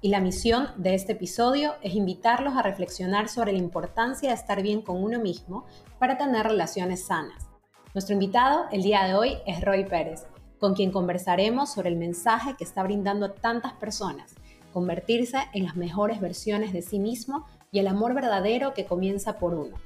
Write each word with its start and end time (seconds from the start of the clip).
y 0.00 0.10
la 0.10 0.20
misión 0.20 0.68
de 0.76 0.94
este 0.94 1.12
episodio 1.12 1.74
es 1.82 1.94
invitarlos 1.94 2.56
a 2.56 2.62
reflexionar 2.62 3.28
sobre 3.28 3.52
la 3.52 3.58
importancia 3.58 4.28
de 4.28 4.34
estar 4.34 4.62
bien 4.62 4.80
con 4.80 5.02
uno 5.02 5.18
mismo 5.18 5.66
para 5.98 6.16
tener 6.16 6.46
relaciones 6.46 7.06
sanas. 7.06 7.48
Nuestro 7.94 8.14
invitado 8.14 8.66
el 8.70 8.82
día 8.82 9.04
de 9.04 9.14
hoy 9.14 9.38
es 9.46 9.60
Roy 9.60 9.84
Pérez, 9.84 10.26
con 10.60 10.74
quien 10.74 10.92
conversaremos 10.92 11.72
sobre 11.72 11.88
el 11.88 11.96
mensaje 11.96 12.54
que 12.56 12.64
está 12.64 12.82
brindando 12.82 13.26
a 13.26 13.34
tantas 13.34 13.72
personas, 13.72 14.34
convertirse 14.72 15.38
en 15.52 15.64
las 15.64 15.74
mejores 15.74 16.20
versiones 16.20 16.72
de 16.72 16.82
sí 16.82 17.00
mismo 17.00 17.46
y 17.72 17.80
el 17.80 17.88
amor 17.88 18.14
verdadero 18.14 18.74
que 18.74 18.84
comienza 18.84 19.38
por 19.38 19.54
uno. 19.54 19.76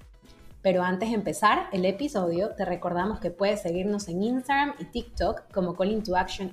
Pero 0.60 0.82
antes 0.82 1.08
de 1.08 1.14
empezar 1.14 1.68
el 1.72 1.84
episodio, 1.86 2.50
te 2.50 2.64
recordamos 2.64 3.18
que 3.18 3.30
puedes 3.30 3.62
seguirnos 3.62 4.08
en 4.08 4.22
Instagram 4.22 4.74
y 4.78 4.84
TikTok 4.84 5.50
como 5.52 5.74
Calling 5.74 6.02
to 6.02 6.16
Action 6.16 6.52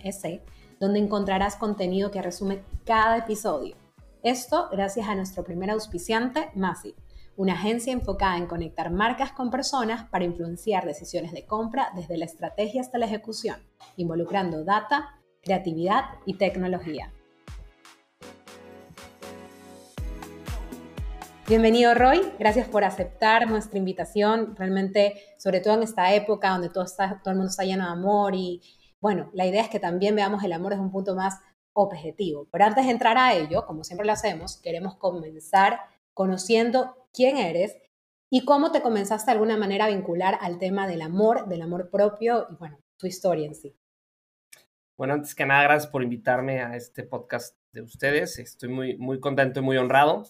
donde 0.79 0.99
encontrarás 0.99 1.55
contenido 1.55 2.09
que 2.09 2.21
resume 2.21 2.63
cada 2.85 3.17
episodio. 3.17 3.75
Esto 4.23 4.69
gracias 4.71 5.07
a 5.07 5.15
nuestro 5.15 5.43
primer 5.43 5.69
auspiciante, 5.69 6.49
Massive, 6.55 6.95
una 7.35 7.53
agencia 7.53 7.93
enfocada 7.93 8.37
en 8.37 8.47
conectar 8.47 8.91
marcas 8.91 9.31
con 9.31 9.49
personas 9.49 10.09
para 10.09 10.25
influenciar 10.25 10.85
decisiones 10.85 11.31
de 11.31 11.45
compra 11.45 11.91
desde 11.95 12.17
la 12.17 12.25
estrategia 12.25 12.81
hasta 12.81 12.97
la 12.97 13.05
ejecución, 13.05 13.57
involucrando 13.95 14.63
data, 14.63 15.19
creatividad 15.41 16.03
y 16.25 16.35
tecnología. 16.35 17.13
Bienvenido 21.47 21.95
Roy, 21.95 22.21
gracias 22.37 22.67
por 22.67 22.83
aceptar 22.83 23.49
nuestra 23.49 23.79
invitación, 23.79 24.55
realmente 24.55 25.15
sobre 25.37 25.61
todo 25.61 25.73
en 25.73 25.83
esta 25.83 26.13
época 26.13 26.51
donde 26.51 26.69
todo, 26.69 26.85
el 27.25 27.35
mundo 27.35 27.49
está 27.49 27.63
lleno 27.63 27.85
de 27.85 27.91
amor 27.91 28.35
y, 28.35 28.61
bueno, 29.01 29.29
la 29.33 29.45
idea 29.45 29.61
es 29.61 29.69
que 29.69 29.79
también 29.79 30.15
veamos 30.15 30.43
el 30.43 30.53
amor 30.53 30.71
desde 30.71 30.83
un 30.83 30.91
punto 30.91 31.15
más 31.15 31.39
objetivo. 31.73 32.47
Pero 32.51 32.65
antes 32.65 32.85
de 32.85 32.91
entrar 32.91 33.17
a 33.17 33.33
ello, 33.33 33.65
como 33.65 33.83
siempre 33.83 34.05
lo 34.05 34.13
hacemos, 34.13 34.57
queremos 34.61 34.95
comenzar 34.97 35.79
conociendo 36.13 37.07
quién 37.13 37.37
eres 37.37 37.77
y 38.29 38.45
cómo 38.45 38.71
te 38.71 38.81
comenzaste 38.81 39.31
de 39.31 39.33
alguna 39.33 39.57
manera 39.57 39.85
a 39.85 39.89
vincular 39.89 40.37
al 40.41 40.59
tema 40.59 40.87
del 40.87 41.01
amor, 41.01 41.47
del 41.47 41.61
amor 41.61 41.89
propio 41.89 42.47
y, 42.51 42.55
bueno, 42.55 42.79
tu 42.97 43.07
historia 43.07 43.47
en 43.47 43.55
sí. 43.55 43.75
Bueno, 44.97 45.13
antes 45.13 45.33
que 45.33 45.45
nada, 45.45 45.63
gracias 45.63 45.89
por 45.89 46.03
invitarme 46.03 46.61
a 46.61 46.75
este 46.75 47.03
podcast 47.03 47.57
de 47.71 47.81
ustedes. 47.81 48.37
Estoy 48.37 48.69
muy, 48.69 48.97
muy 48.97 49.21
contento 49.21 49.61
y 49.61 49.63
muy 49.63 49.77
honrado. 49.77 50.23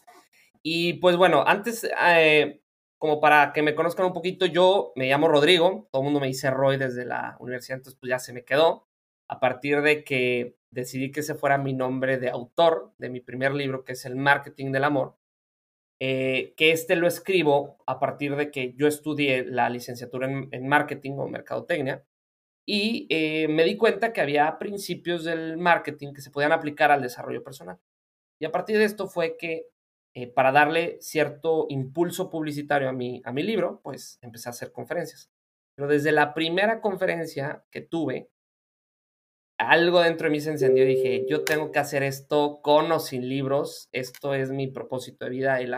Y 0.61 0.93
pues 0.93 1.17
bueno, 1.17 1.43
antes, 1.45 1.89
eh, 2.07 2.61
como 2.99 3.21
para 3.21 3.53
que 3.53 3.63
me 3.63 3.75
conozcan 3.75 4.05
un 4.05 4.13
poquito, 4.13 4.45
yo 4.45 4.91
me 4.95 5.07
llamo 5.07 5.29
Rodrigo, 5.29 5.87
todo 5.91 6.01
el 6.01 6.05
mundo 6.05 6.19
me 6.19 6.27
dice 6.27 6.51
Roy 6.51 6.77
desde 6.77 7.05
la 7.05 7.37
universidad, 7.39 7.77
entonces 7.77 7.97
pues 7.99 8.09
ya 8.09 8.19
se 8.19 8.33
me 8.33 8.43
quedó. 8.45 8.87
A 9.29 9.39
partir 9.39 9.81
de 9.81 10.03
que 10.03 10.57
decidí 10.71 11.11
que 11.11 11.21
ese 11.21 11.35
fuera 11.35 11.57
mi 11.57 11.73
nombre 11.73 12.17
de 12.17 12.29
autor 12.29 12.93
de 12.97 13.09
mi 13.09 13.21
primer 13.21 13.53
libro, 13.53 13.85
que 13.85 13.93
es 13.93 14.05
El 14.05 14.15
Marketing 14.15 14.71
del 14.71 14.83
Amor, 14.83 15.17
eh, 16.01 16.53
que 16.57 16.71
este 16.71 16.95
lo 16.95 17.07
escribo 17.07 17.77
a 17.85 17.99
partir 17.99 18.35
de 18.35 18.51
que 18.51 18.73
yo 18.75 18.87
estudié 18.87 19.45
la 19.45 19.69
licenciatura 19.69 20.27
en, 20.29 20.67
marketing 20.67 21.13
o 21.19 21.27
mercadotecnia 21.27 22.05
y 22.65 23.07
eh, 23.09 23.47
me 23.49 23.65
di 23.65 23.77
cuenta 23.77 24.13
que 24.13 24.21
había 24.21 24.57
principios 24.59 25.25
del 25.25 25.57
marketing 25.57 26.13
que 26.13 26.21
se 26.21 26.31
podían 26.31 26.53
aplicar 26.53 26.91
al 26.91 27.01
desarrollo 27.01 27.43
personal. 27.43 27.79
Y 28.39 28.45
a 28.45 28.51
partir 28.51 28.77
de 28.77 28.85
esto 28.85 29.07
fue 29.07 29.37
que 29.37 29.67
eh, 30.13 30.27
para 30.27 30.51
darle 30.51 30.97
cierto 31.01 31.67
impulso 31.69 32.29
publicitario 32.29 32.89
a 32.89 32.93
mi, 32.93 33.21
a 33.23 33.31
mi 33.31 33.43
libro, 33.43 33.79
pues 33.83 34.17
empecé 34.21 34.49
a 34.49 34.51
hacer 34.51 34.71
conferencias. 34.71 35.29
Pero 35.75 35.87
desde 35.87 36.11
la 36.11 36.33
primera 36.33 36.81
conferencia 36.81 37.63
que 37.71 37.81
tuve, 37.81 38.29
algo 39.59 39.99
dentro 40.01 40.27
de 40.27 40.31
mí 40.31 40.39
se 40.39 40.51
encendió 40.51 40.85
y 40.85 40.95
dije, 40.95 41.25
yo 41.27 41.43
tengo 41.43 41.71
que 41.71 41.79
hacer 41.79 42.01
esto 42.01 42.61
con 42.61 42.91
o 42.93 42.99
sin 42.99 43.27
libros, 43.27 43.89
esto 43.91 44.33
es 44.33 44.51
mi 44.51 44.67
propósito 44.67 45.25
de 45.25 45.31
vida, 45.31 45.59
el, 45.59 45.73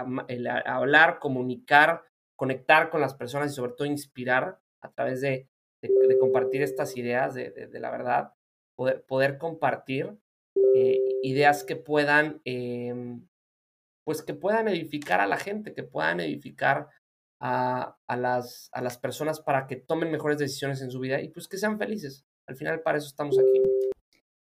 hablar, 0.47 1.17
comunicar, 1.19 2.03
conectar 2.35 2.91
con 2.91 3.01
las 3.01 3.15
personas 3.15 3.51
y 3.51 3.55
sobre 3.55 3.73
todo 3.73 3.87
inspirar 3.87 4.59
a 4.81 4.91
través 4.91 5.21
de, 5.21 5.49
compartir 6.19 6.61
estas 6.61 6.95
ideas 6.95 7.33
de, 7.33 7.69
la 7.73 7.89
verdad, 7.89 8.33
poder, 8.75 9.39
compartir 9.39 10.15
eh, 10.75 10.99
ideas 11.23 11.63
que 11.63 11.75
puedan 11.75 12.39
em, 12.45 13.27
pues 14.03 14.21
que 14.23 14.33
puedan 14.33 14.67
edificar 14.67 15.19
a 15.21 15.27
la 15.27 15.37
gente, 15.37 15.73
que 15.73 15.83
puedan 15.83 16.19
edificar 16.19 16.87
a, 17.39 17.97
las, 18.07 18.69
a 18.71 18.81
las 18.81 18.97
personas 18.97 19.41
para 19.41 19.65
que 19.65 19.75
tomen 19.75 20.11
mejores 20.11 20.37
decisiones 20.37 20.81
en 20.81 20.91
su 20.91 20.99
vida 20.99 21.21
y 21.21 21.29
pues 21.29 21.47
que 21.47 21.57
sean 21.57 21.79
felices. 21.79 22.23
Al 22.47 22.55
final 22.55 22.81
para 22.81 22.97
eso 22.99 23.07
estamos 23.07 23.37
aquí. 23.39 23.61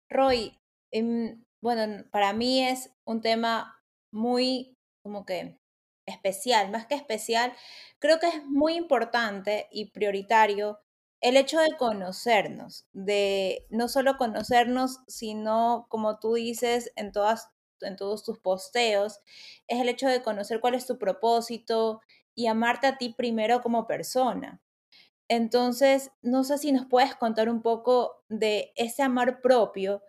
Roy, 0.08 0.56
em, 0.92 1.42
bueno, 1.60 2.04
para 2.10 2.32
mí 2.32 2.64
es 2.64 2.90
un 3.04 3.20
tema 3.20 3.82
muy 4.12 4.76
como 5.02 5.24
que 5.24 5.58
especial, 6.06 6.70
más 6.70 6.86
que 6.86 6.94
especial, 6.94 7.52
creo 7.98 8.18
que 8.18 8.28
es 8.28 8.44
muy 8.44 8.74
importante 8.74 9.66
y 9.70 9.90
prioritario 9.90 10.78
el 11.20 11.36
hecho 11.36 11.58
de 11.58 11.76
conocernos, 11.76 12.86
de 12.92 13.66
no 13.70 13.88
solo 13.88 14.16
conocernos, 14.16 15.00
sino, 15.08 15.86
como 15.88 16.18
tú 16.18 16.34
dices, 16.34 16.92
en 16.94 17.10
todas 17.10 17.48
en 17.80 17.96
todos 17.96 18.24
tus 18.24 18.38
posteos, 18.38 19.20
es 19.66 19.80
el 19.80 19.88
hecho 19.88 20.08
de 20.08 20.22
conocer 20.22 20.60
cuál 20.60 20.74
es 20.74 20.86
tu 20.86 20.98
propósito 20.98 22.00
y 22.34 22.46
amarte 22.46 22.86
a 22.86 22.98
ti 22.98 23.14
primero 23.16 23.62
como 23.62 23.86
persona. 23.86 24.60
Entonces, 25.28 26.10
no 26.22 26.44
sé 26.44 26.58
si 26.58 26.72
nos 26.72 26.86
puedes 26.86 27.14
contar 27.16 27.48
un 27.48 27.62
poco 27.62 28.22
de 28.28 28.72
ese 28.76 29.02
amor 29.02 29.40
propio, 29.40 30.02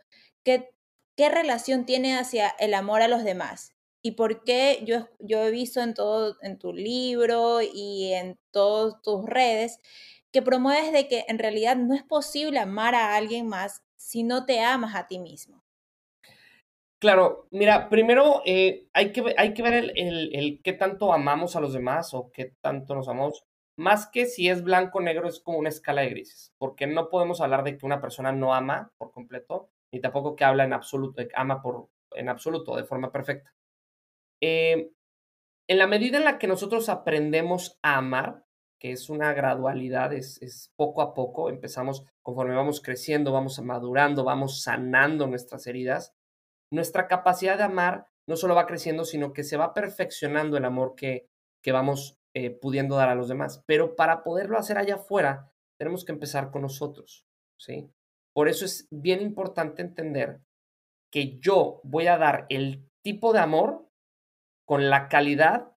qué, 0.44 0.69
qué 1.16 1.29
relación 1.29 1.85
tiene 1.85 2.17
hacia 2.17 2.50
el 2.59 2.73
amor 2.73 3.01
a 3.01 3.07
los 3.07 3.23
demás 3.23 3.78
y 4.07 4.11
por 4.11 4.45
qué 4.45 4.84
yo, 4.85 5.09
yo 5.19 5.44
he 5.44 5.51
visto 5.51 5.81
en 5.81 5.94
todo, 5.94 6.38
en 6.41 6.57
tu 6.57 6.72
libro 6.72 7.59
y 7.61 8.13
en 8.13 8.39
todas 8.51 9.01
tus 9.01 9.25
redes, 9.25 9.79
que 10.31 10.41
promueves 10.41 10.94
de 10.94 11.09
que 11.09 11.25
en 11.28 11.39
realidad 11.39 11.75
no 11.75 11.94
es 11.94 12.03
posible 12.03 12.59
amar 12.59 12.95
a 12.95 13.16
alguien 13.16 13.47
más 13.47 13.84
si 13.97 14.23
no 14.23 14.45
te 14.45 14.61
amas 14.61 14.95
a 14.95 15.07
ti 15.07 15.19
mismo. 15.19 15.61
Claro, 17.00 17.47
mira, 17.52 17.90
primero 17.90 18.41
eh, 18.46 18.88
hay, 18.94 19.12
que, 19.12 19.35
hay 19.38 19.53
que 19.53 19.62
ver 19.62 19.74
el, 19.96 20.35
el, 20.35 20.62
qué 20.63 20.74
tanto 20.74 21.13
amamos 21.13 21.56
a 21.56 21.62
los 21.62 21.74
demás 21.74 22.13
o 22.16 22.31
qué 22.31 22.56
tanto 22.59 22.96
nos 22.96 23.08
amamos. 23.08 23.46
Más 23.78 24.08
que 24.08 24.25
si 24.25 24.50
es 24.50 24.63
blanco 24.63 24.97
o 24.97 25.02
negro, 25.02 25.28
es 25.28 25.40
como 25.40 25.59
una 25.59 25.69
escala 25.69 26.02
de 26.02 26.09
grises, 26.09 26.53
porque 26.58 26.88
no 26.88 27.09
podemos 27.09 27.40
hablar 27.41 27.63
de 27.63 27.78
que 27.78 27.85
una 27.85 28.02
persona 28.02 28.31
no 28.31 28.56
ama 28.56 28.91
por 28.97 29.12
completo, 29.12 29.69
ni 29.91 30.02
tampoco 30.02 30.35
que 30.35 30.44
habla 30.46 30.63
en 30.63 30.74
absoluto, 30.74 31.22
ama 31.35 31.62
por, 31.62 31.90
en 32.16 32.30
absoluto, 32.30 32.75
de 32.75 32.85
forma 32.85 33.12
perfecta. 33.12 33.53
Eh, 34.41 34.90
en 35.68 35.78
la 35.78 35.85
medida 35.85 36.18
en 36.18 36.24
la 36.24 36.40
que 36.40 36.47
nosotros 36.47 36.90
aprendemos 36.90 37.78
a 37.84 37.97
amar, 37.97 38.44
que 38.79 38.91
es 38.91 39.09
una 39.12 39.34
gradualidad, 39.34 40.14
es, 40.14 40.41
es, 40.41 40.72
poco 40.75 41.03
a 41.03 41.14
poco, 41.14 41.50
empezamos 41.50 42.03
conforme 42.24 42.56
vamos 42.56 42.81
creciendo, 42.81 43.31
vamos 43.31 43.59
madurando, 43.59 44.24
vamos 44.24 44.64
sanando 44.64 45.28
nuestras 45.28 45.67
heridas, 45.67 46.16
nuestra 46.72 47.08
capacidad 47.08 47.58
de 47.58 47.64
amar 47.64 48.08
no 48.28 48.35
solo 48.35 48.55
va 48.55 48.67
creciendo, 48.67 49.05
sino 49.05 49.34
que 49.34 49.43
se 49.43 49.58
va 49.58 49.73
perfeccionando 49.73 50.58
el 50.58 50.66
amor 50.66 50.96
que, 50.96 51.28
que 51.64 51.72
vamos 51.72 52.17
eh, 52.34 52.49
pudiendo 52.49 52.96
dar 52.96 53.09
a 53.09 53.16
los 53.16 53.29
demás. 53.29 53.64
Pero 53.66 53.96
para 53.96 54.23
poderlo 54.23 54.58
hacer 54.58 54.78
allá 54.78 54.96
afuera, 54.96 55.52
tenemos 55.79 56.03
que 56.03 56.11
empezar 56.11 56.52
con 56.52 56.61
nosotros, 56.61 57.25
¿sí? 57.58 57.90
Por 58.34 58.49
eso 58.49 58.66
es 58.66 58.87
bien 58.91 59.22
importante 59.22 59.81
entender 59.81 60.41
que 61.11 61.40
yo 61.40 61.79
voy 61.84 62.08
a 62.08 62.17
dar 62.17 62.46
el 62.49 62.87
tipo 63.02 63.34
de 63.34 63.40
amor 63.40 63.90
con 64.66 64.90
la 64.90 65.08
calidad 65.08 65.72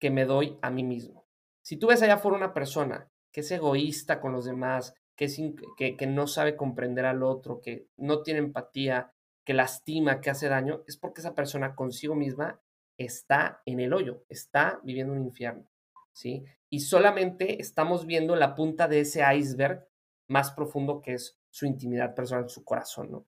que 0.00 0.10
me 0.10 0.24
doy 0.24 0.58
a 0.62 0.70
mí 0.70 0.84
mismo. 0.84 1.26
Si 1.62 1.76
tú 1.76 1.88
ves 1.88 2.02
allá 2.02 2.14
afuera 2.14 2.36
una 2.36 2.54
persona 2.54 3.10
que 3.32 3.40
es 3.40 3.50
egoísta 3.50 4.20
con 4.20 4.32
los 4.32 4.44
demás, 4.44 4.94
que, 5.16 5.24
es 5.24 5.40
que, 5.76 5.96
que 5.96 6.06
no 6.06 6.26
sabe 6.26 6.56
comprender 6.56 7.04
al 7.04 7.22
otro, 7.22 7.60
que 7.60 7.88
no 7.96 8.22
tiene 8.22 8.40
empatía, 8.40 9.12
que 9.44 9.54
lastima, 9.54 10.20
que 10.20 10.30
hace 10.30 10.48
daño, 10.48 10.82
es 10.86 10.96
porque 10.96 11.20
esa 11.20 11.34
persona 11.34 11.74
consigo 11.74 12.14
misma 12.14 12.60
está 12.96 13.62
en 13.66 13.80
el 13.80 13.92
hoyo, 13.92 14.24
está 14.28 14.80
viviendo 14.82 15.12
un 15.12 15.22
infierno, 15.22 15.66
¿sí? 16.12 16.44
Y 16.70 16.80
solamente 16.80 17.60
estamos 17.60 18.06
viendo 18.06 18.36
la 18.36 18.54
punta 18.54 18.88
de 18.88 19.00
ese 19.00 19.22
iceberg 19.34 19.86
más 20.28 20.52
profundo 20.52 21.00
que 21.00 21.14
es 21.14 21.38
su 21.50 21.66
intimidad 21.66 22.14
personal, 22.14 22.48
su 22.48 22.64
corazón, 22.64 23.10
¿no? 23.10 23.26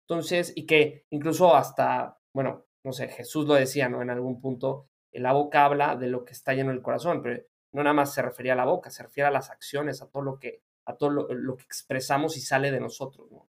Entonces, 0.00 0.52
y 0.56 0.64
que 0.64 1.04
incluso 1.10 1.54
hasta, 1.54 2.18
bueno, 2.32 2.66
no 2.82 2.92
sé, 2.92 3.08
Jesús 3.08 3.46
lo 3.46 3.54
decía, 3.54 3.88
¿no? 3.88 4.00
En 4.00 4.10
algún 4.10 4.40
punto, 4.40 4.88
la 5.12 5.32
boca 5.32 5.64
habla 5.64 5.96
de 5.96 6.08
lo 6.08 6.24
que 6.24 6.32
está 6.32 6.54
lleno 6.54 6.70
el 6.70 6.82
corazón, 6.82 7.22
pero 7.22 7.42
no 7.72 7.82
nada 7.82 7.94
más 7.94 8.14
se 8.14 8.22
refería 8.22 8.54
a 8.54 8.56
la 8.56 8.64
boca, 8.64 8.90
se 8.90 9.02
refiere 9.02 9.28
a 9.28 9.32
las 9.32 9.50
acciones, 9.50 10.00
a 10.00 10.08
todo 10.08 10.22
lo 10.22 10.38
que, 10.38 10.62
a 10.86 10.96
todo 10.96 11.10
lo, 11.10 11.56
que 11.56 11.64
expresamos 11.64 12.36
y 12.36 12.40
sale 12.40 12.70
de 12.70 12.80
nosotros, 12.80 13.30
¿no? 13.30 13.48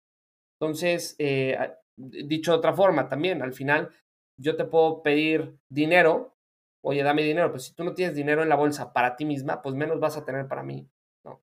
Entonces, 0.60 1.16
eh, 1.20 1.56
dicho 1.98 2.52
de 2.52 2.58
otra 2.58 2.74
forma, 2.74 3.10
también, 3.10 3.42
al 3.42 3.54
final, 3.54 3.92
yo 4.38 4.56
te 4.56 4.66
puedo 4.66 5.02
pedir 5.02 5.58
dinero, 5.68 6.36
oye, 6.82 7.04
dame 7.04 7.24
dinero, 7.24 7.50
pero 7.50 7.60
si 7.60 7.74
tú 7.74 7.84
no 7.84 7.94
tienes 7.94 8.16
dinero 8.16 8.44
en 8.44 8.50
la 8.50 8.56
bolsa 8.56 8.94
para 8.94 9.16
ti 9.16 9.26
misma, 9.26 9.62
pues 9.62 9.76
menos 9.76 10.00
vas 10.00 10.16
a 10.16 10.24
tener 10.24 10.48
para 10.48 10.64
mí, 10.64 10.88
¿no? 11.24 11.42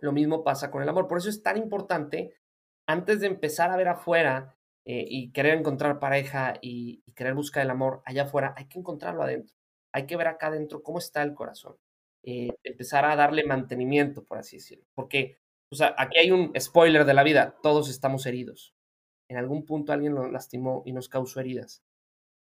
Lo 0.00 0.12
mismo 0.12 0.42
pasa 0.42 0.70
con 0.70 0.82
el 0.82 0.88
amor. 0.88 1.06
Por 1.06 1.18
eso 1.18 1.28
es 1.28 1.42
tan 1.42 1.56
importante, 1.58 2.34
antes 2.86 3.20
de 3.20 3.26
empezar 3.28 3.70
a 3.70 3.76
ver 3.76 3.88
afuera 3.88 4.56
eh, 4.84 5.06
y 5.08 5.32
querer 5.32 5.58
encontrar 5.58 5.98
pareja 5.98 6.54
y, 6.60 7.02
querer 7.14 7.34
buscar 7.34 7.62
el 7.62 7.70
amor 7.70 8.02
allá 8.04 8.24
afuera, 8.24 8.54
hay 8.56 8.66
que 8.66 8.78
encontrarlo 8.78 9.22
adentro. 9.22 9.54
Hay 9.92 10.06
que 10.06 10.16
ver 10.16 10.26
acá 10.26 10.48
adentro 10.48 10.82
cómo 10.82 10.98
está 10.98 11.22
el 11.22 11.34
corazón. 11.34 11.76
Eh, 12.24 12.48
empezar 12.64 13.04
a 13.04 13.14
darle 13.16 13.44
mantenimiento, 13.44 14.24
por 14.24 14.38
así 14.38 14.56
decirlo. 14.56 14.84
Porque, 14.94 15.38
o 15.70 15.76
sea, 15.76 15.94
aquí 15.96 16.18
hay 16.18 16.30
un 16.32 16.52
spoiler 16.58 17.04
de 17.04 17.14
la 17.14 17.22
vida, 17.22 17.56
todos 17.62 17.88
estamos 17.88 18.26
heridos. 18.26 18.73
En 19.28 19.36
algún 19.36 19.64
punto 19.64 19.92
alguien 19.92 20.14
nos 20.14 20.30
lastimó 20.30 20.82
y 20.84 20.92
nos 20.92 21.08
causó 21.08 21.40
heridas. 21.40 21.82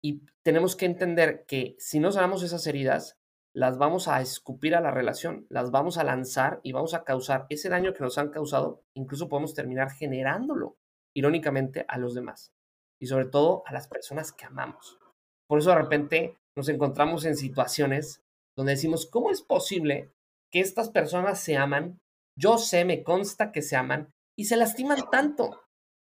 Y 0.03 0.23
tenemos 0.43 0.75
que 0.75 0.85
entender 0.85 1.45
que 1.45 1.75
si 1.77 1.99
no 1.99 2.11
sanamos 2.11 2.43
esas 2.43 2.65
heridas, 2.65 3.17
las 3.53 3.77
vamos 3.77 4.07
a 4.07 4.21
escupir 4.21 4.75
a 4.75 4.81
la 4.81 4.91
relación, 4.91 5.45
las 5.49 5.71
vamos 5.71 5.97
a 5.97 6.03
lanzar 6.03 6.61
y 6.63 6.71
vamos 6.71 6.93
a 6.93 7.03
causar 7.03 7.45
ese 7.49 7.69
daño 7.69 7.93
que 7.93 8.03
nos 8.03 8.17
han 8.17 8.29
causado, 8.29 8.83
incluso 8.95 9.27
podemos 9.27 9.53
terminar 9.53 9.91
generándolo, 9.91 10.77
irónicamente, 11.13 11.85
a 11.87 11.97
los 11.97 12.15
demás 12.15 12.53
y 13.01 13.07
sobre 13.07 13.25
todo 13.25 13.63
a 13.65 13.73
las 13.73 13.87
personas 13.87 14.31
que 14.31 14.45
amamos. 14.45 14.99
Por 15.47 15.59
eso 15.59 15.71
de 15.71 15.75
repente 15.75 16.37
nos 16.55 16.69
encontramos 16.69 17.25
en 17.25 17.35
situaciones 17.35 18.21
donde 18.55 18.73
decimos, 18.73 19.05
¿cómo 19.05 19.31
es 19.31 19.41
posible 19.41 20.11
que 20.51 20.59
estas 20.59 20.89
personas 20.89 21.39
se 21.39 21.57
aman? 21.57 21.99
Yo 22.37 22.57
sé, 22.57 22.85
me 22.85 23.03
consta 23.03 23.51
que 23.51 23.61
se 23.61 23.75
aman 23.75 24.11
y 24.37 24.45
se 24.45 24.55
lastiman 24.55 24.99
tanto. 25.11 25.61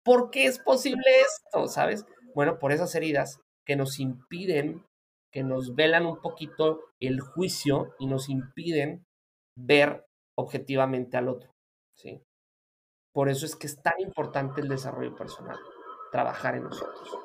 ¿Por 0.04 0.32
qué 0.32 0.46
es 0.46 0.60
posible 0.60 1.04
esto? 1.22 1.68
¿Sabes? 1.68 2.06
Bueno, 2.34 2.60
por 2.60 2.72
esas 2.72 2.94
heridas 2.96 3.40
que 3.66 3.76
nos 3.76 4.00
impiden, 4.00 4.86
que 5.32 5.44
nos 5.44 5.76
velan 5.76 6.06
un 6.06 6.22
poquito 6.22 6.80
el 7.00 7.20
juicio 7.20 7.96
y 8.00 8.08
nos 8.08 8.30
impiden 8.30 9.06
ver 9.56 10.06
objetivamente 10.36 11.18
al 11.18 11.30
otro. 11.30 11.52
¿sí? 11.96 12.24
Por 13.14 13.30
eso 13.30 13.46
es 13.46 13.56
que 13.56 13.68
es 13.68 13.82
tan 13.82 14.00
importante 14.00 14.62
el 14.62 14.70
desarrollo 14.70 15.16
personal, 15.16 15.58
trabajar 16.12 16.56
en 16.56 16.64
nosotros. 16.64 17.20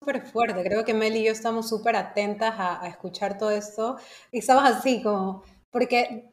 Súper 0.00 0.26
fuerte, 0.26 0.64
creo 0.64 0.84
que 0.84 0.94
Mel 0.94 1.14
y 1.16 1.24
yo 1.24 1.32
estamos 1.32 1.68
súper 1.68 1.94
atentas 1.94 2.54
a, 2.58 2.88
escuchar 2.88 3.38
todo 3.38 3.50
esto 3.50 3.96
y 4.32 4.38
estamos 4.38 4.64
así 4.64 5.00
como, 5.02 5.44
porque 5.70 6.31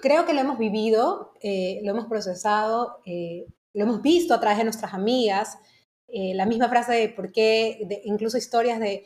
creo 0.00 0.26
que 0.26 0.32
lo 0.32 0.40
hemos 0.40 0.58
vivido, 0.58 1.32
eh, 1.40 1.80
lo 1.82 1.90
hemos 1.90 2.06
procesado, 2.06 3.00
eh, 3.04 3.46
lo 3.74 3.84
hemos 3.84 4.02
visto 4.02 4.34
a 4.34 4.40
través 4.40 4.58
de 4.58 4.64
nuestras 4.64 4.94
amigas, 4.94 5.58
eh, 6.08 6.34
la 6.34 6.46
misma 6.46 6.68
frase 6.68 6.92
de 6.94 7.08
por 7.08 7.32
qué, 7.32 8.02
incluso 8.04 8.38
historias 8.38 8.80
de 8.80 9.04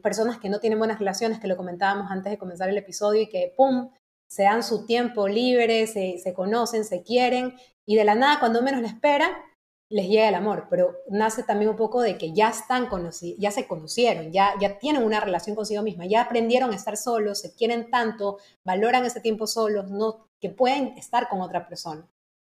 personas 0.00 0.38
que 0.38 0.48
no 0.48 0.60
tienen 0.60 0.78
buenas 0.78 1.00
relaciones, 1.00 1.40
que 1.40 1.48
lo 1.48 1.56
comentábamos 1.56 2.10
antes 2.12 2.30
de 2.30 2.38
comenzar 2.38 2.68
el 2.68 2.78
episodio 2.78 3.22
y 3.22 3.28
que, 3.28 3.52
¡pum!, 3.56 3.90
se 4.28 4.44
dan 4.44 4.62
su 4.62 4.86
tiempo 4.86 5.26
libre, 5.26 5.86
se, 5.86 6.32
conocen, 6.34 6.84
se 6.84 7.02
quieren 7.02 7.54
y 7.84 7.96
de 7.96 8.04
la 8.04 8.14
nada, 8.14 8.38
cuando 8.38 8.62
menos 8.62 8.80
le 8.80 8.88
esperan, 8.88 9.32
les 9.88 10.08
llega 10.08 10.28
el 10.28 10.34
amor, 10.34 10.66
pero 10.68 10.96
nace 11.08 11.42
también 11.42 11.70
un 11.70 11.76
poco 11.76 12.00
de 12.00 12.18
que 12.18 12.32
ya 12.32 12.48
están 12.48 12.88
ya 13.38 13.50
se 13.50 13.66
conocieron, 13.66 14.32
ya, 14.32 14.54
ya 14.60 14.78
tienen 14.78 15.04
una 15.04 15.20
relación 15.20 15.54
consigo 15.54 15.82
misma, 15.82 16.06
ya 16.06 16.22
aprendieron 16.22 16.72
a 16.72 16.76
estar 16.76 16.96
solos, 16.96 17.40
se 17.40 17.54
quieren 17.54 17.90
tanto, 17.90 18.38
valoran 18.64 19.04
ese 19.04 19.20
tiempo 19.20 19.46
solos, 19.46 19.90
no, 19.90 20.26
que 20.40 20.50
pueden 20.50 20.98
estar 20.98 21.28
con 21.28 21.40
otra 21.40 21.68
persona. 21.68 22.08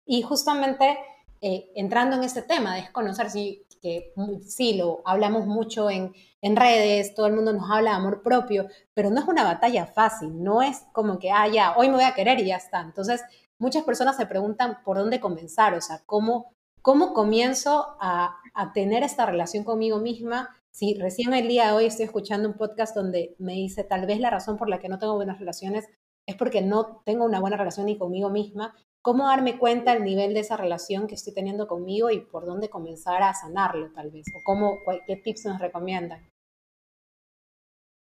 Y 0.05 0.21
justamente 0.21 0.97
eh, 1.41 1.71
entrando 1.75 2.15
en 2.15 2.23
este 2.23 2.41
tema 2.41 2.75
de 2.75 2.91
conocer 2.91 3.29
si 3.29 3.65
que 3.83 4.13
sí, 4.47 4.75
lo 4.75 5.01
hablamos 5.03 5.45
mucho 5.45 5.89
en, 5.89 6.13
en, 6.41 6.55
redes, 6.55 7.13
todo 7.13 7.27
el 7.27 7.33
mundo 7.33 7.51
nos 7.51 7.69
habla 7.69 7.91
de 7.91 7.97
amor 7.97 8.23
propio, 8.23 8.67
pero 8.93 9.09
no 9.09 9.19
es 9.19 9.27
una 9.27 9.43
batalla 9.43 9.85
fácil, 9.85 10.41
no 10.41 10.61
es 10.61 10.85
como 10.93 11.19
que, 11.19 11.31
ah, 11.31 11.49
ya, 11.49 11.75
hoy 11.75 11.89
me 11.89 11.95
voy 11.95 12.05
a 12.05 12.13
querer 12.13 12.39
y 12.39 12.45
ya 12.45 12.55
está. 12.55 12.79
Entonces, 12.79 13.21
muchas 13.59 13.83
personas 13.83 14.15
se 14.15 14.25
preguntan 14.25 14.81
por 14.85 14.97
dónde 14.97 15.19
comenzar, 15.19 15.73
o 15.73 15.81
sea, 15.81 16.01
cómo, 16.05 16.55
cómo 16.83 17.13
comienzo 17.13 17.97
a, 17.99 18.37
a 18.53 18.73
tener 18.73 19.01
esta 19.01 19.25
relación 19.25 19.63
conmigo 19.63 19.99
misma. 19.99 20.55
Si 20.71 20.93
recién 20.99 21.33
el 21.33 21.47
día 21.47 21.67
de 21.67 21.73
hoy 21.73 21.85
estoy 21.85 22.05
escuchando 22.05 22.47
un 22.47 22.55
podcast 22.55 22.95
donde 22.95 23.35
me 23.39 23.53
dice, 23.53 23.83
tal 23.83 24.05
vez 24.05 24.19
la 24.19 24.29
razón 24.29 24.57
por 24.57 24.69
la 24.69 24.77
que 24.77 24.89
no 24.89 24.99
tengo 24.99 25.15
buenas 25.15 25.39
relaciones 25.39 25.87
es 26.27 26.35
porque 26.35 26.61
no 26.61 27.01
tengo 27.03 27.25
una 27.25 27.39
buena 27.39 27.57
relación 27.57 27.87
ni 27.87 27.97
conmigo 27.97 28.29
misma 28.29 28.75
cómo 29.03 29.27
darme 29.27 29.59
cuenta 29.59 29.91
el 29.91 30.03
nivel 30.03 30.33
de 30.33 30.39
esa 30.39 30.55
relación 30.55 31.07
que 31.07 31.15
estoy 31.15 31.33
teniendo 31.33 31.67
conmigo 31.67 32.09
y 32.09 32.21
por 32.21 32.45
dónde 32.45 32.69
comenzar 32.69 33.21
a 33.21 33.33
sanarlo 33.33 33.91
tal 33.91 34.09
vez, 34.09 34.25
o 34.33 34.41
cómo, 34.43 34.79
qué 35.05 35.17
tips 35.17 35.45
nos 35.45 35.59
recomiendan. 35.59 36.25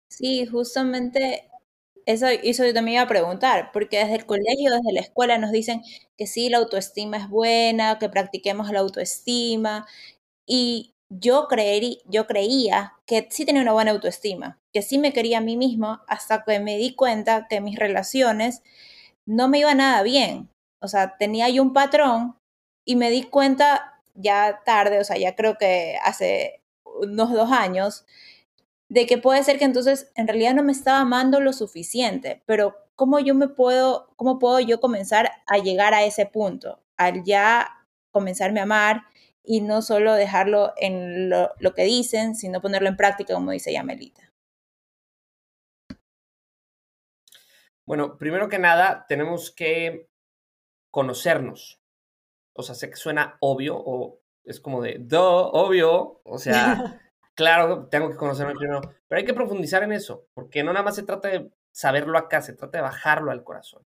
Sí, 0.09 0.45
justamente 0.45 1.49
eso, 2.05 2.27
eso 2.27 2.65
yo 2.65 2.73
también 2.73 2.95
iba 2.95 3.03
a 3.03 3.07
preguntar, 3.07 3.71
porque 3.73 3.97
desde 3.99 4.15
el 4.15 4.25
colegio, 4.25 4.71
desde 4.71 4.93
la 4.93 5.01
escuela 5.01 5.37
nos 5.37 5.51
dicen 5.51 5.81
que 6.17 6.27
sí, 6.27 6.49
la 6.49 6.57
autoestima 6.59 7.17
es 7.17 7.29
buena, 7.29 7.99
que 7.99 8.09
practiquemos 8.09 8.71
la 8.71 8.79
autoestima, 8.79 9.85
y 10.47 10.93
yo, 11.09 11.47
creerí, 11.47 12.01
yo 12.07 12.27
creía 12.27 12.93
que 13.07 13.27
sí 13.31 13.45
tenía 13.45 13.61
una 13.63 13.73
buena 13.73 13.91
autoestima, 13.91 14.59
que 14.73 14.81
sí 14.81 14.97
me 14.99 15.13
quería 15.13 15.39
a 15.39 15.41
mí 15.41 15.57
misma, 15.57 16.03
hasta 16.07 16.43
que 16.45 16.59
me 16.59 16.77
di 16.77 16.95
cuenta 16.95 17.47
que 17.49 17.61
mis 17.61 17.77
relaciones 17.79 18.63
no 19.25 19.47
me 19.49 19.59
iban 19.59 19.77
nada 19.77 20.03
bien, 20.03 20.49
o 20.81 20.87
sea, 20.87 21.17
tenía 21.17 21.49
yo 21.49 21.61
un 21.63 21.73
patrón 21.73 22.37
y 22.85 22.95
me 22.95 23.09
di 23.11 23.23
cuenta 23.23 24.01
ya 24.15 24.61
tarde, 24.65 24.99
o 24.99 25.03
sea, 25.03 25.17
ya 25.17 25.35
creo 25.35 25.57
que 25.57 25.97
hace 26.03 26.61
unos 26.85 27.31
dos 27.33 27.51
años, 27.51 28.05
de 28.91 29.05
que 29.05 29.17
puede 29.17 29.41
ser 29.45 29.57
que 29.57 29.63
entonces 29.63 30.11
en 30.15 30.27
realidad 30.27 30.53
no 30.53 30.63
me 30.63 30.73
estaba 30.73 30.99
amando 30.99 31.39
lo 31.39 31.53
suficiente, 31.53 32.43
pero 32.45 32.75
¿cómo 32.97 33.21
yo 33.21 33.33
me 33.33 33.47
puedo, 33.47 34.11
cómo 34.17 34.37
puedo 34.37 34.59
yo 34.59 34.81
comenzar 34.81 35.31
a 35.47 35.59
llegar 35.59 35.93
a 35.93 36.03
ese 36.03 36.25
punto? 36.25 36.83
Al 36.97 37.23
ya 37.23 37.87
comenzarme 38.11 38.59
a 38.59 38.63
amar 38.63 39.03
y 39.45 39.61
no 39.61 39.81
solo 39.81 40.13
dejarlo 40.15 40.73
en 40.75 41.29
lo, 41.29 41.51
lo 41.59 41.73
que 41.73 41.85
dicen, 41.85 42.35
sino 42.35 42.59
ponerlo 42.59 42.89
en 42.89 42.97
práctica, 42.97 43.33
como 43.33 43.51
dice 43.51 43.71
Yamelita. 43.71 44.29
Bueno, 47.85 48.17
primero 48.17 48.49
que 48.49 48.59
nada, 48.59 49.05
tenemos 49.07 49.51
que 49.51 50.09
conocernos. 50.91 51.81
O 52.51 52.61
sea, 52.61 52.75
sé 52.75 52.89
que 52.89 52.97
suena 52.97 53.37
obvio 53.39 53.77
o 53.77 54.19
es 54.43 54.59
como 54.59 54.81
de, 54.81 54.97
do, 54.99 55.49
obvio. 55.49 56.19
O 56.25 56.37
sea, 56.37 56.99
claro, 57.35 57.87
tengo 57.87 58.09
que 58.09 58.17
conocerme 58.17 58.55
primero. 58.55 58.81
Pero 59.07 59.19
hay 59.19 59.25
que 59.25 59.33
profundizar 59.33 59.83
en 59.83 59.91
eso, 59.91 60.27
porque 60.33 60.63
no 60.63 60.73
nada 60.73 60.83
más 60.83 60.95
se 60.95 61.03
trata 61.03 61.27
de 61.27 61.51
saberlo 61.71 62.17
acá, 62.17 62.41
se 62.41 62.53
trata 62.53 62.77
de 62.77 62.83
bajarlo 62.83 63.31
al 63.31 63.43
corazón. 63.43 63.85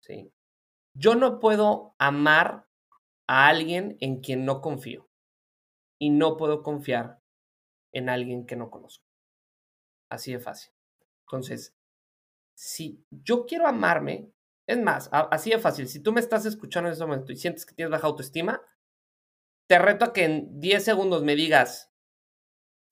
¿Sí? 0.00 0.32
Yo 0.94 1.14
no 1.14 1.38
puedo 1.40 1.94
amar 1.98 2.66
a 3.26 3.48
alguien 3.48 3.96
en 4.00 4.20
quien 4.20 4.44
no 4.44 4.60
confío. 4.60 5.08
Y 5.98 6.10
no 6.10 6.36
puedo 6.36 6.62
confiar 6.62 7.20
en 7.92 8.08
alguien 8.08 8.44
que 8.46 8.56
no 8.56 8.70
conozco. 8.70 9.06
Así 10.10 10.32
de 10.32 10.40
fácil. 10.40 10.72
Entonces, 11.26 11.76
si 12.54 13.04
yo 13.10 13.46
quiero 13.46 13.66
amarme, 13.66 14.32
es 14.66 14.78
más, 14.78 15.08
así 15.12 15.50
de 15.50 15.58
fácil. 15.58 15.88
Si 15.88 16.02
tú 16.02 16.12
me 16.12 16.20
estás 16.20 16.44
escuchando 16.44 16.88
en 16.88 16.94
ese 16.94 17.06
momento 17.06 17.32
y 17.32 17.36
sientes 17.36 17.64
que 17.64 17.74
tienes 17.74 17.90
baja 17.90 18.06
autoestima, 18.06 18.60
te 19.68 19.78
reto 19.78 20.04
a 20.04 20.12
que 20.12 20.24
en 20.24 20.60
10 20.60 20.84
segundos 20.84 21.22
me 21.22 21.36
digas 21.36 21.91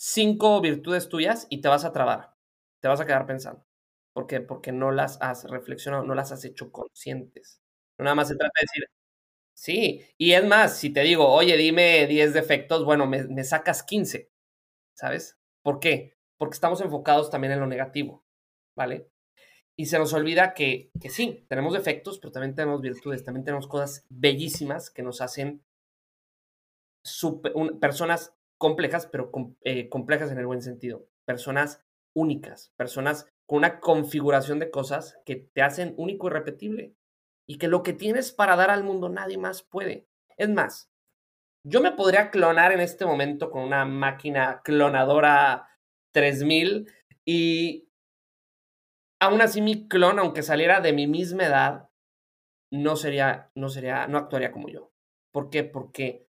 cinco 0.00 0.62
virtudes 0.62 1.11
tuyas 1.11 1.47
y 1.50 1.61
te 1.61 1.69
vas 1.69 1.85
a 1.85 1.92
trabar. 1.92 2.35
Te 2.80 2.88
vas 2.88 3.00
a 3.00 3.07
quedar 3.07 3.26
pensando. 3.26 3.66
¿Por 4.14 4.26
qué? 4.26 4.40
Porque 4.40 4.73
no 4.73 4.90
las 4.90 5.21
has 5.21 5.45
reflexionado, 5.45 6.04
no 6.04 6.14
las 6.14 6.33
has 6.33 6.45
hecho 6.47 6.73
conscientes. 6.73 7.61
Nada 7.99 8.14
más 8.14 8.28
se 8.28 8.37
trata 8.37 8.52
de 8.59 8.64
decir, 8.64 8.85
sí. 9.54 10.14
Y 10.16 10.33
es 10.33 10.45
más, 10.47 10.78
si 10.78 10.90
te 10.90 11.02
digo, 11.02 11.28
oye, 11.28 11.57
dime 11.59 12.07
10 12.07 12.33
defectos, 12.33 12.85
bueno, 12.85 13.07
me, 13.07 13.45
sacas 13.45 13.83
15. 13.83 14.30
¿Sabes? 14.97 15.38
¿Por 15.62 15.80
qué? 15.80 16.16
Porque 16.38 16.54
estamos 16.54 16.80
enfocados 16.80 17.30
también 17.30 17.52
en 17.52 17.61
lo 17.61 17.66
negativo. 17.66 18.25
¿Vale? 18.75 19.11
Y 19.76 19.87
se 19.87 19.99
nos 19.99 20.14
olvida 20.14 20.54
que, 20.54 20.90
que 21.00 21.11
sí, 21.11 21.45
tenemos 21.49 21.75
defectos, 21.75 22.19
pero 22.19 22.33
también 22.33 22.54
tenemos 22.54 22.80
virtudes, 22.80 23.23
también 23.23 23.45
tenemos 23.45 23.66
cosas 23.69 24.07
bellísimas 24.09 24.90
que 24.90 25.02
nos 25.02 25.21
hacen 25.21 25.62
personas 27.80 28.35
complejas, 28.60 29.06
pero 29.06 29.32
eh, 29.62 29.88
complejas 29.88 30.30
en 30.30 30.38
el 30.38 30.46
buen 30.46 30.60
sentido. 30.60 31.08
Personas 31.24 31.82
únicas, 32.14 32.74
personas 32.76 33.26
con 33.46 33.58
una 33.58 33.80
configuración 33.80 34.58
de 34.58 34.70
cosas 34.70 35.18
que 35.24 35.36
te 35.36 35.62
hacen 35.62 35.94
único 35.96 36.28
y 36.28 36.30
repetible. 36.30 36.94
Y 37.48 37.56
que 37.58 37.68
lo 37.68 37.82
que 37.82 37.94
tienes 37.94 38.32
para 38.32 38.56
dar 38.56 38.70
al 38.70 38.84
mundo 38.84 39.08
nadie 39.08 39.38
más 39.38 39.62
puede. 39.62 40.06
Es 40.36 40.50
más, 40.50 40.92
Yo 41.64 41.80
me 41.82 41.92
podría 41.92 42.30
clonar 42.30 42.72
en 42.72 42.80
este 42.80 43.04
momento 43.06 43.50
con 43.50 43.62
una 43.62 43.84
máquina 43.84 44.62
clonadora 44.64 45.68
3000 46.12 46.90
y 47.26 47.88
aún 49.20 49.42
así 49.42 49.60
mi 49.62 49.88
clon, 49.88 50.18
aunque 50.18 50.42
saliera 50.42 50.80
de 50.80 50.92
mi 50.92 51.06
misma 51.06 51.44
edad, 51.44 51.90
no 52.72 52.96
sería, 52.96 53.50
no 53.54 53.68
sería, 53.68 54.06
no 54.06 54.18
actuaría 54.18 54.52
como 54.52 54.68
yo. 54.68 54.92
¿Por 55.32 55.50
qué? 55.50 55.64
Porque 55.64 56.26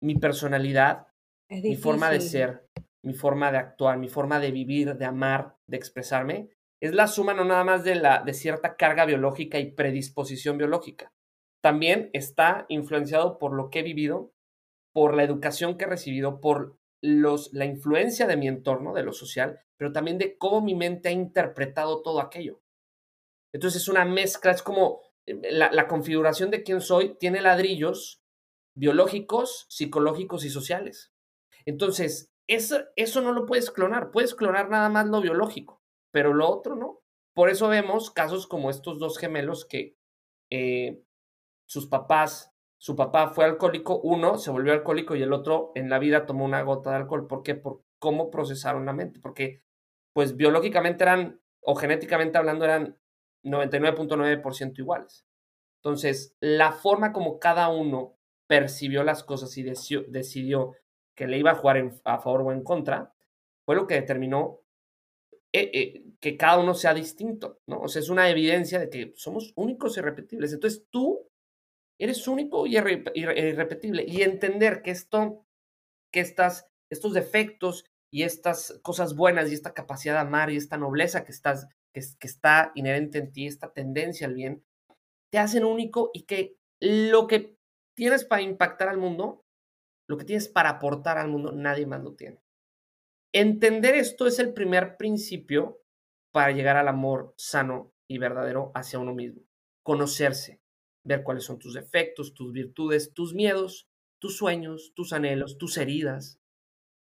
mi 0.00 0.14
personalidad, 0.16 1.08
mi 1.50 1.76
forma 1.76 2.10
de 2.10 2.20
ser, 2.20 2.68
mi 3.02 3.14
forma 3.14 3.50
de 3.50 3.58
actuar, 3.58 3.98
mi 3.98 4.08
forma 4.08 4.38
de 4.40 4.52
vivir, 4.52 4.96
de 4.96 5.04
amar, 5.04 5.56
de 5.66 5.76
expresarme, 5.76 6.50
es 6.80 6.94
la 6.94 7.06
suma 7.06 7.34
no 7.34 7.44
nada 7.44 7.64
más 7.64 7.84
de, 7.84 7.94
la, 7.96 8.22
de 8.22 8.32
cierta 8.32 8.76
carga 8.76 9.04
biológica 9.04 9.58
y 9.58 9.72
predisposición 9.72 10.56
biológica. 10.56 11.12
También 11.62 12.08
está 12.14 12.64
influenciado 12.68 13.38
por 13.38 13.52
lo 13.52 13.68
que 13.68 13.80
he 13.80 13.82
vivido, 13.82 14.32
por 14.94 15.14
la 15.14 15.24
educación 15.24 15.76
que 15.76 15.84
he 15.84 15.88
recibido, 15.88 16.40
por 16.40 16.78
los, 17.02 17.52
la 17.52 17.66
influencia 17.66 18.26
de 18.26 18.36
mi 18.36 18.48
entorno, 18.48 18.94
de 18.94 19.02
lo 19.02 19.12
social, 19.12 19.60
pero 19.76 19.92
también 19.92 20.18
de 20.18 20.38
cómo 20.38 20.60
mi 20.60 20.74
mente 20.74 21.10
ha 21.10 21.12
interpretado 21.12 22.02
todo 22.02 22.20
aquello. 22.20 22.62
Entonces 23.52 23.82
es 23.82 23.88
una 23.88 24.04
mezcla, 24.04 24.52
es 24.52 24.62
como 24.62 25.02
eh, 25.26 25.38
la, 25.52 25.70
la 25.72 25.86
configuración 25.86 26.50
de 26.50 26.62
quién 26.62 26.80
soy 26.80 27.16
tiene 27.18 27.42
ladrillos 27.42 28.22
biológicos, 28.74 29.66
psicológicos 29.68 30.44
y 30.44 30.50
sociales. 30.50 31.09
Entonces, 31.66 32.30
eso, 32.46 32.80
eso 32.96 33.20
no 33.20 33.32
lo 33.32 33.46
puedes 33.46 33.70
clonar, 33.70 34.10
puedes 34.10 34.34
clonar 34.34 34.68
nada 34.70 34.88
más 34.88 35.06
lo 35.06 35.20
biológico, 35.20 35.82
pero 36.10 36.34
lo 36.34 36.48
otro 36.48 36.76
no. 36.76 37.00
Por 37.34 37.48
eso 37.48 37.68
vemos 37.68 38.10
casos 38.10 38.46
como 38.46 38.70
estos 38.70 38.98
dos 38.98 39.18
gemelos 39.18 39.64
que 39.64 39.96
eh, 40.50 41.02
sus 41.66 41.86
papás 41.86 42.50
su 42.80 42.96
papá 42.96 43.28
fue 43.28 43.44
alcohólico, 43.44 44.00
uno 44.00 44.38
se 44.38 44.50
volvió 44.50 44.72
alcohólico 44.72 45.14
y 45.14 45.22
el 45.22 45.34
otro 45.34 45.70
en 45.74 45.90
la 45.90 45.98
vida 45.98 46.24
tomó 46.24 46.46
una 46.46 46.62
gota 46.62 46.88
de 46.88 46.96
alcohol. 46.96 47.26
¿Por 47.26 47.42
qué? 47.42 47.54
Por 47.54 47.82
cómo 47.98 48.30
procesaron 48.30 48.86
la 48.86 48.94
mente. 48.94 49.20
Porque, 49.20 49.62
pues, 50.14 50.34
biológicamente 50.34 51.04
eran, 51.04 51.42
o 51.60 51.74
genéticamente 51.74 52.38
hablando, 52.38 52.64
eran 52.64 52.96
99.9% 53.44 54.78
iguales. 54.78 55.26
Entonces, 55.82 56.34
la 56.40 56.72
forma 56.72 57.12
como 57.12 57.38
cada 57.38 57.68
uno 57.68 58.16
percibió 58.46 59.04
las 59.04 59.24
cosas 59.24 59.54
y 59.58 59.62
decidió, 59.62 60.72
que 61.20 61.26
le 61.26 61.38
iba 61.38 61.50
a 61.50 61.56
jugar 61.56 61.92
a 62.04 62.18
favor 62.18 62.40
o 62.40 62.52
en 62.52 62.64
contra, 62.64 63.12
fue 63.66 63.76
lo 63.76 63.86
que 63.86 63.94
determinó 63.94 64.60
eh, 65.52 65.70
eh, 65.74 66.04
que 66.18 66.38
cada 66.38 66.58
uno 66.58 66.72
sea 66.72 66.94
distinto, 66.94 67.60
¿no? 67.66 67.80
O 67.80 67.88
sea, 67.88 68.00
es 68.00 68.08
una 68.08 68.30
evidencia 68.30 68.78
de 68.78 68.88
que 68.88 69.12
somos 69.16 69.52
únicos 69.54 69.98
y 69.98 70.00
repetibles. 70.00 70.52
Entonces, 70.52 70.86
tú 70.90 71.30
Eres 72.00 72.26
único 72.26 72.66
y 72.66 72.78
irrepetible. 72.78 74.06
Y 74.08 74.22
entender 74.22 74.80
que 74.80 74.90
esto, 74.90 75.44
que 76.10 76.20
estas, 76.20 76.66
estos 76.90 77.12
defectos 77.12 77.84
y 78.10 78.22
estas 78.22 78.80
cosas 78.82 79.14
buenas 79.14 79.50
y 79.50 79.54
esta 79.54 79.74
capacidad 79.74 80.14
de 80.14 80.20
amar 80.20 80.50
y 80.50 80.56
esta 80.56 80.78
nobleza 80.78 81.24
que, 81.24 81.32
estás, 81.32 81.68
que 81.92 82.00
está 82.26 82.72
inherente 82.74 83.18
en 83.18 83.32
ti, 83.32 83.46
esta 83.46 83.70
tendencia 83.74 84.26
al 84.26 84.32
bien, 84.32 84.64
te 85.30 85.38
hacen 85.38 85.62
único 85.62 86.10
y 86.14 86.22
que 86.22 86.56
lo 86.80 87.26
que 87.26 87.58
tienes 87.94 88.24
para 88.24 88.40
impactar 88.40 88.88
al 88.88 88.96
mundo, 88.96 89.44
lo 90.10 90.16
que 90.16 90.24
tienes 90.24 90.48
para 90.48 90.70
aportar 90.70 91.18
al 91.18 91.28
mundo, 91.28 91.52
nadie 91.52 91.86
más 91.86 92.02
lo 92.02 92.16
tiene. 92.16 92.42
Entender 93.32 93.94
esto 93.94 94.26
es 94.26 94.40
el 94.40 94.52
primer 94.52 94.96
principio 94.96 95.84
para 96.32 96.50
llegar 96.50 96.76
al 96.76 96.88
amor 96.88 97.32
sano 97.36 97.92
y 98.08 98.18
verdadero 98.18 98.72
hacia 98.74 98.98
uno 98.98 99.14
mismo. 99.14 99.42
Conocerse, 99.84 100.60
ver 101.04 101.22
cuáles 101.22 101.44
son 101.44 101.60
tus 101.60 101.74
defectos, 101.74 102.34
tus 102.34 102.52
virtudes, 102.52 103.14
tus 103.14 103.34
miedos, 103.34 103.88
tus 104.18 104.36
sueños, 104.36 104.90
tus 104.96 105.12
anhelos, 105.12 105.58
tus 105.58 105.76
heridas. 105.76 106.40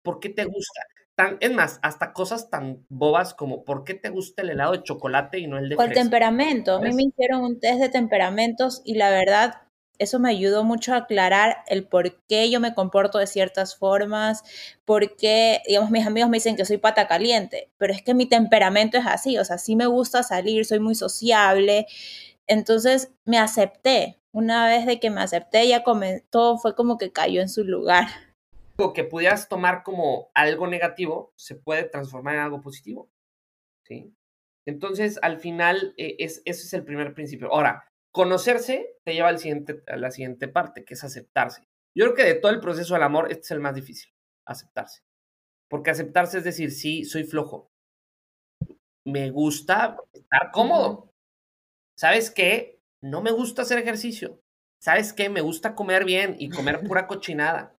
¿Por 0.03 0.19
qué 0.19 0.27
te 0.27 0.43
gusta? 0.43 0.81
Tan, 1.15 1.37
es 1.39 1.53
más, 1.53 1.79
hasta 1.83 2.11
cosas 2.11 2.49
tan 2.49 2.85
bobas 2.89 3.33
como 3.33 3.63
¿por 3.63 3.85
qué 3.85 3.93
te 3.93 4.09
gusta 4.09 4.41
el 4.41 4.49
helado 4.49 4.73
de 4.73 4.83
chocolate 4.83 5.39
y 5.39 5.47
no 5.47 5.57
el 5.57 5.69
de 5.69 5.77
o 5.77 5.81
el 5.81 5.93
temperamento. 5.93 6.75
A 6.75 6.81
mí 6.81 6.93
me 6.93 7.03
hicieron 7.03 7.41
un 7.41 7.61
test 7.61 7.79
de 7.79 7.87
temperamentos 7.87 8.81
y 8.83 8.95
la 8.95 9.09
verdad 9.11 9.66
eso 9.99 10.19
me 10.19 10.29
ayudó 10.29 10.63
mucho 10.63 10.93
a 10.93 10.97
aclarar 10.97 11.57
el 11.67 11.87
por 11.87 12.21
qué 12.25 12.49
yo 12.49 12.59
me 12.59 12.73
comporto 12.73 13.17
de 13.17 13.27
ciertas 13.27 13.75
formas, 13.75 14.43
por 14.85 15.15
qué, 15.15 15.61
digamos, 15.67 15.91
mis 15.91 16.05
amigos 16.05 16.29
me 16.29 16.37
dicen 16.37 16.55
que 16.55 16.65
soy 16.65 16.77
pata 16.77 17.07
caliente, 17.07 17.71
pero 17.77 17.93
es 17.93 18.01
que 18.01 18.13
mi 18.13 18.25
temperamento 18.25 18.97
es 18.97 19.05
así, 19.05 19.37
o 19.37 19.45
sea, 19.45 19.57
sí 19.57 19.75
me 19.75 19.87
gusta 19.87 20.23
salir, 20.23 20.65
soy 20.65 20.79
muy 20.79 20.95
sociable, 20.95 21.87
entonces 22.47 23.11
me 23.25 23.37
acepté. 23.37 24.19
Una 24.31 24.67
vez 24.67 24.85
de 24.85 24.99
que 24.99 25.09
me 25.09 25.21
acepté, 25.21 25.67
ya 25.67 25.83
todo 26.29 26.57
fue 26.57 26.75
como 26.75 26.97
que 26.97 27.11
cayó 27.11 27.41
en 27.41 27.49
su 27.49 27.63
lugar. 27.63 28.07
Lo 28.77 28.93
que 28.93 29.03
pudieras 29.03 29.49
tomar 29.49 29.81
como 29.83 30.29
algo 30.35 30.67
negativo 30.67 31.33
se 31.35 31.55
puede 31.55 31.83
transformar 31.83 32.35
en 32.35 32.41
algo 32.41 32.61
positivo. 32.61 33.09
¿sí? 33.83 34.13
Entonces, 34.67 35.17
al 35.21 35.39
final, 35.39 35.93
eh, 35.97 36.17
es, 36.19 36.41
ese 36.45 36.63
es 36.63 36.73
el 36.73 36.83
primer 36.83 37.13
principio. 37.13 37.51
Ahora, 37.51 37.89
conocerse 38.17 38.97
te 39.03 39.13
lleva 39.13 39.29
al 39.29 39.37
siguiente, 39.37 39.83
a 39.85 39.95
la 39.95 40.09
siguiente 40.09 40.47
parte, 40.47 40.83
que 40.83 40.95
es 40.95 41.03
aceptarse. 41.03 41.61
Yo 41.95 42.05
creo 42.05 42.15
que 42.15 42.23
de 42.23 42.33
todo 42.33 42.51
el 42.51 42.59
proceso 42.59 42.95
del 42.95 43.03
amor, 43.03 43.31
este 43.31 43.43
es 43.43 43.51
el 43.51 43.59
más 43.59 43.75
difícil, 43.75 44.11
aceptarse. 44.43 45.03
Porque 45.69 45.91
aceptarse 45.91 46.39
es 46.39 46.43
decir, 46.43 46.71
sí, 46.71 47.05
soy 47.05 47.25
flojo. 47.25 47.69
Me 49.05 49.29
gusta 49.29 49.97
estar 50.13 50.51
cómodo. 50.51 51.13
¿sabes 51.95 52.31
qué? 52.31 52.79
No 53.01 53.21
me 53.21 53.31
gusta 53.31 53.61
hacer 53.61 53.77
ejercicio. 53.77 54.41
¿Sabes 54.79 55.13
qué? 55.13 55.29
Me 55.29 55.41
gusta 55.41 55.75
comer 55.75 56.05
bien 56.05 56.35
y 56.39 56.49
comer 56.49 56.79
pura 56.87 57.05
cochinada. 57.05 57.75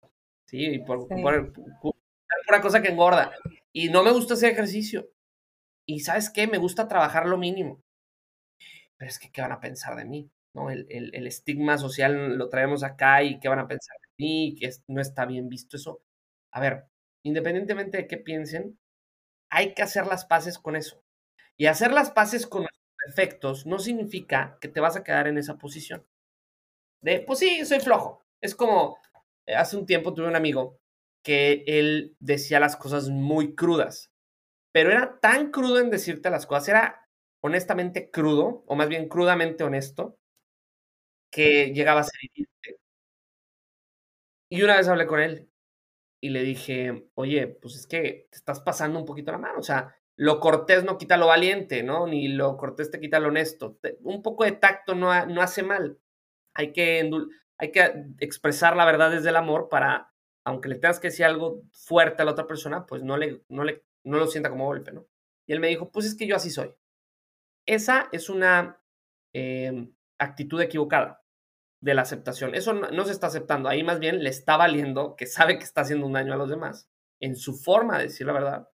Sí, 0.46 0.66
y 0.66 0.80
por, 0.80 1.08
pura 1.08 2.62
cosa 2.62 2.82
que 2.82 2.90
engorda. 2.90 3.32
Y 3.74 3.90
no 3.90 4.04
me 4.04 4.12
gusta 4.12 4.36
hacer 4.36 4.52
ejercicio. 4.52 5.10
Y 5.88 6.02
¿sabes 6.02 6.30
qué? 6.30 6.48
Me 6.48 6.60
gusta 6.60 6.88
trabajar 6.88 7.26
lo 7.26 7.38
mínimo. 7.38 7.82
Pero 8.98 9.10
es 9.10 9.20
que, 9.20 9.32
¿qué 9.32 9.42
van 9.42 9.52
a 9.52 9.60
pensar 9.60 9.96
de 9.96 10.06
mí? 10.06 10.32
¿No? 10.54 10.70
El, 10.72 11.28
estigma 11.28 11.78
social 11.78 12.38
lo 12.38 12.50
traemos 12.50 12.84
acá 12.84 13.24
y 13.24 13.40
¿qué 13.40 13.48
van 13.48 13.60
a 13.60 13.68
pensar 13.68 13.96
de 14.02 14.24
mí? 14.24 14.56
Que 14.60 14.70
no 14.88 15.02
está 15.02 15.26
bien 15.26 15.50
visto 15.50 15.78
eso. 15.78 16.02
A 16.52 16.60
ver, 16.60 16.88
independientemente 17.24 17.98
de 17.98 18.08
qué 18.08 18.18
piensen, 18.18 18.80
hay 19.52 19.74
que 19.74 19.84
hacer 19.84 20.08
las 20.08 20.26
paces 20.26 20.58
con 20.58 20.76
eso. 20.76 21.04
Y 21.58 21.68
hacer 21.68 21.92
las 21.92 22.12
paces 22.12 22.48
con 22.48 22.66
efectos 23.08 23.66
no 23.66 23.80
significa 23.80 24.58
que 24.62 24.68
te 24.68 24.80
vas 24.80 24.96
a 24.96 25.04
quedar 25.04 25.28
en 25.28 25.38
esa 25.38 25.58
posición. 25.58 26.06
De, 27.02 27.20
pues 27.22 27.40
sí, 27.40 27.66
soy 27.66 27.80
flojo. 27.80 28.26
Es 28.42 28.56
como, 28.56 28.98
eh, 29.48 29.56
hace 29.56 29.78
un 29.78 29.86
tiempo 29.86 30.14
tuve 30.14 30.28
un 30.28 30.36
amigo 30.36 30.80
que 31.24 31.64
él 31.68 32.16
decía 32.20 32.60
las 32.60 32.76
cosas 32.76 33.10
muy 33.10 33.56
crudas, 33.56 34.12
pero 34.72 34.92
era 34.92 35.20
tan 35.20 35.52
crudo 35.52 35.80
en 35.80 35.90
decirte 35.90 36.30
las 36.30 36.46
cosas, 36.46 36.70
era 36.70 37.07
honestamente 37.42 38.10
crudo, 38.12 38.64
o 38.68 38.76
más 38.76 38.90
bien 38.90 39.10
crudamente 39.10 39.64
honesto, 39.64 40.18
que 41.32 41.72
llegaba 41.74 42.02
a 42.02 42.04
ser 42.04 42.20
Y 44.50 44.64
una 44.64 44.78
vez 44.78 44.88
hablé 44.88 45.08
con 45.08 45.20
él 45.20 45.50
y 46.22 46.30
le 46.30 46.44
dije, 46.44 47.10
oye, 47.16 47.48
pues 47.48 47.76
es 47.76 47.88
que 47.88 48.28
te 48.32 48.38
estás 48.38 48.62
pasando 48.62 49.00
un 49.00 49.06
poquito 49.06 49.32
la 49.32 49.38
mano, 49.40 49.60
o 49.60 49.64
sea, 49.64 49.96
lo 50.18 50.40
cortés 50.40 50.84
no 50.84 50.98
quita 50.98 51.18
lo 51.18 51.28
valiente, 51.28 51.84
¿no? 51.84 52.08
Ni 52.08 52.30
lo 52.30 52.58
cortés 52.58 52.92
te 52.92 53.00
quita 53.00 53.20
lo 53.20 53.30
honesto. 53.30 53.80
Un 54.02 54.24
poco 54.24 54.46
de 54.46 54.54
tacto 54.54 54.96
no, 54.96 55.26
no 55.28 55.42
hace 55.44 55.64
mal. 55.64 56.00
Hay 56.56 56.74
que, 56.74 57.10
hay 57.60 57.72
que 57.72 57.82
expresar 58.20 58.78
la 58.78 58.86
verdad 58.86 59.12
desde 59.12 59.30
el 59.30 59.38
amor 59.38 59.70
para, 59.70 60.14
aunque 60.46 60.70
le 60.70 60.76
tengas 60.78 61.00
que 61.00 61.10
decir 61.10 61.26
algo 61.26 61.64
fuerte 61.74 62.22
a 62.24 62.26
la 62.26 62.32
otra 62.34 62.48
persona, 62.48 62.86
pues 62.88 63.04
no, 63.04 63.18
le, 63.18 63.44
no, 63.50 63.64
le, 63.66 63.86
no 64.06 64.18
lo 64.20 64.28
sienta 64.28 64.50
como 64.52 64.66
golpe, 64.68 64.92
¿no? 64.94 65.08
Y 65.48 65.54
él 65.54 65.60
me 65.62 65.70
dijo, 65.70 65.92
pues 65.92 66.06
es 66.08 66.16
que 66.16 66.28
yo 66.28 66.36
así 66.38 66.50
soy. 66.52 66.74
Esa 67.68 68.10
es 68.12 68.30
una 68.30 68.82
em, 69.34 69.94
actitud 70.18 70.60
equivocada 70.62 71.24
de 71.82 71.94
la 71.94 72.02
aceptación. 72.02 72.56
Eso 72.56 72.74
no, 72.74 72.90
no, 72.90 73.06
se 73.06 73.12
está 73.12 73.28
aceptando. 73.28 73.70
Ahí 73.70 73.84
más 73.84 74.00
bien 74.00 74.24
le 74.24 74.32
está 74.32 74.58
valiendo 74.58 75.16
que 75.16 75.28
sabe 75.28 75.60
que 75.60 75.64
está 75.64 75.82
haciendo 75.82 76.08
un 76.08 76.14
daño 76.14 76.34
a 76.34 76.38
los 76.38 76.50
demás 76.50 76.90
en 77.20 77.36
su 77.36 77.54
forma 77.54 77.98
de 77.98 78.06
decir 78.06 78.26
la 78.26 78.34
verdad 78.34 78.70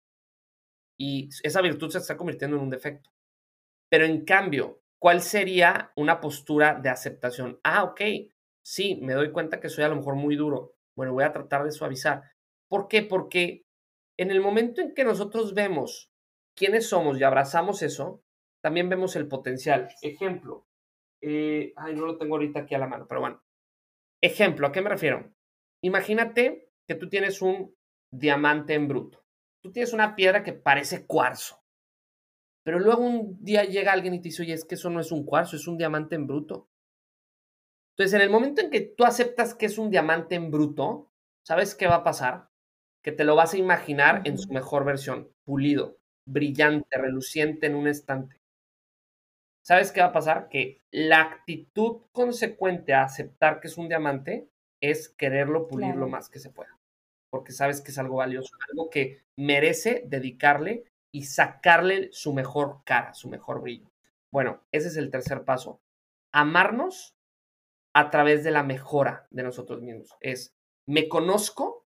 y 1.01 1.31
esa 1.45 1.63
virtud 1.63 1.89
se 1.89 1.97
está 1.97 2.19
convirtiendo 2.19 2.59
en 2.59 2.63
un 2.65 2.69
defecto. 2.69 3.11
Pero 3.89 4.05
en 4.05 4.23
cambio, 4.27 4.83
¿cuál 4.99 5.23
sería 5.23 5.93
una 5.97 6.21
postura 6.21 6.75
de 6.75 6.91
aceptación? 6.91 7.59
Ah, 7.65 7.85
ok, 7.85 8.03
sí, 8.63 8.99
me 9.01 9.15
doy 9.15 9.33
cuenta 9.33 9.61
que 9.61 9.71
soy 9.71 9.85
a 9.85 9.89
lo 9.89 9.97
mejor 9.97 10.17
muy 10.17 10.37
duro. 10.37 10.75
Bueno, 10.95 11.15
voy 11.15 11.25
a 11.25 11.33
tratar 11.33 11.65
de 11.65 11.73
suavizar. 11.73 12.25
¿Por 12.69 12.87
qué? 12.87 13.01
Porque 13.01 13.65
en 14.19 14.31
el 14.31 14.43
momento 14.43 14.83
en 14.83 14.93
que 14.93 15.05
nosotros 15.05 15.55
vemos 15.55 16.13
quiénes 16.55 16.87
somos 16.87 17.19
y 17.19 17.25
abrazamos 17.25 17.81
eso, 17.81 18.23
también 18.63 18.89
vemos 18.89 19.17
el 19.17 19.29
potencial. 19.29 19.89
Ejemplo, 20.03 20.67
eh, 21.21 21.73
ay, 21.77 21.95
no 21.95 22.07
lo 22.07 22.19
tengo 22.19 22.35
ahorita 22.35 22.61
aquí 22.61 22.75
a 22.75 22.79
la 22.79 22.87
mano, 22.87 23.07
pero 23.09 23.21
bueno. 23.21 23.43
Ejemplo, 24.23 24.67
¿a 24.67 24.73
qué 24.73 24.83
me 24.83 24.91
refiero? 24.91 25.33
Imagínate 25.83 26.71
que 26.87 26.95
tú 26.95 27.09
tienes 27.09 27.43
un 27.43 27.75
diamante 28.13 28.75
en 28.75 28.89
bruto 28.89 29.21
tú 29.61 29.73
tienes 29.73 29.93
una 29.93 30.17
piedra 30.17 30.43
que 30.43 30.53
parece 30.53 31.07
cuarzo, 31.07 31.63
pero 32.65 32.79
luego 32.79 33.03
un 33.03 33.43
día 33.43 33.65
llega 33.65 33.93
alguien 33.93 34.15
y 34.15 34.19
te 34.21 34.29
dice, 34.29 34.43
oye, 34.43 34.55
es 34.55 34.65
que 34.65 34.75
eso 34.75 34.91
no 34.91 35.01
es 35.01 35.13
un 35.13 35.25
cuarzo, 35.25 35.57
es 35.57 35.67
un 35.67 35.79
diamante 35.79 36.15
en 36.15 36.27
bruto. 36.27 36.69
Entonces, 37.93 38.15
en 38.15 38.23
el 38.23 38.31
momento 38.31 38.63
en 38.63 38.71
que 38.71 38.81
tú 38.81 39.05
aceptas 39.05 39.55
que 39.55 39.67
es 39.67 39.77
un 39.79 39.91
diamante 39.91 40.35
en 40.35 40.51
bruto, 40.51 41.11
¿sabes 41.43 41.75
qué 41.75 41.87
va 41.87 41.97
a 41.97 42.05
pasar? 42.05 42.49
Que 43.03 43.13
te 43.13 43.25
lo 43.25 43.35
vas 43.35 43.55
a 43.55 43.59
imaginar 43.59 44.23
en 44.25 44.39
su 44.39 44.53
mejor 44.53 44.85
versión, 44.85 45.31
pulido, 45.45 45.99
brillante, 46.27 46.97
reluciente 46.97 47.67
en 47.67 47.75
un 47.75 47.89
estante. 47.89 48.40
¿Sabes 49.71 49.93
qué 49.93 50.01
va 50.01 50.09
a 50.09 50.13
pasar? 50.13 50.49
Que 50.49 50.83
la 50.91 51.21
actitud 51.21 52.01
consecuente 52.11 52.93
a 52.93 53.05
aceptar 53.05 53.61
que 53.61 53.69
es 53.69 53.79
un 53.79 53.87
diamante 53.87 54.49
es 54.81 55.09
quererlo 55.09 55.69
pulir 55.69 55.95
lo 55.95 56.09
más 56.09 56.29
que 56.29 56.41
se 56.41 56.51
pueda. 56.51 56.77
Porque 57.31 57.53
sabes 57.53 57.81
que 57.81 57.93
es 57.93 57.99
algo 57.99 58.17
valioso, 58.17 58.53
algo 58.69 58.91
que 58.91 59.23
merece 59.37 60.03
dedicarle 60.09 60.87
y 61.15 61.27
sacarle 61.27 62.09
su 62.11 62.33
mejor 62.33 62.83
cara, 62.85 63.15
su 63.15 63.29
mejor 63.29 63.61
brillo. 63.61 63.93
Bueno, 64.33 64.61
ese 64.73 64.89
es 64.89 64.97
el 64.97 65.09
tercer 65.09 65.45
paso. 65.45 65.81
Amarnos 66.33 67.15
a 67.95 68.11
través 68.11 68.43
de 68.43 68.51
la 68.51 68.65
mejora 68.65 69.29
de 69.31 69.45
nosotros 69.45 69.83
mismos. 69.83 70.17
Es, 70.19 70.53
me 70.85 71.09
conozco, 71.09 71.87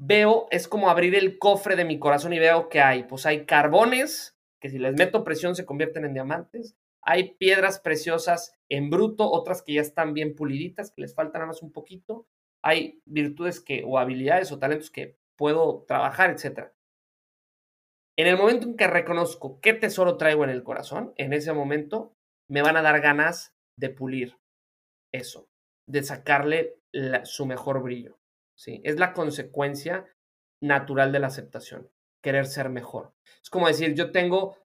veo, 0.00 0.48
es 0.50 0.66
como 0.66 0.90
abrir 0.90 1.14
el 1.14 1.38
cofre 1.38 1.76
de 1.76 1.84
mi 1.84 2.00
corazón 2.00 2.32
y 2.32 2.40
veo 2.40 2.68
que 2.68 2.80
hay, 2.80 3.04
pues 3.04 3.26
hay 3.26 3.46
carbones 3.46 4.34
que 4.60 4.68
si 4.68 4.78
les 4.78 4.94
meto 4.94 5.24
presión 5.24 5.56
se 5.56 5.64
convierten 5.64 6.04
en 6.04 6.12
diamantes, 6.12 6.76
hay 7.10 7.34
piedras 7.34 7.80
preciosas 7.80 8.56
en 8.68 8.88
bruto, 8.88 9.28
otras 9.28 9.62
que 9.62 9.72
ya 9.72 9.80
están 9.80 10.14
bien 10.14 10.36
puliditas, 10.36 10.92
que 10.92 11.02
les 11.02 11.12
faltan 11.12 11.40
nada 11.40 11.48
más 11.48 11.60
un 11.60 11.72
poquito, 11.72 12.28
hay 12.62 13.02
virtudes 13.04 13.58
que, 13.58 13.82
o 13.84 13.98
habilidades 13.98 14.52
o 14.52 14.60
talentos 14.60 14.92
que 14.92 15.18
puedo 15.34 15.84
trabajar, 15.88 16.30
etc. 16.30 16.68
En 18.16 18.28
el 18.28 18.36
momento 18.36 18.68
en 18.68 18.76
que 18.76 18.86
reconozco 18.86 19.60
qué 19.60 19.74
tesoro 19.74 20.18
traigo 20.18 20.44
en 20.44 20.50
el 20.50 20.62
corazón, 20.62 21.12
en 21.16 21.32
ese 21.32 21.52
momento 21.52 22.14
me 22.48 22.62
van 22.62 22.76
a 22.76 22.82
dar 22.82 23.00
ganas 23.00 23.56
de 23.76 23.90
pulir, 23.90 24.38
eso, 25.10 25.50
de 25.86 26.04
sacarle 26.04 26.76
su 27.24 27.44
mejor 27.44 27.82
brillo. 27.82 28.20
¿sí? 28.54 28.82
Es 28.84 29.00
la 29.00 29.14
consecuencia 29.14 30.06
natural 30.62 31.10
de 31.10 31.18
la 31.18 31.26
aceptación, 31.26 31.90
querer 32.22 32.46
ser 32.46 32.68
mejor. 32.68 33.14
Es 33.42 33.50
como 33.50 33.66
decir, 33.66 33.94
yo 33.94 34.12
tengo 34.12 34.56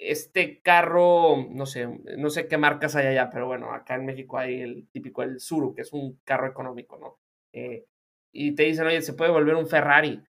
este 0.00 0.62
carro, 0.62 1.46
no 1.50 1.66
sé, 1.66 1.86
no 2.16 2.30
sé 2.30 2.48
qué 2.48 2.56
marcas 2.56 2.96
hay 2.96 3.06
allá, 3.06 3.28
pero 3.30 3.46
bueno, 3.46 3.72
acá 3.72 3.96
en 3.96 4.06
México 4.06 4.38
hay 4.38 4.62
el 4.62 4.88
típico, 4.90 5.22
el 5.22 5.40
Suru, 5.40 5.74
que 5.74 5.82
es 5.82 5.92
un 5.92 6.18
carro 6.24 6.46
económico, 6.46 6.98
¿no? 6.98 7.18
Eh, 7.52 7.84
y 8.32 8.54
te 8.54 8.62
dicen, 8.62 8.86
oye, 8.86 9.02
se 9.02 9.12
puede 9.12 9.30
volver 9.30 9.56
un 9.56 9.66
Ferrari. 9.66 10.22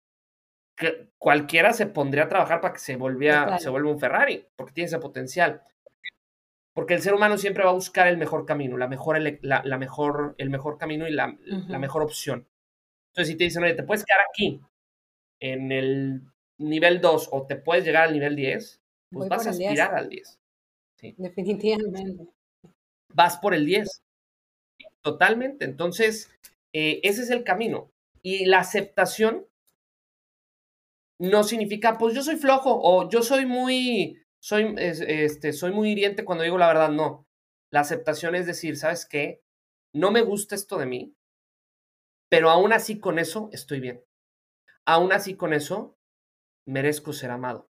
Que 0.75 1.09
cualquiera 1.17 1.73
se 1.73 1.85
pondría 1.87 2.25
a 2.25 2.29
trabajar 2.29 2.59
para 2.59 2.73
que 2.73 2.79
se, 2.79 2.97
volvía, 2.97 3.57
se 3.59 3.69
vuelva 3.69 3.91
un 3.91 3.99
Ferrari, 3.99 4.45
porque 4.55 4.73
tiene 4.73 4.87
ese 4.87 4.99
potencial. 4.99 5.61
Porque 6.73 6.93
el 6.93 7.01
ser 7.01 7.13
humano 7.13 7.37
siempre 7.37 7.63
va 7.63 7.69
a 7.69 7.75
buscar 7.75 8.07
el 8.07 8.17
mejor 8.17 8.45
camino, 8.45 8.77
la 8.77 8.87
mejor, 8.87 9.19
la, 9.41 9.77
mejor, 9.77 10.35
el 10.37 10.49
mejor 10.49 10.77
camino 10.77 11.07
y 11.07 11.11
la, 11.11 11.37
la 11.45 11.79
mejor 11.79 12.01
opción. 12.01 12.47
Entonces, 13.11 13.31
si 13.31 13.37
te 13.37 13.45
dicen, 13.45 13.63
oye, 13.63 13.73
te 13.73 13.83
puedes 13.83 14.05
quedar 14.05 14.21
aquí 14.29 14.61
en 15.39 15.71
el 15.71 16.21
nivel 16.57 17.01
2 17.01 17.29
o 17.31 17.45
te 17.45 17.57
puedes 17.57 17.85
llegar 17.85 18.07
al 18.07 18.13
nivel 18.13 18.35
10, 18.35 18.80
pues 19.11 19.29
vas 19.29 19.47
a 19.47 19.51
aspirar 19.51 19.95
al 19.95 20.09
10. 20.09 20.39
Definitivamente. 21.17 22.27
Vas 23.13 23.37
por 23.37 23.53
el 23.53 23.65
10. 23.65 24.03
Totalmente. 25.01 25.65
Entonces, 25.65 26.31
eh, 26.73 26.99
ese 27.03 27.23
es 27.23 27.29
el 27.29 27.43
camino. 27.43 27.91
Y 28.21 28.45
la 28.45 28.59
aceptación 28.59 29.47
no 31.19 31.43
significa, 31.43 31.97
pues 31.97 32.15
yo 32.15 32.23
soy 32.23 32.35
flojo 32.35 32.79
o 32.81 33.09
yo 33.09 33.21
soy 33.21 33.45
muy 33.45 34.21
soy, 34.41 34.73
este, 34.77 35.53
soy 35.53 35.71
muy 35.71 35.91
hiriente 35.91 36.25
cuando 36.25 36.43
digo 36.43 36.57
la 36.57 36.67
verdad, 36.67 36.89
no. 36.89 37.27
La 37.71 37.81
aceptación 37.81 38.35
es 38.35 38.47
decir, 38.47 38.75
¿sabes 38.75 39.05
qué? 39.05 39.43
No 39.93 40.11
me 40.11 40.21
gusta 40.21 40.55
esto 40.55 40.77
de 40.77 40.87
mí, 40.87 41.15
pero 42.29 42.49
aún 42.49 42.73
así 42.73 42.99
con 42.99 43.19
eso 43.19 43.49
estoy 43.53 43.79
bien. 43.79 44.03
Aún 44.85 45.13
así 45.13 45.35
con 45.35 45.53
eso 45.53 45.95
merezco 46.65 47.13
ser 47.13 47.31
amado. 47.31 47.70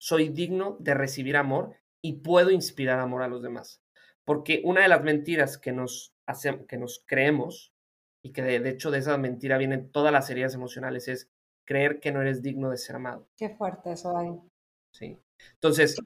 Soy 0.00 0.30
digno 0.30 0.76
de 0.80 0.94
recibir 0.94 1.36
amor 1.36 1.76
y 2.02 2.20
puedo 2.20 2.50
inspirar 2.50 2.98
amor 2.98 3.22
a 3.22 3.28
los 3.28 3.42
demás. 3.42 3.82
Porque 4.24 4.62
una 4.64 4.82
de 4.82 4.88
las 4.88 5.02
mentiras 5.02 5.58
que 5.58 5.72
nos, 5.72 6.14
que 6.68 6.78
nos 6.78 7.04
creemos, 7.06 7.72
y 8.22 8.32
que 8.32 8.42
de, 8.42 8.60
de 8.60 8.70
hecho 8.70 8.90
de 8.90 8.98
esa 8.98 9.16
mentira 9.18 9.58
vienen 9.58 9.90
todas 9.90 10.12
las 10.12 10.28
heridas 10.30 10.54
emocionales, 10.54 11.08
es 11.08 11.30
creer 11.64 12.00
que 12.00 12.12
no 12.12 12.20
eres 12.20 12.42
digno 12.42 12.70
de 12.70 12.76
ser 12.76 12.96
amado. 12.96 13.28
Qué 13.36 13.50
fuerte 13.50 13.92
eso, 13.92 14.16
hay. 14.16 14.30
Sí. 14.92 15.18
Entonces, 15.54 15.96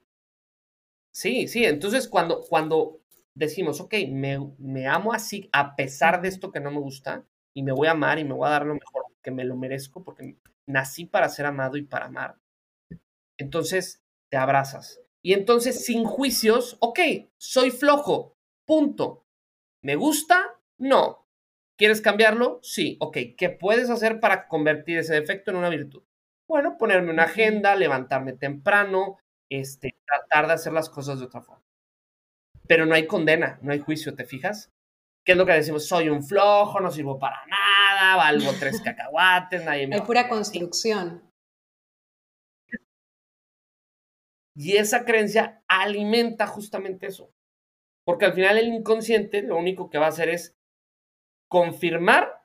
sí, 1.13 1.49
sí, 1.49 1.65
entonces 1.65 2.09
cuando, 2.09 2.41
cuando 2.43 3.01
decimos, 3.35 3.81
ok, 3.81 3.95
me, 4.11 4.39
me 4.59 4.87
amo 4.87 5.13
así 5.13 5.49
a 5.53 5.75
pesar 5.77 6.21
de 6.21 6.29
esto 6.29 6.53
que 6.53 6.61
no 6.61 6.71
me 6.71 6.81
gusta 6.81 7.25
y 7.55 7.63
me 7.63 7.73
voy 7.73 7.89
a 7.89 7.93
amar 7.93 8.19
y 8.19 8.25
me 8.25 8.35
voy 8.35 8.47
a 8.47 8.51
dar 8.51 8.67
lo 8.67 8.75
mejor 8.75 9.05
que 9.23 9.31
me 9.31 9.45
lo 9.45 9.57
merezco 9.57 10.05
porque 10.05 10.37
nací 10.67 11.07
para 11.07 11.29
ser 11.29 11.47
amado 11.47 11.77
y 11.77 11.83
para 11.83 12.07
amar, 12.07 12.37
entonces 13.39 14.03
te 14.31 14.37
abrazas. 14.37 15.01
Y 15.23 15.33
entonces 15.33 15.85
sin 15.85 16.05
juicios, 16.05 16.77
ok, 16.81 17.01
soy 17.39 17.71
flojo, 17.71 18.37
punto. 18.67 19.27
¿Me 19.83 19.97
gusta? 19.97 20.61
No. 20.79 21.27
¿Quieres 21.77 22.01
cambiarlo? 22.01 22.61
Sí. 22.63 22.97
Ok, 23.01 23.19
¿qué 23.37 23.51
puedes 23.51 23.91
hacer 23.91 24.21
para 24.21 24.49
convertir 24.49 24.99
ese 24.99 25.15
defecto 25.15 25.51
en 25.51 25.57
una 25.57 25.71
virtud? 25.71 26.03
Bueno, 26.47 26.77
ponerme 26.79 27.11
una 27.11 27.25
agenda, 27.25 27.75
levantarme 27.75 28.35
temprano, 28.35 29.19
este, 29.49 29.97
tratar 30.07 30.47
de 30.47 30.53
hacer 30.53 30.73
las 30.73 30.91
cosas 30.91 31.19
de 31.19 31.27
otra 31.27 31.41
forma. 31.41 31.65
Pero 32.67 32.87
no 32.87 32.95
hay 32.95 33.07
condena, 33.07 33.59
no 33.63 33.73
hay 33.73 33.79
juicio, 33.79 34.15
¿te 34.15 34.25
fijas? 34.25 34.73
¿Qué 35.25 35.33
es 35.33 35.39
lo 35.39 35.47
que 35.47 35.53
decimos? 35.53 35.87
Soy 35.87 36.11
un 36.11 36.23
flojo, 36.23 36.81
no 36.81 36.91
sirvo 36.91 37.19
para 37.19 37.45
nada, 37.47 38.17
valgo 38.17 38.53
tres 38.59 38.81
cacahuates, 38.85 39.65
nadie 39.65 39.87
me... 39.87 39.97
Hay 39.97 40.03
pura 40.03 40.29
construcción. 40.29 41.23
Y 44.57 44.77
esa 44.77 45.05
creencia 45.05 45.63
alimenta 45.69 46.47
justamente 46.47 47.07
eso. 47.07 47.31
Porque 48.05 48.27
al 48.27 48.35
final 48.35 48.59
el 48.59 48.69
inconsciente 48.69 49.43
lo 49.43 49.57
único 49.57 49.91
que 49.91 49.99
va 49.99 50.07
a 50.07 50.11
hacer 50.11 50.29
es 50.29 50.55
confirmar 51.49 52.43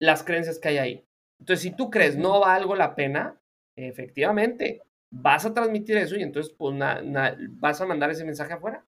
las 0.00 0.22
creencias 0.22 0.58
que 0.58 0.68
hay 0.68 0.78
ahí. 0.78 1.06
Entonces, 1.40 1.62
si 1.62 1.70
tú 1.70 1.90
crees 1.90 2.16
no 2.16 2.40
valgo 2.40 2.74
la 2.76 2.94
pena, 2.94 3.40
efectivamente, 3.76 4.82
vas 5.10 5.44
a 5.46 5.54
transmitir 5.54 5.96
eso 5.96 6.16
y 6.16 6.22
entonces 6.22 6.54
pues, 6.56 6.76
vas 7.50 7.80
a 7.80 7.86
mandar 7.86 8.10
ese 8.10 8.24
mensaje 8.24 8.52
afuera. 8.52 8.84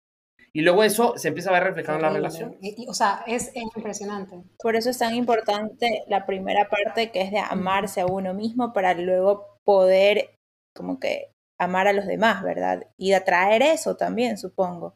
Y 0.55 0.61
luego 0.61 0.85
eso 0.85 1.15
se 1.17 1.29
empieza 1.29 1.49
a 1.49 1.55
ver 1.55 1.65
reflejado 1.65 1.97
en 1.97 2.03
la 2.03 2.11
relación. 2.11 2.59
o 2.87 2.95
sea, 2.95 3.25
es, 3.27 3.53
impresionante. 3.57 4.43
Por 4.59 4.77
eso 4.77 4.91
es 4.91 4.99
tan 4.99 5.15
importante 5.15 6.05
la 6.09 6.27
primera 6.27 6.69
parte 6.69 7.11
que 7.11 7.23
es 7.23 7.31
de 7.31 7.39
amarse 7.39 8.03
a 8.03 8.07
uno 8.07 8.35
mismo 8.35 8.73
para 8.75 8.93
luego 8.95 9.59
poder 9.65 10.39
como 10.75 11.01
que 11.01 11.32
amar 11.65 11.89
a 11.89 11.93
los 11.93 12.07
demás, 12.07 12.43
¿verdad? 12.43 12.87
Y 12.99 13.11
de 13.11 13.17
atraer 13.17 13.63
eso 13.63 13.97
también, 13.97 14.39
supongo. 14.39 14.95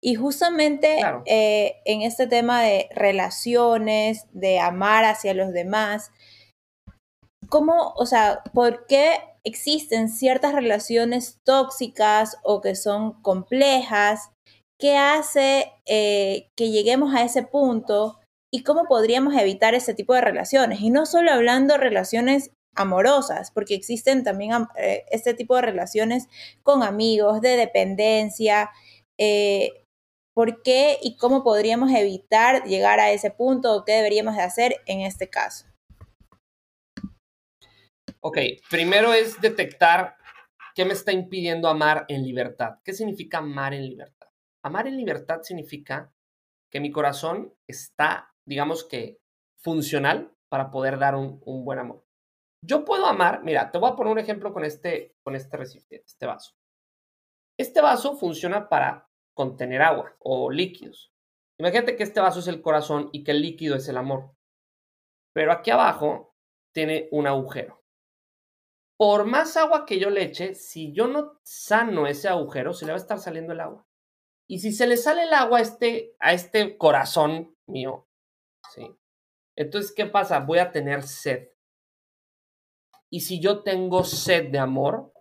Y 0.00 0.14
justamente 0.14 1.00
eh, 1.26 1.76
en 1.84 2.02
este 2.02 2.26
tema 2.28 2.62
de 2.62 2.88
relaciones, 2.94 4.26
de 4.32 4.60
amar 4.60 5.04
hacia 5.04 5.34
los 5.34 5.52
demás, 5.52 6.12
¿cómo, 7.48 7.94
o 7.96 8.06
sea, 8.06 8.42
por 8.54 8.86
qué 8.86 9.16
existen 9.44 10.08
ciertas 10.08 10.54
relaciones 10.54 11.40
tóxicas 11.44 12.36
o 12.44 12.60
que 12.60 12.76
son 12.76 13.20
complejas? 13.22 14.30
¿Qué 14.80 14.96
hace 14.96 15.72
eh, 15.86 16.48
que 16.56 16.70
lleguemos 16.70 17.12
a 17.14 17.24
ese 17.24 17.42
punto? 17.42 18.20
¿Y 18.52 18.62
cómo 18.62 18.84
podríamos 18.84 19.34
evitar 19.34 19.74
ese 19.74 19.94
tipo 19.94 20.14
de 20.14 20.20
relaciones? 20.20 20.80
Y 20.80 20.90
no 20.90 21.06
solo 21.06 21.32
hablando 21.32 21.74
de 21.74 21.80
relaciones 21.80 22.52
amorosas, 22.74 23.50
porque 23.50 23.74
existen 23.74 24.24
también 24.24 24.52
eh, 24.76 25.04
este 25.10 25.34
tipo 25.34 25.56
de 25.56 25.62
relaciones 25.62 26.28
con 26.62 26.82
amigos, 26.82 27.40
de 27.40 27.56
dependencia. 27.56 28.70
Eh, 29.18 29.84
¿Por 30.34 30.62
qué 30.62 30.98
y 31.02 31.16
cómo 31.16 31.42
podríamos 31.42 31.90
evitar 31.90 32.64
llegar 32.64 33.00
a 33.00 33.10
ese 33.10 33.30
punto 33.30 33.74
o 33.74 33.84
qué 33.84 33.92
deberíamos 33.92 34.36
de 34.36 34.42
hacer 34.42 34.76
en 34.86 35.00
este 35.00 35.28
caso? 35.28 35.66
Ok, 38.20 38.38
primero 38.70 39.12
es 39.12 39.40
detectar 39.40 40.16
qué 40.74 40.84
me 40.84 40.92
está 40.92 41.12
impidiendo 41.12 41.68
amar 41.68 42.04
en 42.08 42.22
libertad. 42.22 42.78
¿Qué 42.84 42.92
significa 42.92 43.38
amar 43.38 43.74
en 43.74 43.88
libertad? 43.88 44.28
Amar 44.62 44.86
en 44.86 44.96
libertad 44.96 45.42
significa 45.42 46.12
que 46.70 46.80
mi 46.80 46.90
corazón 46.90 47.54
está, 47.66 48.32
digamos 48.46 48.84
que, 48.84 49.18
funcional 49.60 50.32
para 50.48 50.70
poder 50.70 50.98
dar 50.98 51.14
un, 51.14 51.40
buen 51.64 51.78
amor. 51.78 52.04
Yo 52.62 52.84
puedo 52.84 53.06
amar, 53.06 53.42
mira, 53.44 53.70
te 53.70 53.78
voy 53.78 53.90
a 53.90 53.96
poner 53.96 54.12
un 54.12 54.18
ejemplo 54.18 54.52
con 54.52 54.64
este, 54.64 55.16
con 55.22 55.34
este 55.34 55.56
recipiente, 55.56 56.06
este 56.06 56.26
vaso. 56.26 56.54
Este 57.58 57.80
vaso 57.80 58.16
funciona 58.16 58.68
para 58.68 59.08
contener 59.34 59.82
agua 59.82 60.16
o 60.20 60.50
líquidos. 60.50 61.12
Imagínate 61.60 61.96
que 61.96 62.02
este 62.02 62.20
vaso 62.20 62.40
es 62.40 62.48
el 62.48 62.62
corazón 62.62 63.10
y 63.12 63.24
que 63.24 63.32
el 63.32 63.42
líquido 63.42 63.76
es 63.76 63.88
el 63.88 63.96
amor. 63.96 64.32
Pero 65.34 65.52
aquí 65.52 65.70
abajo 65.70 66.34
tiene 66.72 67.08
un 67.12 67.26
agujero 67.26 67.78
por 68.98 69.26
más 69.26 69.56
agua 69.56 69.86
que 69.86 70.00
yo 70.00 70.10
le 70.10 70.24
eche, 70.24 70.54
si 70.54 70.92
yo 70.92 71.06
no 71.06 71.38
sano 71.44 72.08
ese 72.08 72.28
agujero, 72.28 72.74
se 72.74 72.84
le 72.84 72.92
va 72.92 72.98
a 72.98 73.00
estar 73.00 73.20
saliendo 73.20 73.52
el 73.52 73.60
agua. 73.60 73.86
Y 74.48 74.58
si 74.58 74.72
se 74.72 74.88
le 74.88 74.96
sale 74.96 75.22
el 75.22 75.32
agua 75.32 75.58
a 75.58 75.62
este, 75.62 76.16
a 76.18 76.32
este 76.32 76.76
corazón 76.76 77.56
mío, 77.68 78.08
¿sí? 78.74 78.90
Entonces, 79.56 79.92
¿qué 79.94 80.06
pasa? 80.06 80.40
Voy 80.40 80.58
a 80.58 80.72
tener 80.72 81.04
sed. 81.04 81.48
Y 83.10 83.20
si 83.20 83.40
yo 83.40 83.62
tengo 83.62 84.04
sed 84.04 84.50
de 84.50 84.58
amor, 84.58 85.12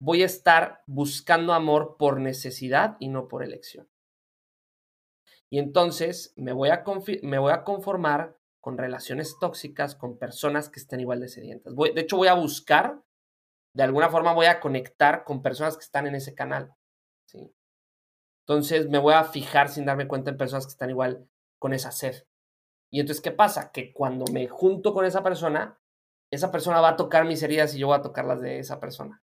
voy 0.00 0.22
a 0.22 0.26
estar 0.26 0.82
buscando 0.86 1.52
amor 1.52 1.96
por 1.98 2.20
necesidad 2.20 2.96
y 3.00 3.08
no 3.08 3.28
por 3.28 3.42
elección. 3.42 3.88
Y 5.50 5.58
entonces 5.58 6.32
me 6.36 6.52
voy 6.52 6.70
a, 6.70 6.84
me 7.22 7.38
voy 7.38 7.52
a 7.52 7.64
conformar 7.64 8.36
con 8.60 8.76
relaciones 8.76 9.36
tóxicas, 9.40 9.94
con 9.94 10.18
personas 10.18 10.68
que 10.68 10.80
estén 10.80 11.00
igual 11.00 11.20
de 11.20 11.28
sedientas. 11.28 11.74
De 11.74 12.00
hecho, 12.00 12.16
voy 12.16 12.28
a 12.28 12.34
buscar, 12.34 13.02
de 13.72 13.82
alguna 13.82 14.10
forma 14.10 14.34
voy 14.34 14.46
a 14.46 14.60
conectar 14.60 15.24
con 15.24 15.42
personas 15.42 15.76
que 15.76 15.84
están 15.84 16.06
en 16.06 16.16
ese 16.16 16.34
canal. 16.34 16.74
¿sí? 17.26 17.54
Entonces 18.46 18.88
me 18.88 18.98
voy 18.98 19.14
a 19.14 19.24
fijar 19.24 19.68
sin 19.68 19.86
darme 19.86 20.08
cuenta 20.08 20.30
en 20.30 20.36
personas 20.36 20.66
que 20.66 20.72
están 20.72 20.90
igual 20.90 21.28
con 21.58 21.72
esa 21.72 21.92
sed. 21.92 22.24
Y 22.90 23.00
entonces, 23.00 23.22
¿qué 23.22 23.30
pasa? 23.30 23.70
Que 23.70 23.92
cuando 23.92 24.24
me 24.32 24.48
junto 24.48 24.94
con 24.94 25.04
esa 25.04 25.22
persona, 25.22 25.78
esa 26.30 26.50
persona 26.50 26.80
va 26.80 26.90
a 26.90 26.96
tocar 26.96 27.24
mis 27.24 27.42
heridas 27.42 27.74
y 27.74 27.78
yo 27.78 27.88
voy 27.88 27.96
a 27.96 28.02
tocar 28.02 28.24
las 28.24 28.40
de 28.40 28.58
esa 28.58 28.80
persona. 28.80 29.22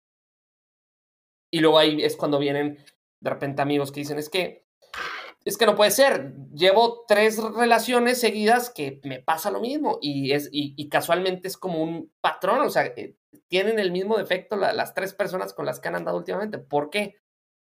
Y 1.51 1.61
luego 1.61 1.79
ahí 1.79 2.03
es 2.03 2.17
cuando 2.17 2.39
vienen 2.39 2.79
de 3.21 3.31
repente 3.31 3.63
amigos 3.63 3.93
que 3.93 4.01
dicen, 4.01 4.19
es 4.19 4.29
que, 4.29 4.67
es 5.45 5.57
que 5.57 5.67
no 5.67 5.77
puede 5.77 5.91
ser, 5.91 6.35
llevo 6.55 7.05
tres 7.07 7.43
relaciones 7.43 8.21
seguidas 8.21 8.71
que 8.71 9.01
me 9.05 9.21
pasa 9.21 9.51
lo 9.51 9.61
mismo 9.61 9.99
y, 10.01 10.33
es, 10.33 10.49
y, 10.53 10.89
casualmente 10.89 11.49
es 11.49 11.57
como 11.57 11.83
un 11.83 12.13
patrón, 12.21 12.61
o 12.61 12.71
sea, 12.71 12.87
eh, 12.87 13.17
tienen 13.49 13.79
el 13.79 13.93
mismo 13.93 14.17
defecto 14.17 14.57
las 14.57 14.95
tres 14.95 15.15
personas 15.15 15.53
con 15.53 15.67
las 15.67 15.79
que 15.79 15.89
han 15.89 15.97
andado 15.97 16.17
últimamente. 16.17 16.59
¿Por 16.59 16.91
qué? 16.91 17.17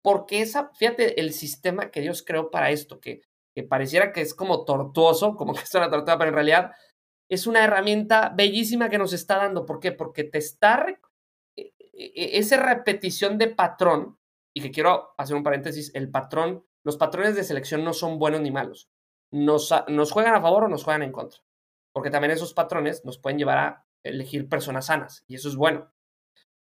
Porque 0.01 0.41
esa, 0.41 0.71
fíjate, 0.73 1.19
el 1.19 1.33
sistema 1.33 1.91
que 1.91 2.01
Dios 2.01 2.23
creó 2.23 2.51
para 2.51 2.71
esto, 2.71 2.99
que, 2.99 3.21
que 3.53 3.63
pareciera 3.63 4.11
que 4.11 4.21
es 4.21 4.33
como 4.33 4.65
tortuoso, 4.65 5.35
como 5.35 5.53
que 5.53 5.61
es 5.61 5.73
una 5.75 5.89
tortuga, 5.89 6.17
pero 6.17 6.29
en 6.29 6.35
realidad 6.35 6.71
es 7.29 7.47
una 7.47 7.63
herramienta 7.63 8.33
bellísima 8.35 8.89
que 8.89 8.97
nos 8.97 9.13
está 9.13 9.37
dando. 9.37 9.65
¿Por 9.65 9.79
qué? 9.79 9.91
Porque 9.91 10.23
te 10.23 10.37
está 10.37 10.85
e, 11.55 11.73
e, 11.93 12.37
esa 12.37 12.57
repetición 12.57 13.37
de 13.37 13.47
patrón, 13.47 14.17
y 14.53 14.61
que 14.61 14.71
quiero 14.71 15.13
hacer 15.17 15.35
un 15.35 15.43
paréntesis, 15.43 15.91
el 15.93 16.09
patrón, 16.09 16.65
los 16.83 16.97
patrones 16.97 17.35
de 17.35 17.43
selección 17.43 17.83
no 17.83 17.93
son 17.93 18.17
buenos 18.17 18.41
ni 18.41 18.51
malos. 18.51 18.89
Nos, 19.31 19.73
nos 19.89 20.11
juegan 20.11 20.35
a 20.35 20.41
favor 20.41 20.63
o 20.63 20.67
nos 20.69 20.83
juegan 20.83 21.03
en 21.03 21.11
contra. 21.11 21.41
Porque 21.93 22.09
también 22.09 22.31
esos 22.31 22.53
patrones 22.53 23.03
nos 23.03 23.17
pueden 23.17 23.37
llevar 23.37 23.57
a 23.57 23.85
elegir 24.03 24.47
personas 24.47 24.85
sanas, 24.85 25.23
y 25.27 25.35
eso 25.35 25.49
es 25.49 25.55
bueno. 25.55 25.91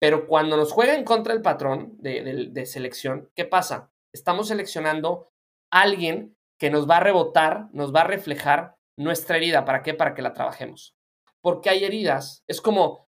Pero 0.00 0.26
cuando 0.26 0.56
nos 0.56 0.72
juega 0.72 0.94
en 0.94 1.04
contra 1.04 1.34
el 1.34 1.42
patrón 1.42 1.96
de, 1.98 2.48
de 2.50 2.66
selección, 2.66 3.30
¿qué 3.34 3.44
pasa? 3.44 3.90
Estamos 4.12 4.48
seleccionando 4.48 5.30
a 5.70 5.82
alguien 5.82 6.36
que 6.58 6.70
nos 6.70 6.88
va 6.88 6.96
a 6.96 7.00
rebotar, 7.00 7.68
nos 7.72 7.94
va 7.94 8.02
a 8.02 8.06
reflejar 8.06 8.77
nuestra 8.98 9.38
herida. 9.38 9.64
¿Para 9.64 9.82
qué? 9.82 9.94
Para 9.94 10.14
que 10.14 10.22
la 10.22 10.34
trabajemos. 10.34 10.94
Porque 11.40 11.70
hay 11.70 11.84
heridas. 11.84 12.44
Es 12.46 12.60
como 12.60 13.08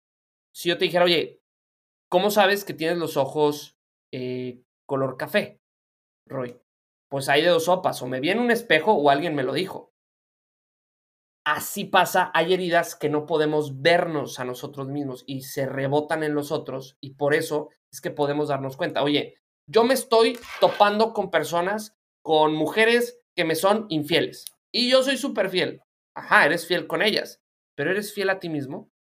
si 0.53 0.69
yo 0.69 0.77
te 0.77 0.85
dijera, 0.85 1.05
oye, 1.05 1.41
¿Cómo 2.09 2.29
sabes 2.29 2.63
que 2.63 2.73
tienes 2.73 2.97
los 2.97 3.17
ojos 3.17 3.77
eh, 4.13 4.61
color 4.85 5.17
café, 5.17 5.59
Roy? 6.27 6.57
Pues 7.09 7.29
hay 7.29 7.41
de 7.41 7.49
dos 7.49 7.65
sopas, 7.65 8.01
o 8.01 8.07
me 8.07 8.19
vi 8.19 8.29
en 8.29 8.39
un 8.39 8.51
espejo 8.51 8.93
o 8.93 9.09
alguien 9.09 9.35
me 9.35 9.43
lo 9.43 9.53
dijo. 9.53 9.91
Así 11.45 11.85
pasa, 11.85 12.31
hay 12.33 12.53
heridas 12.53 12.95
que 12.95 13.09
no 13.09 13.25
podemos 13.25 13.81
vernos 13.81 14.39
a 14.39 14.45
nosotros 14.45 14.87
mismos 14.87 15.23
y 15.27 15.41
se 15.41 15.65
rebotan 15.67 16.23
en 16.23 16.33
los 16.33 16.51
otros 16.51 16.97
y 17.01 17.15
por 17.15 17.33
eso 17.33 17.69
es 17.91 18.01
que 18.01 18.11
podemos 18.11 18.47
darnos 18.47 18.77
cuenta. 18.77 19.03
Oye, 19.03 19.35
yo 19.67 19.83
me 19.83 19.93
estoy 19.93 20.39
topando 20.59 21.13
con 21.13 21.29
personas, 21.29 21.95
con 22.23 22.53
mujeres 22.53 23.19
que 23.35 23.45
me 23.45 23.55
son 23.55 23.85
infieles 23.89 24.54
y 24.75 24.89
yo 24.89 25.01
soy 25.03 25.17
súper 25.17 25.49
fiel. 25.49 25.81
Ajá, 26.13 26.45
eres 26.45 26.67
fiel 26.67 26.85
con 26.85 27.01
ellas, 27.01 27.41
pero 27.75 27.91
eres 27.91 28.13
fiel 28.13 28.29
a 28.29 28.39
ti 28.39 28.49
mismo. 28.49 28.91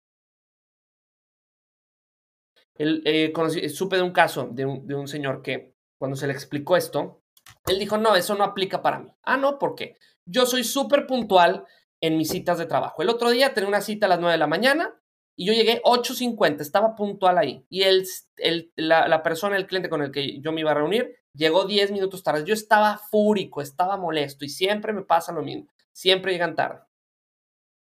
Él, 2.76 3.02
eh, 3.04 3.32
supe 3.68 3.96
de 3.96 4.02
un 4.02 4.12
caso 4.12 4.48
de 4.52 4.66
un, 4.66 4.86
de 4.86 4.94
un 4.94 5.08
señor 5.08 5.42
que 5.42 5.74
cuando 5.98 6.16
se 6.16 6.28
le 6.28 6.32
explicó 6.32 6.76
esto, 6.76 7.24
él 7.66 7.80
dijo, 7.80 7.98
no, 7.98 8.14
eso 8.14 8.36
no 8.36 8.44
aplica 8.44 8.82
para 8.82 9.00
mí. 9.00 9.10
Ah, 9.24 9.36
no, 9.36 9.58
¿por 9.58 9.74
qué? 9.74 9.96
Yo 10.24 10.46
soy 10.46 10.62
súper 10.62 11.08
puntual 11.08 11.64
en 12.00 12.16
mis 12.18 12.28
citas 12.28 12.58
de 12.58 12.66
trabajo. 12.66 13.02
El 13.02 13.08
otro 13.08 13.30
día 13.30 13.52
tenía 13.52 13.68
una 13.68 13.80
cita 13.80 14.06
a 14.06 14.10
las 14.10 14.20
9 14.20 14.32
de 14.32 14.38
la 14.38 14.46
mañana 14.46 15.02
y 15.36 15.46
yo 15.46 15.52
llegué 15.52 15.82
8.50, 15.82 16.60
estaba 16.60 16.94
puntual 16.94 17.38
ahí. 17.38 17.66
Y 17.68 17.82
el, 17.82 18.06
el, 18.36 18.72
la, 18.76 19.22
persona, 19.22 19.56
el 19.56 19.66
cliente 19.66 19.88
con 19.88 20.02
el 20.02 20.12
que 20.12 20.40
yo 20.40 20.52
me 20.52 20.60
iba 20.60 20.70
a 20.70 20.74
reunir, 20.74 21.16
llegó 21.32 21.64
10 21.64 21.90
minutos 21.90 22.22
tarde. 22.22 22.44
Yo 22.44 22.54
estaba 22.54 22.98
fúrico, 22.98 23.60
estaba 23.60 23.96
molesto 23.96 24.44
y 24.44 24.48
siempre 24.48 24.92
me 24.92 25.02
pasa 25.02 25.32
lo 25.32 25.42
mismo. 25.42 25.68
Siempre 25.92 26.32
llegan 26.32 26.54
tarde. 26.54 26.80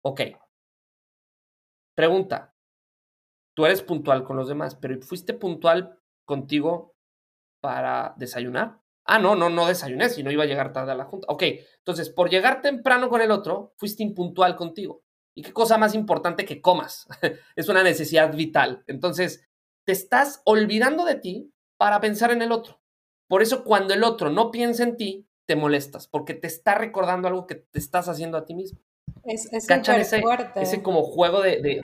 Ok. 0.02 0.20
Pregunta, 1.94 2.54
tú 3.54 3.66
eres 3.66 3.82
puntual 3.82 4.24
con 4.24 4.36
los 4.36 4.48
demás, 4.48 4.76
pero 4.76 5.00
¿fuiste 5.02 5.34
puntual 5.34 5.98
contigo 6.24 6.94
para 7.60 8.14
desayunar? 8.16 8.80
Ah, 9.04 9.18
no, 9.18 9.34
no, 9.34 9.50
no 9.50 9.66
desayuné, 9.66 10.08
si 10.08 10.22
no 10.22 10.30
iba 10.30 10.44
a 10.44 10.46
llegar 10.46 10.72
tarde 10.72 10.92
a 10.92 10.94
la 10.94 11.04
junta. 11.04 11.26
Ok, 11.28 11.42
entonces, 11.78 12.10
por 12.10 12.30
llegar 12.30 12.62
temprano 12.62 13.08
con 13.08 13.20
el 13.20 13.32
otro, 13.32 13.74
fuiste 13.76 14.04
impuntual 14.04 14.54
contigo. 14.54 15.02
¿Y 15.35 15.43
qué 15.43 15.53
cosa 15.53 15.79
más 15.79 15.95
importante 15.95 16.45
que 16.45 16.61
comas? 16.61 17.07
es 17.57 17.69
una 17.69 17.83
necesidad 17.83 18.35
vital. 18.35 18.85
Entonces, 18.87 19.45
te 19.87 19.93
estás 19.93 20.43
olvidando 20.45 21.05
de 21.05 21.16
ti 21.16 21.53
para 21.79 22.01
pensar 22.01 22.31
en 22.31 22.43
el 22.43 22.53
otro. 22.53 22.81
Por 23.29 23.43
eso, 23.43 23.64
cuando 23.64 23.95
el 23.95 24.03
otro 24.05 24.31
no 24.31 24.51
piensa 24.51 24.83
en 24.83 24.97
ti, 24.97 25.27
te 25.47 25.57
molestas, 25.57 26.07
porque 26.09 26.35
te 26.35 26.47
está 26.47 26.75
recordando 26.75 27.29
algo 27.29 27.47
que 27.47 27.57
te 27.57 27.79
estás 27.79 28.09
haciendo 28.09 28.37
a 28.38 28.45
ti 28.45 28.55
mismo. 28.55 28.81
Es, 29.25 29.53
es 29.53 29.69
ese, 29.69 30.21
fuerte. 30.21 30.62
ese 30.62 30.83
como 30.83 31.03
juego 31.03 31.40
de, 31.43 31.81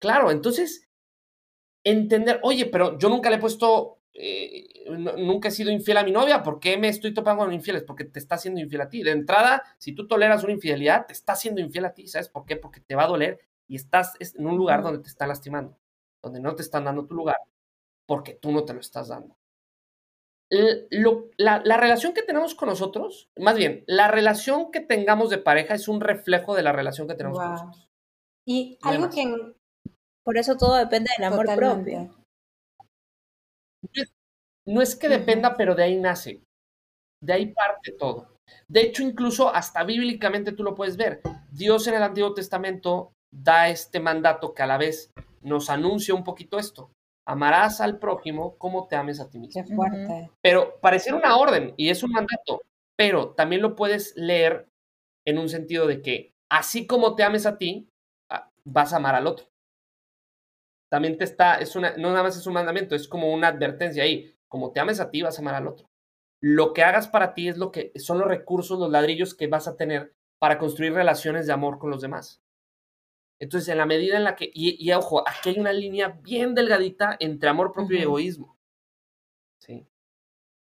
Claro, 0.00 0.30
entonces, 0.30 0.88
entender, 1.84 2.40
oye, 2.42 2.66
pero 2.66 2.98
yo 2.98 3.08
nunca 3.08 3.30
le 3.30 3.36
he 3.36 3.40
puesto, 3.40 4.00
eh, 4.14 4.84
nunca 4.88 5.48
he 5.48 5.50
sido 5.50 5.70
infiel 5.70 5.96
a 5.96 6.04
mi 6.04 6.12
novia, 6.12 6.42
¿por 6.42 6.60
qué 6.60 6.76
me 6.76 6.88
estoy 6.88 7.14
topando 7.14 7.44
con 7.44 7.52
infieles? 7.52 7.82
Porque 7.82 8.04
te 8.04 8.18
está 8.18 8.34
haciendo 8.34 8.60
infiel 8.60 8.82
a 8.82 8.88
ti. 8.88 9.02
De 9.02 9.10
entrada, 9.10 9.62
si 9.78 9.94
tú 9.94 10.06
toleras 10.06 10.44
una 10.44 10.52
infidelidad, 10.52 11.06
te 11.06 11.12
está 11.12 11.32
haciendo 11.32 11.60
infiel 11.60 11.86
a 11.86 11.94
ti, 11.94 12.06
¿sabes 12.06 12.28
por 12.28 12.44
qué? 12.44 12.56
Porque 12.56 12.80
te 12.80 12.94
va 12.94 13.04
a 13.04 13.08
doler 13.08 13.40
y 13.66 13.76
estás 13.76 14.14
en 14.20 14.46
un 14.46 14.56
lugar 14.56 14.82
donde 14.82 15.00
te 15.00 15.08
están 15.08 15.28
lastimando, 15.28 15.78
donde 16.22 16.40
no 16.40 16.54
te 16.54 16.62
están 16.62 16.84
dando 16.84 17.06
tu 17.06 17.14
lugar, 17.14 17.36
porque 18.06 18.34
tú 18.34 18.52
no 18.52 18.64
te 18.64 18.74
lo 18.74 18.80
estás 18.80 19.08
dando. 19.08 19.36
la, 20.50 21.76
relación 21.78 22.12
que 22.12 22.22
tenemos 22.22 22.54
con 22.54 22.68
nosotros, 22.68 23.30
más 23.36 23.56
bien, 23.56 23.82
la 23.86 24.08
relación 24.08 24.70
que 24.70 24.80
tengamos 24.80 25.30
de 25.30 25.38
pareja 25.38 25.74
es 25.74 25.88
un 25.88 26.02
reflejo 26.02 26.54
de 26.54 26.62
la 26.62 26.72
relación 26.72 27.08
que 27.08 27.14
tenemos 27.14 27.38
con 27.38 27.50
nosotros. 27.50 27.88
Y 28.44 28.76
algo 28.82 29.08
que, 29.08 29.54
por 30.22 30.36
eso 30.36 30.56
todo 30.56 30.76
depende 30.76 31.10
del 31.16 31.32
amor 31.32 31.46
propio. 31.56 32.21
No 34.66 34.80
es 34.80 34.96
que 34.96 35.08
dependa, 35.08 35.56
pero 35.56 35.74
de 35.74 35.84
ahí 35.84 35.96
nace. 35.96 36.42
De 37.20 37.32
ahí 37.32 37.52
parte 37.52 37.92
todo. 37.92 38.36
De 38.68 38.82
hecho, 38.82 39.02
incluso 39.02 39.52
hasta 39.54 39.84
bíblicamente 39.84 40.52
tú 40.52 40.62
lo 40.62 40.74
puedes 40.74 40.96
ver. 40.96 41.20
Dios 41.50 41.86
en 41.86 41.94
el 41.94 42.02
Antiguo 42.02 42.34
Testamento 42.34 43.12
da 43.32 43.68
este 43.68 44.00
mandato 44.00 44.54
que 44.54 44.62
a 44.62 44.66
la 44.66 44.78
vez 44.78 45.10
nos 45.40 45.70
anuncia 45.70 46.14
un 46.14 46.24
poquito 46.24 46.58
esto. 46.58 46.90
Amarás 47.26 47.80
al 47.80 47.98
prójimo 47.98 48.56
como 48.58 48.88
te 48.88 48.96
ames 48.96 49.20
a 49.20 49.30
ti 49.30 49.38
mismo. 49.38 49.62
Qué 49.62 49.74
fuerte. 49.74 50.30
Pero 50.42 50.80
pareciera 50.80 51.16
una 51.16 51.36
orden 51.36 51.74
y 51.76 51.90
es 51.90 52.02
un 52.02 52.12
mandato, 52.12 52.62
pero 52.96 53.30
también 53.30 53.62
lo 53.62 53.76
puedes 53.76 54.14
leer 54.16 54.66
en 55.26 55.38
un 55.38 55.48
sentido 55.48 55.86
de 55.86 56.02
que 56.02 56.32
así 56.50 56.86
como 56.86 57.14
te 57.14 57.22
ames 57.22 57.46
a 57.46 57.58
ti, 57.58 57.88
ah, 58.30 58.48
vas 58.64 58.92
a 58.92 58.96
amar 58.96 59.14
al 59.14 59.28
otro 59.28 59.51
también 60.92 61.16
te 61.16 61.24
está, 61.24 61.54
es 61.54 61.74
una, 61.74 61.96
no 61.96 62.10
nada 62.10 62.22
más 62.22 62.36
es 62.36 62.46
un 62.46 62.52
mandamiento, 62.52 62.94
es 62.94 63.08
como 63.08 63.32
una 63.32 63.48
advertencia 63.48 64.02
ahí. 64.02 64.36
Como 64.46 64.72
te 64.72 64.80
ames 64.80 65.00
a 65.00 65.10
ti, 65.10 65.22
vas 65.22 65.38
a 65.38 65.40
amar 65.40 65.54
al 65.54 65.66
otro. 65.66 65.88
Lo 66.38 66.74
que 66.74 66.82
hagas 66.82 67.08
para 67.08 67.32
ti 67.32 67.48
es 67.48 67.56
lo 67.56 67.72
que 67.72 67.92
son 67.98 68.18
los 68.18 68.28
recursos, 68.28 68.78
los 68.78 68.90
ladrillos 68.90 69.34
que 69.34 69.46
vas 69.46 69.66
a 69.66 69.78
tener 69.78 70.14
para 70.38 70.58
construir 70.58 70.92
relaciones 70.92 71.46
de 71.46 71.54
amor 71.54 71.78
con 71.78 71.88
los 71.88 72.02
demás. 72.02 72.42
Entonces, 73.40 73.70
en 73.70 73.78
la 73.78 73.86
medida 73.86 74.18
en 74.18 74.24
la 74.24 74.36
que, 74.36 74.50
y, 74.52 74.92
ojo, 74.92 75.26
aquí 75.26 75.48
hay 75.48 75.58
una 75.58 75.72
línea 75.72 76.08
bien 76.08 76.54
delgadita 76.54 77.16
entre 77.20 77.48
amor 77.48 77.72
propio 77.72 77.98
y 77.98 78.02
egoísmo. 78.02 78.58
¿Sí? 79.62 79.86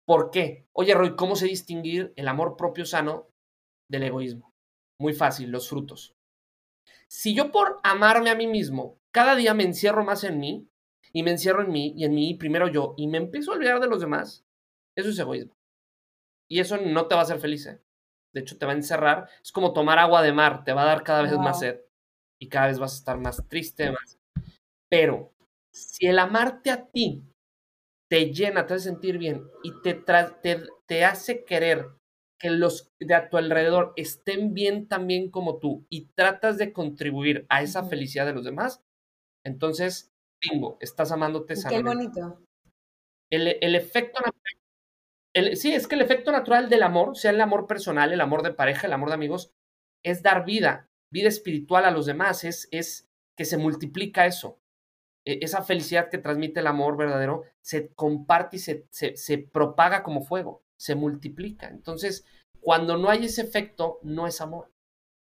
¿Por 0.07 0.31
qué? 0.31 0.65
Oye, 0.71 0.93
Roy, 0.93 1.17
¿cómo 1.17 1.35
se 1.35 1.47
distinguir 1.47 2.13
el 2.15 2.29
amor 2.29 2.55
propio 2.55 2.85
sano 2.85 3.27
del 3.89 4.03
egoísmo? 4.03 4.53
Muy 4.97 5.11
fácil, 5.13 5.51
los 5.51 5.67
frutos. 5.67 6.14
Si 7.09 7.35
yo 7.35 7.51
por 7.51 7.79
amarme 7.83 8.29
a 8.29 8.35
mí 8.35 8.47
mismo 8.47 8.99
cada 9.15 9.35
día 9.37 9.53
me 9.53 9.63
encierro 9.63 10.03
más 10.03 10.25
en 10.25 10.41
mí 10.41 10.69
y 11.13 11.23
me 11.23 11.31
encierro 11.31 11.61
en 11.61 11.71
mí 11.71 11.93
y 11.95 12.03
en 12.03 12.13
mí 12.13 12.33
primero 12.33 12.67
yo 12.67 12.95
y 12.97 13.07
me 13.07 13.17
empiezo 13.17 13.51
a 13.51 13.55
olvidar 13.55 13.79
de 13.79 13.87
los 13.87 14.01
demás, 14.01 14.45
eso 14.93 15.07
es 15.07 15.17
egoísmo. 15.17 15.53
Y 16.49 16.59
eso 16.59 16.75
no 16.75 17.07
te 17.07 17.15
va 17.15 17.21
a 17.21 17.23
hacer 17.23 17.39
feliz. 17.39 17.65
¿eh? 17.65 17.81
De 18.33 18.41
hecho, 18.41 18.57
te 18.57 18.65
va 18.65 18.73
a 18.73 18.75
encerrar. 18.75 19.29
Es 19.41 19.53
como 19.53 19.71
tomar 19.71 19.99
agua 19.99 20.21
de 20.21 20.33
mar, 20.33 20.65
te 20.65 20.73
va 20.73 20.83
a 20.83 20.87
dar 20.87 21.03
cada 21.03 21.21
vez 21.21 21.31
más 21.37 21.59
sed 21.59 21.79
y 22.41 22.49
cada 22.49 22.67
vez 22.67 22.77
vas 22.77 22.93
a 22.93 22.97
estar 22.97 23.17
más 23.17 23.41
triste. 23.47 23.89
Más. 23.89 24.19
Pero 24.89 25.31
si 25.71 26.07
el 26.07 26.19
amarte 26.19 26.71
a 26.71 26.85
ti 26.85 27.23
te 28.09 28.33
llena, 28.33 28.67
te 28.67 28.73
hace 28.73 28.89
sentir 28.89 29.17
bien 29.17 29.47
y 29.63 29.81
te, 29.81 29.93
te, 29.93 30.61
te 30.85 31.05
hace 31.05 31.45
querer 31.45 31.87
que 32.45 32.51
los 32.51 32.91
de 32.99 33.15
a 33.15 33.27
tu 33.27 33.37
alrededor 33.37 33.93
estén 33.95 34.53
bien 34.53 34.87
también 34.87 35.31
como 35.31 35.57
tú 35.57 35.87
y 35.89 36.09
tratas 36.13 36.59
de 36.59 36.73
contribuir 36.73 37.47
a 37.49 37.63
esa 37.63 37.83
felicidad 37.83 38.27
de 38.27 38.33
los 38.33 38.45
demás, 38.45 38.83
entonces, 39.43 40.13
bingo, 40.39 40.77
estás 40.79 41.11
amándote 41.11 41.55
sanamente. 41.55 42.11
Qué 42.13 42.21
bonito. 42.21 42.45
El, 43.31 43.57
el 43.59 43.73
efecto 43.73 44.21
el, 45.33 45.57
sí, 45.57 45.73
es 45.73 45.87
que 45.87 45.95
el 45.95 46.01
efecto 46.01 46.31
natural 46.31 46.69
del 46.69 46.83
amor, 46.83 47.17
sea 47.17 47.31
el 47.31 47.41
amor 47.41 47.65
personal, 47.65 48.13
el 48.13 48.21
amor 48.21 48.43
de 48.43 48.53
pareja, 48.53 48.85
el 48.85 48.93
amor 48.93 49.09
de 49.09 49.15
amigos, 49.15 49.51
es 50.03 50.21
dar 50.21 50.45
vida, 50.45 50.87
vida 51.11 51.29
espiritual 51.29 51.85
a 51.85 51.91
los 51.91 52.05
demás, 52.05 52.43
es, 52.43 52.67
es 52.69 53.09
que 53.35 53.43
se 53.43 53.57
multiplica 53.57 54.27
eso. 54.27 54.59
E, 55.25 55.39
esa 55.41 55.63
felicidad 55.63 56.11
que 56.11 56.19
transmite 56.19 56.59
el 56.59 56.67
amor 56.67 56.95
verdadero 56.95 57.43
se 57.59 57.91
comparte 57.95 58.57
y 58.57 58.59
se, 58.59 58.85
se, 58.91 59.17
se 59.17 59.39
propaga 59.39 60.03
como 60.03 60.21
fuego, 60.21 60.63
se 60.77 60.93
multiplica. 60.93 61.69
Entonces, 61.69 62.23
cuando 62.65 62.97
no 62.97 63.11
hay 63.11 63.25
ese 63.25 63.43
efecto, 63.43 63.99
no 64.01 64.25
es 64.25 64.41
amor. 64.41 64.71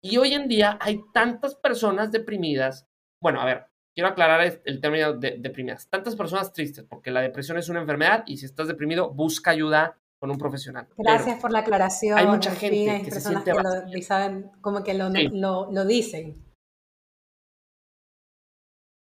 Y 0.03 0.17
hoy 0.17 0.33
en 0.33 0.49
día 0.49 0.79
hay 0.81 1.03
tantas 1.13 1.55
personas 1.55 2.11
deprimidas. 2.11 2.89
Bueno, 3.21 3.43
a 3.43 3.45
ver, 3.45 3.67
quiero 3.95 4.09
aclarar 4.09 4.63
el 4.65 4.81
término 4.81 5.13
de 5.13 5.37
deprimidas. 5.39 5.87
Tantas 5.91 6.17
personas 6.17 6.55
tristes, 6.55 6.87
porque 6.89 7.11
la 7.11 7.21
depresión 7.21 7.59
es 7.59 7.69
una 7.69 7.81
enfermedad 7.81 8.25
y 8.27 8.39
si 8.39 8.47
estás 8.47 8.69
deprimido, 8.69 9.11
busca 9.13 9.51
ayuda 9.51 9.99
con 10.19 10.31
un 10.31 10.39
profesional. 10.39 10.89
Gracias 10.97 11.39
por 11.39 11.53
la 11.53 11.59
aclaración. 11.59 12.17
Hay 12.17 12.27
mucha 12.27 12.53
gente 12.53 13.03
que 13.05 13.11
se 13.11 13.21
siente 13.21 13.53
que 13.53 13.97
lo, 13.99 14.03
saben, 14.03 14.51
como 14.63 14.83
que 14.83 14.95
lo, 14.95 15.11
lo, 15.11 15.85
dicen. 15.85 16.43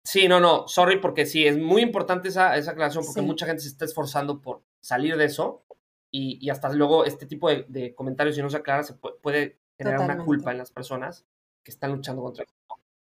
Sí, 0.05 0.27
no, 0.27 0.41
no, 0.41 0.67
sorry, 0.67 1.01
porque 1.01 1.25
sí, 1.25 1.47
es 1.47 1.57
muy 1.57 1.83
importante 1.83 2.31
esa, 2.31 2.57
esa 2.57 2.73
aclaración, 2.73 3.05
porque 3.05 3.23
mucha 3.23 3.47
gente 3.47 3.63
se 3.63 3.69
está 3.69 3.85
esforzando 3.85 4.41
por 4.41 4.65
salir 4.81 5.17
de 5.17 5.27
eso 5.27 5.65
y, 6.11 6.39
y 6.45 6.51
hasta 6.51 6.73
luego 6.73 7.05
este 7.05 7.27
tipo 7.27 7.49
de, 7.51 7.95
comentarios, 7.95 8.37
si 8.37 8.43
no 8.43 8.51
se 8.51 8.57
aclara, 8.57 8.83
se 8.83 8.95
puede, 8.95 9.59
generar 9.77 10.01
una 10.01 10.25
culpa 10.25 10.51
en 10.51 10.59
las 10.59 10.73
personas 10.73 11.25
que 11.65 11.71
están 11.71 11.93
luchando 11.93 12.23
contra 12.23 12.45
eso. 12.45 12.55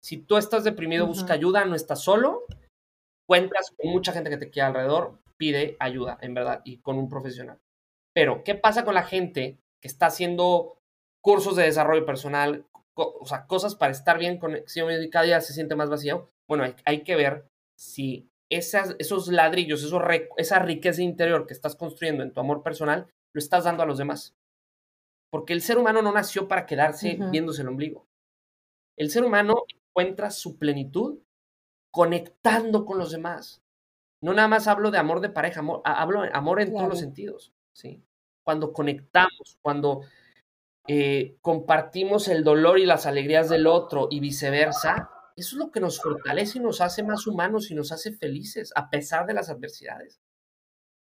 Si 0.02 0.18
tú 0.18 0.36
estás 0.36 0.64
deprimido, 0.64 1.06
busca 1.06 1.34
ayuda, 1.34 1.64
no 1.64 1.74
estás 1.74 2.02
solo, 2.02 2.44
cuentas 3.26 3.72
con 3.76 3.90
mucha 3.90 4.12
gente 4.12 4.30
que 4.30 4.36
te 4.36 4.50
queda 4.50 4.68
alrededor, 4.68 5.20
pide 5.36 5.76
ayuda, 5.78 6.18
en 6.20 6.34
verdad, 6.34 6.62
y 6.64 6.78
con 6.78 6.98
un 6.98 7.08
profesional. 7.08 7.58
Pero, 8.14 8.44
¿qué 8.44 8.54
pasa 8.54 8.84
con 8.84 8.94
la 8.94 9.04
gente 9.04 9.58
que 9.80 9.88
está 9.88 10.06
haciendo 10.06 10.78
cursos 11.22 11.56
de 11.56 11.64
desarrollo 11.64 12.04
personal, 12.04 12.66
o 12.94 13.24
sea, 13.24 13.46
cosas 13.46 13.74
para 13.74 13.92
estar 13.92 14.18
bien 14.18 14.38
con 14.38 14.56
y 14.56 15.10
cada 15.10 15.24
día 15.24 15.40
se 15.40 15.52
siente 15.52 15.76
más 15.76 15.90
vacío? 15.90 16.30
Bueno, 16.48 16.64
hay, 16.84 17.04
que 17.04 17.16
ver 17.16 17.46
si 17.78 18.29
esas, 18.50 18.96
esos 18.98 19.28
ladrillos, 19.28 19.82
esos, 19.82 20.02
esa 20.36 20.58
riqueza 20.58 21.02
interior 21.02 21.46
que 21.46 21.54
estás 21.54 21.76
construyendo 21.76 22.22
en 22.22 22.32
tu 22.32 22.40
amor 22.40 22.62
personal, 22.62 23.06
lo 23.32 23.38
estás 23.38 23.64
dando 23.64 23.82
a 23.82 23.86
los 23.86 23.98
demás. 23.98 24.34
Porque 25.30 25.52
el 25.52 25.62
ser 25.62 25.78
humano 25.78 26.02
no 26.02 26.12
nació 26.12 26.48
para 26.48 26.66
quedarse 26.66 27.16
viéndose 27.30 27.62
el 27.62 27.68
ombligo. 27.68 28.06
El 28.98 29.10
ser 29.10 29.24
humano 29.24 29.54
encuentra 29.68 30.30
su 30.30 30.58
plenitud 30.58 31.20
conectando 31.92 32.84
con 32.84 32.98
los 32.98 33.12
demás. 33.12 33.62
No 34.22 34.34
nada 34.34 34.48
más 34.48 34.66
hablo 34.66 34.90
de 34.90 34.98
amor 34.98 35.20
de 35.20 35.30
pareja, 35.30 35.60
amor, 35.60 35.80
hablo 35.84 36.22
de 36.22 36.30
amor 36.32 36.60
en 36.60 36.72
todos 36.72 36.88
los 36.88 36.98
sentidos. 36.98 37.54
¿sí? 37.72 38.02
Cuando 38.44 38.72
conectamos, 38.72 39.58
cuando 39.62 40.02
eh, 40.88 41.36
compartimos 41.40 42.26
el 42.28 42.42
dolor 42.42 42.78
y 42.80 42.86
las 42.86 43.06
alegrías 43.06 43.48
del 43.48 43.68
otro 43.68 44.08
y 44.10 44.18
viceversa, 44.18 45.08
eso 45.40 45.56
es 45.56 45.58
lo 45.58 45.70
que 45.70 45.80
nos 45.80 46.00
fortalece 46.00 46.58
y 46.58 46.62
nos 46.62 46.80
hace 46.80 47.02
más 47.02 47.26
humanos 47.26 47.70
y 47.70 47.74
nos 47.74 47.92
hace 47.92 48.12
felices 48.12 48.72
a 48.76 48.90
pesar 48.90 49.26
de 49.26 49.34
las 49.34 49.50
adversidades. 49.50 50.20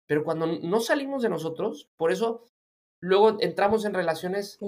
Pero 0.07 0.23
cuando 0.23 0.45
no 0.47 0.79
salimos 0.79 1.23
de 1.23 1.29
nosotros, 1.29 1.89
por 1.97 2.11
eso 2.11 2.45
luego 3.01 3.37
entramos 3.39 3.85
en 3.85 3.93
relaciones 3.93 4.59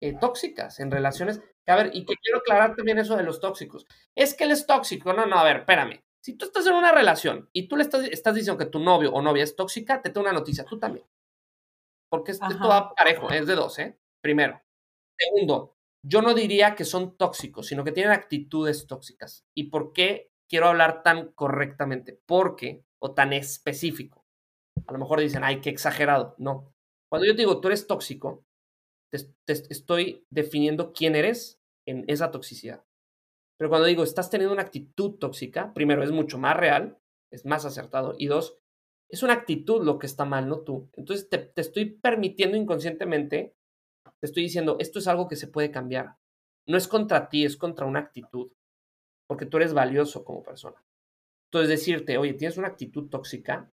eh, 0.00 0.16
tóxicas, 0.18 0.80
en 0.80 0.90
relaciones 0.90 1.40
a 1.66 1.76
ver, 1.76 1.90
y 1.94 2.04
que 2.04 2.14
quiero 2.16 2.38
aclarar 2.38 2.74
también 2.74 2.98
eso 2.98 3.16
de 3.16 3.22
los 3.22 3.40
tóxicos. 3.40 3.86
Es 4.14 4.34
que 4.34 4.44
él 4.44 4.50
es 4.50 4.66
tóxico. 4.66 5.12
No, 5.12 5.26
no, 5.26 5.38
a 5.38 5.44
ver, 5.44 5.58
espérame. 5.58 6.02
Si 6.22 6.34
tú 6.36 6.46
estás 6.46 6.66
en 6.66 6.74
una 6.74 6.92
relación 6.92 7.48
y 7.52 7.68
tú 7.68 7.76
le 7.76 7.82
estás, 7.82 8.04
estás 8.04 8.34
diciendo 8.34 8.58
que 8.58 8.70
tu 8.70 8.78
novio 8.78 9.12
o 9.12 9.22
novia 9.22 9.44
es 9.44 9.56
tóxica, 9.56 10.02
te 10.02 10.10
tengo 10.10 10.26
una 10.26 10.38
noticia, 10.38 10.64
tú 10.64 10.78
también. 10.78 11.06
Porque 12.10 12.32
esto 12.32 12.46
va 12.68 12.92
parejo, 12.94 13.30
es 13.30 13.46
de 13.46 13.54
dos, 13.54 13.78
¿eh? 13.78 13.96
Primero. 14.20 14.60
Segundo, 15.16 15.76
yo 16.02 16.22
no 16.22 16.34
diría 16.34 16.74
que 16.74 16.84
son 16.84 17.16
tóxicos, 17.16 17.66
sino 17.66 17.84
que 17.84 17.92
tienen 17.92 18.12
actitudes 18.12 18.86
tóxicas. 18.86 19.44
¿Y 19.54 19.64
por 19.64 19.92
qué 19.92 20.30
quiero 20.48 20.68
hablar 20.68 21.02
tan 21.02 21.32
correctamente? 21.32 22.20
Porque, 22.26 22.84
o 22.98 23.12
tan 23.14 23.32
específico. 23.32 24.24
A 24.86 24.92
lo 24.92 24.98
mejor 24.98 25.20
dicen, 25.20 25.44
ay, 25.44 25.60
qué 25.60 25.70
exagerado. 25.70 26.34
No. 26.38 26.72
Cuando 27.10 27.26
yo 27.26 27.34
digo, 27.34 27.60
tú 27.60 27.68
eres 27.68 27.86
tóxico, 27.86 28.44
te, 29.10 29.18
estoy 29.46 30.26
definiendo 30.30 30.92
quién 30.92 31.16
eres 31.16 31.60
en 31.86 32.04
esa 32.08 32.30
toxicidad. 32.30 32.84
Pero 33.58 33.68
cuando 33.68 33.86
digo, 33.86 34.04
estás 34.04 34.30
teniendo 34.30 34.54
una 34.54 34.62
actitud 34.62 35.18
tóxica, 35.18 35.74
primero, 35.74 36.02
es 36.02 36.12
mucho 36.12 36.38
más 36.38 36.56
real, 36.56 36.98
es 37.30 37.44
más 37.44 37.64
acertado, 37.66 38.14
y 38.16 38.26
dos, 38.26 38.58
es 39.08 39.22
una 39.22 39.34
actitud 39.34 39.84
lo 39.84 39.98
que 39.98 40.06
está 40.06 40.24
mal, 40.24 40.48
no 40.48 40.60
tú. 40.60 40.88
Entonces 40.94 41.28
te, 41.28 41.38
te 41.38 41.60
estoy 41.60 41.86
permitiendo 41.86 42.56
inconscientemente, 42.56 43.54
te 44.20 44.26
estoy 44.26 44.44
diciendo, 44.44 44.76
esto 44.78 44.98
es 44.98 45.08
algo 45.08 45.28
que 45.28 45.36
se 45.36 45.48
puede 45.48 45.70
cambiar. 45.70 46.16
No 46.66 46.76
es 46.76 46.86
contra 46.86 47.28
ti, 47.28 47.44
es 47.44 47.56
contra 47.56 47.86
una 47.86 48.00
actitud, 48.00 48.52
porque 49.26 49.46
tú 49.46 49.56
eres 49.56 49.72
valioso 49.72 50.24
como 50.24 50.42
persona. 50.42 50.84
Entonces 51.46 51.68
decirte, 51.68 52.18
oye, 52.18 52.34
tienes 52.34 52.58
una 52.58 52.68
actitud 52.68 53.08
tóxica, 53.08 53.72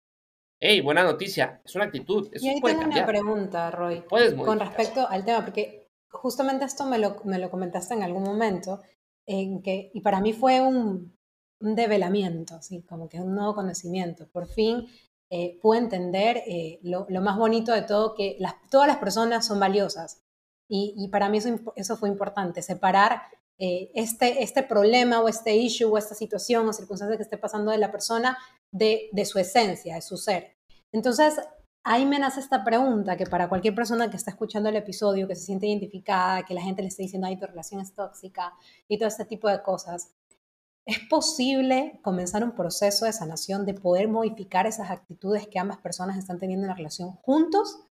hey, 0.60 0.80
buena 0.80 1.02
noticia, 1.02 1.62
es 1.64 1.74
una 1.74 1.84
actitud. 1.86 2.28
Eso 2.32 2.44
y 2.44 2.48
ahí 2.50 2.60
puede 2.60 2.76
tengo 2.76 2.90
una 2.90 3.06
pregunta, 3.06 3.70
Roy. 3.70 4.02
Puedes 4.08 4.34
Con 4.34 4.60
respecto 4.60 5.08
al 5.08 5.24
tema, 5.24 5.44
porque 5.44 5.88
justamente 6.08 6.64
esto 6.64 6.84
me 6.84 6.98
lo, 6.98 7.16
me 7.24 7.38
lo 7.38 7.50
comentaste 7.50 7.94
en 7.94 8.02
algún 8.02 8.24
momento, 8.24 8.80
en 9.26 9.62
que, 9.62 9.90
y 9.94 10.00
para 10.02 10.20
mí 10.20 10.32
fue 10.32 10.60
un, 10.60 11.16
un 11.60 11.74
develamiento, 11.74 12.60
¿sí? 12.60 12.82
como 12.82 13.08
que 13.08 13.20
un 13.20 13.34
nuevo 13.34 13.54
conocimiento. 13.54 14.28
Por 14.28 14.46
fin 14.46 14.86
eh, 15.30 15.58
pude 15.62 15.78
entender 15.78 16.42
eh, 16.46 16.78
lo, 16.82 17.06
lo, 17.08 17.22
más 17.22 17.38
bonito 17.38 17.72
de 17.72 17.82
todo, 17.82 18.14
que 18.14 18.36
las, 18.38 18.54
todas 18.70 18.86
las 18.86 18.98
personas 18.98 19.46
son 19.46 19.58
valiosas. 19.58 20.21
Y, 20.74 21.08
para 21.08 21.28
mí 21.28 21.38
eso, 21.76 21.96
fue 21.98 22.08
importante, 22.08 22.62
separar 22.62 23.24
eh, 23.58 23.90
este, 23.94 24.42
este 24.42 24.62
problema 24.62 25.20
o 25.20 25.28
este 25.28 25.54
issue 25.54 25.84
o 25.84 25.98
esta 25.98 26.14
situación 26.14 26.66
o 26.66 26.72
circunstancia 26.72 27.18
que 27.18 27.24
esté 27.24 27.36
pasando 27.36 27.72
de 27.72 27.76
la 27.76 27.92
persona 27.92 28.38
de, 28.70 29.10
su 29.26 29.38
esencia, 29.38 29.96
de 29.96 30.00
su 30.00 30.16
ser. 30.16 30.56
Entonces, 30.90 31.38
ahí 31.84 32.06
me 32.06 32.18
nace 32.18 32.40
esta 32.40 32.64
pregunta 32.64 33.18
que 33.18 33.26
para 33.26 33.50
cualquier 33.50 33.74
persona 33.74 34.08
que 34.08 34.16
está 34.16 34.30
escuchando 34.30 34.70
el 34.70 34.76
episodio, 34.76 35.28
que 35.28 35.36
se 35.36 35.44
siente 35.44 35.66
identificada, 35.66 36.42
que 36.46 36.54
la 36.54 36.62
gente 36.62 36.80
le 36.80 36.88
esté 36.88 37.02
diciendo, 37.02 37.26
ay, 37.26 37.38
tu 37.38 37.44
relación 37.44 37.82
es 37.82 37.94
tóxica 37.94 38.54
y 38.88 38.96
todo 38.96 39.08
este 39.08 39.26
tipo 39.26 39.50
de 39.50 39.62
cosas, 39.62 40.14
¿es 40.86 41.00
posible 41.00 42.00
comenzar 42.02 42.42
un 42.44 42.54
proceso 42.54 43.04
de 43.04 43.12
sanación 43.12 43.66
de 43.66 43.74
poder 43.74 44.08
modificar 44.08 44.66
esas 44.66 44.90
actitudes 44.90 45.46
que 45.48 45.58
ambas 45.58 45.76
personas 45.76 46.16
están 46.16 46.38
teniendo 46.38 46.64
en 46.64 46.70
la 46.70 46.76
relación 46.76 47.12
juntos? 47.16 47.91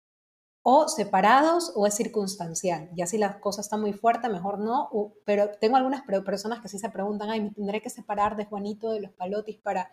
¿O 0.61 0.87
separados 0.87 1.71
o 1.75 1.87
es 1.87 1.95
circunstancial? 1.95 2.89
Ya 2.93 3.07
si 3.07 3.17
la 3.17 3.39
cosa 3.39 3.61
está 3.61 3.77
muy 3.77 3.93
fuerte, 3.93 4.29
mejor 4.29 4.59
no. 4.59 4.89
pero 5.25 5.49
tengo 5.51 5.77
algunas 5.77 6.03
personas 6.03 6.61
que 6.61 6.67
sí 6.67 6.77
se 6.79 6.89
preguntan, 6.89 7.29
ay, 7.29 7.41
¿me 7.41 7.51
tendré 7.51 7.81
que 7.81 7.89
separar 7.89 8.35
de 8.35 8.45
Juanito 8.45 8.91
de 8.91 9.01
los 9.01 9.11
Palotis 9.11 9.57
para 9.57 9.91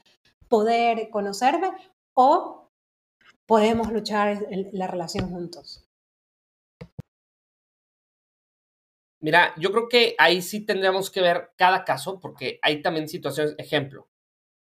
poder 0.49 1.11
conocerme 1.11 1.71
o 2.15 2.67
podemos 3.47 3.93
luchar 3.93 4.47
la 4.73 4.87
relación 4.87 5.31
juntos. 5.31 5.89
Mira, 9.21 9.55
yo 9.57 9.73
creo 9.73 9.89
que 9.89 10.15
ahí 10.19 10.43
sí 10.43 10.65
tendríamos 10.65 11.11
que 11.11 11.21
ver 11.21 11.51
cada 11.57 11.85
caso 11.85 12.21
porque 12.21 12.59
hay 12.63 12.83
también 12.83 13.09
situaciones, 13.09 13.55
ejemplo, 13.59 14.09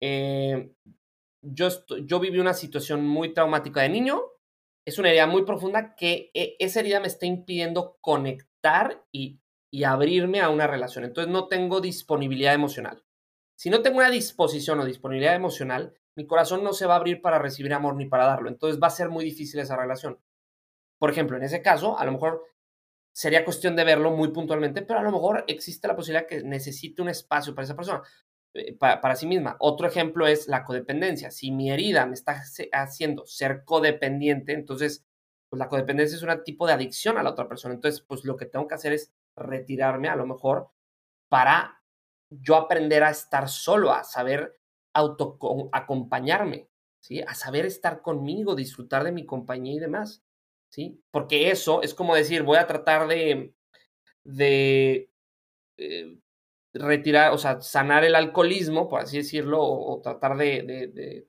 eh, 0.01 0.71
yo, 1.41 1.69
yo 2.05 2.21
viví 2.21 2.39
una 2.39 2.55
situación 2.55 3.07
muy 3.07 3.33
traumática 3.33 3.81
de 3.83 3.89
niño, 3.89 4.23
es 4.85 4.99
una 4.99 5.09
herida 5.09 5.27
muy 5.27 5.45
profunda 5.45 5.95
que 5.95 6.31
eh, 6.35 6.57
esa 6.59 6.81
herida 6.81 7.01
me 7.01 7.07
está 7.07 7.27
impidiendo 7.27 7.99
conectar 8.01 9.05
y, 9.13 9.41
abrirme 9.85 10.41
a 10.41 10.51
una 10.51 10.69
relación. 10.69 11.05
Entonces 11.05 11.33
no 11.33 11.49
tengo 11.49 11.81
disponibilidad 11.81 12.55
emocional. 12.55 13.03
Si 13.57 13.71
no 13.71 13.83
tengo 13.83 13.99
una 13.99 14.09
disposición 14.09 14.79
o 14.79 14.85
disponibilidad 14.85 15.35
emocional, 15.35 15.99
mi 16.15 16.29
corazón 16.29 16.63
no 16.63 16.73
se 16.73 16.87
va 16.87 16.95
a 16.95 16.99
abrir 16.99 17.21
para 17.21 17.41
recibir 17.41 17.75
amor 17.75 17.97
ni 17.97 18.07
para 18.07 18.25
darlo. 18.25 18.49
Entonces 18.49 18.81
va 18.81 18.87
a 18.87 18.91
ser 18.91 19.09
muy 19.09 19.25
difícil 19.25 19.59
esa 19.59 19.77
relación. 19.77 20.21
Por 21.01 21.11
ejemplo, 21.11 21.37
en 21.37 21.43
ese 21.43 21.61
caso, 21.61 21.99
a 21.99 22.05
lo 22.05 22.13
mejor 22.13 22.45
sería 23.13 23.45
cuestión 23.45 23.75
de 23.75 23.83
verlo 23.83 24.13
muy 24.13 24.29
puntualmente, 24.29 24.83
pero 24.83 25.01
a 25.01 25.03
lo 25.03 25.11
mejor 25.11 25.45
existe 25.49 25.89
la 25.89 25.97
posibilidad 25.97 26.29
que 26.29 26.45
necesite 26.45 27.03
un 27.03 27.09
espacio 27.09 27.53
para 27.53 27.65
esa 27.65 27.75
persona, 27.75 28.03
eh, 28.55 28.73
para, 28.77 29.17
sí 29.17 29.27
misma. 29.27 29.57
Otro 29.59 29.87
ejemplo 29.89 30.27
es 30.29 30.47
la 30.47 30.65
codependencia. 30.65 31.31
Si 31.33 31.51
mi 31.51 31.71
herida 31.71 32.07
me 32.07 32.15
está 32.15 32.41
haciendo 32.73 33.27
ser 33.27 33.65
codependiente, 33.65 34.53
entonces, 34.53 35.05
pues 35.49 35.59
la 35.59 35.69
codependencia 35.69 36.17
es 36.17 36.23
un 36.23 36.45
tipo 36.45 36.67
de 36.67 36.73
adicción 36.73 37.19
a 37.19 37.25
la 37.25 37.31
otra 37.31 37.49
persona. 37.49 37.75
Entonces, 37.75 38.01
pues 38.01 38.25
lo 38.25 38.37
que 38.37 38.47
tengo 38.47 38.69
que 38.69 38.77
hacer 38.77 38.93
es 38.93 39.13
retirarme 39.37 40.09
a 40.09 40.17
lo 40.17 40.27
mejor 40.27 40.71
para 41.29 41.83
yo 42.31 42.55
aprender 42.57 43.03
a 43.03 43.11
estar 43.11 43.49
solo, 43.49 43.93
a 43.93 44.05
saber 44.05 44.57
auto 44.93 45.37
acompañarme, 45.73 46.69
¿sí? 47.01 47.23
A 47.23 47.35
saber 47.35 47.67
estar 47.67 48.03
conmigo, 48.03 48.55
disfrutar 48.55 49.03
de 49.03 49.13
mi 49.13 49.27
compañía 49.27 49.75
y 49.75 49.79
demás, 49.81 50.23
¿sí? 50.69 51.03
Porque 51.11 51.51
eso 51.51 51.83
es 51.83 51.93
como 51.93 52.15
decir, 52.15 52.45
voy 52.45 52.59
a 52.59 52.69
tratar 52.69 53.09
de, 53.09 53.53
de 54.23 55.11
eh, 55.77 56.19
retirar, 56.75 57.33
o 57.33 57.39
sea, 57.39 57.61
sanar 57.61 58.05
el 58.05 58.15
alcoholismo, 58.15 58.89
por 58.89 59.01
así 59.01 59.19
decirlo, 59.19 59.63
o, 59.63 60.01
tratar 60.03 60.37
de, 60.37 61.29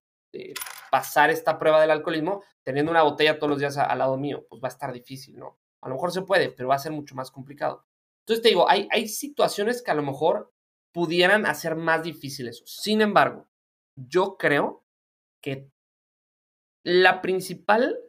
pasar 0.91 1.29
esta 1.29 1.57
prueba 1.59 1.79
del 1.79 1.91
alcoholismo 1.91 2.43
teniendo 2.63 2.91
una 2.91 3.03
botella 3.03 3.37
todos 3.37 3.51
los 3.51 3.59
días 3.59 3.77
al 3.77 3.99
lado 3.99 4.17
mío, 4.17 4.45
pues 4.49 4.61
va 4.61 4.67
a 4.67 4.71
estar 4.71 4.91
difícil, 4.91 5.37
¿no? 5.37 5.59
A 5.81 5.89
lo 5.89 5.95
mejor 5.95 6.11
se 6.11 6.23
puede, 6.23 6.49
pero 6.49 6.69
va 6.69 6.75
a 6.75 6.79
ser 6.79 6.91
mucho 6.91 7.15
más 7.15 7.31
complicado. 7.31 7.85
Entonces 8.21 8.41
te 8.41 8.49
digo, 8.49 8.67
hay, 8.67 8.87
hay 8.91 9.07
situaciones 9.07 9.83
que 9.83 9.91
a 9.91 9.95
lo 9.95 10.01
mejor 10.01 10.51
pudieran 10.91 11.45
hacer 11.45 11.75
más 11.75 12.03
difícil 12.03 12.47
eso. 12.47 12.65
Sin 12.65 13.01
embargo, 13.01 13.47
yo 13.95 14.37
creo 14.37 14.83
que 15.43 15.69
la 16.83 17.21
principal, 17.21 17.99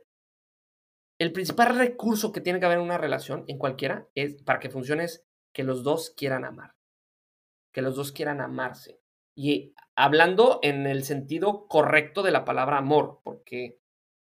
el 1.21 1.33
principal 1.33 1.77
recurso 1.77 2.33
que 2.33 2.41
tiene 2.41 2.61
que 2.61 2.67
haber 2.67 2.79
en 2.79 2.85
una 2.85 2.99
relación, 2.99 3.45
en 3.47 3.59
cualquiera, 3.59 4.09
es 4.15 4.43
para 4.43 4.59
que 4.59 4.71
funcione 4.71 5.05
es 5.05 5.27
que 5.53 5.65
los 5.65 5.83
dos 5.83 6.11
quieran 6.11 6.45
amar 6.45 6.76
que 7.77 7.83
los 7.83 7.95
dos 7.95 8.11
quieran 8.11 8.41
amarse. 8.41 9.03
Y 9.37 9.75
hablando 9.99 10.61
en 10.63 10.87
el 10.87 11.05
sentido 11.05 11.69
correcto 11.69 12.23
de 12.23 12.31
la 12.31 12.43
palabra 12.43 12.79
amor, 12.79 13.21
porque 13.23 13.79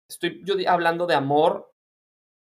estoy 0.09 0.43
yo 0.45 0.55
hablando 0.69 1.09
de 1.09 1.17
amor, 1.17 1.75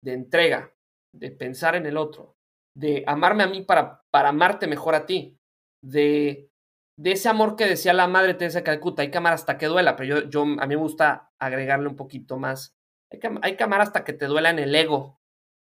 de 0.02 0.12
entrega, 0.12 0.74
de 1.14 1.30
pensar 1.30 1.74
en 1.74 1.86
el 1.86 1.96
otro, 1.96 2.36
de 2.76 3.02
amarme 3.06 3.44
a 3.44 3.46
mí 3.46 3.62
para, 3.62 4.02
para 4.10 4.28
amarte 4.28 4.66
mejor 4.66 4.94
a 4.94 5.06
ti, 5.06 5.38
de, 5.82 6.50
de 6.98 7.12
ese 7.12 7.30
amor 7.30 7.56
que 7.56 7.64
decía 7.64 7.94
la 7.94 8.06
madre 8.06 8.34
Teresa 8.34 8.58
de 8.58 8.64
Calcuta, 8.64 9.00
hay 9.00 9.10
que 9.10 9.16
hasta 9.16 9.56
que 9.56 9.68
duela, 9.68 9.96
pero 9.96 10.20
yo, 10.20 10.28
yo 10.28 10.42
a 10.42 10.66
mí 10.66 10.68
me 10.68 10.76
gusta 10.76 11.32
agregarle 11.38 11.88
un 11.88 11.96
poquito 11.96 12.36
más. 12.36 12.76
Hay 13.10 13.20
que, 13.20 13.30
hay 13.40 13.56
que 13.56 13.64
amar 13.64 13.80
hasta 13.80 14.04
que 14.04 14.12
te 14.12 14.26
duela 14.26 14.50
en 14.50 14.58
el 14.58 14.74
ego, 14.74 15.18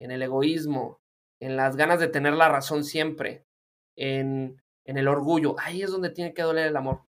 en 0.03 0.11
el 0.11 0.21
egoísmo, 0.21 1.01
en 1.41 1.57
las 1.57 1.77
ganas 1.77 1.99
de 1.99 2.09
tener 2.09 2.35
la 2.35 2.51
razón 2.51 2.85
siempre, 2.85 3.47
en, 3.97 4.61
en 4.89 4.97
el 4.97 5.07
orgullo, 5.07 5.55
ahí 5.59 5.83
es 5.83 5.91
donde 5.91 6.11
tiene 6.11 6.33
que 6.33 6.43
doler 6.43 6.67
el 6.67 6.77
amor, 6.77 7.05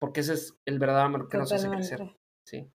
porque 0.00 0.20
ese 0.20 0.34
es 0.34 0.58
el 0.66 0.80
verdadero 0.80 1.06
amor 1.06 1.28
que 1.28 1.38
nos 1.38 1.52
hace 1.52 1.68
crecer. 1.68 2.00
¿sí? 2.44 2.68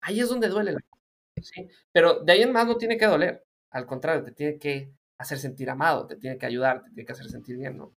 Ahí 0.00 0.20
es 0.20 0.28
donde 0.28 0.48
duele 0.48 0.70
el 0.70 0.76
amor. 0.76 1.00
¿sí? 1.42 1.68
Pero 1.92 2.20
de 2.20 2.32
ahí 2.32 2.42
en 2.42 2.52
más 2.52 2.66
no 2.66 2.76
tiene 2.76 2.96
que 2.96 3.06
doler, 3.06 3.44
al 3.72 3.86
contrario, 3.86 4.22
te 4.22 4.30
tiene 4.30 4.56
que 4.56 4.94
hacer 5.20 5.38
sentir 5.38 5.68
amado, 5.68 6.06
te 6.06 6.14
tiene 6.14 6.38
que 6.38 6.46
ayudar, 6.46 6.84
te 6.84 6.90
tiene 6.90 7.06
que 7.06 7.12
hacer 7.12 7.26
sentir 7.28 7.58
bien, 7.58 7.76
¿no? 7.76 7.92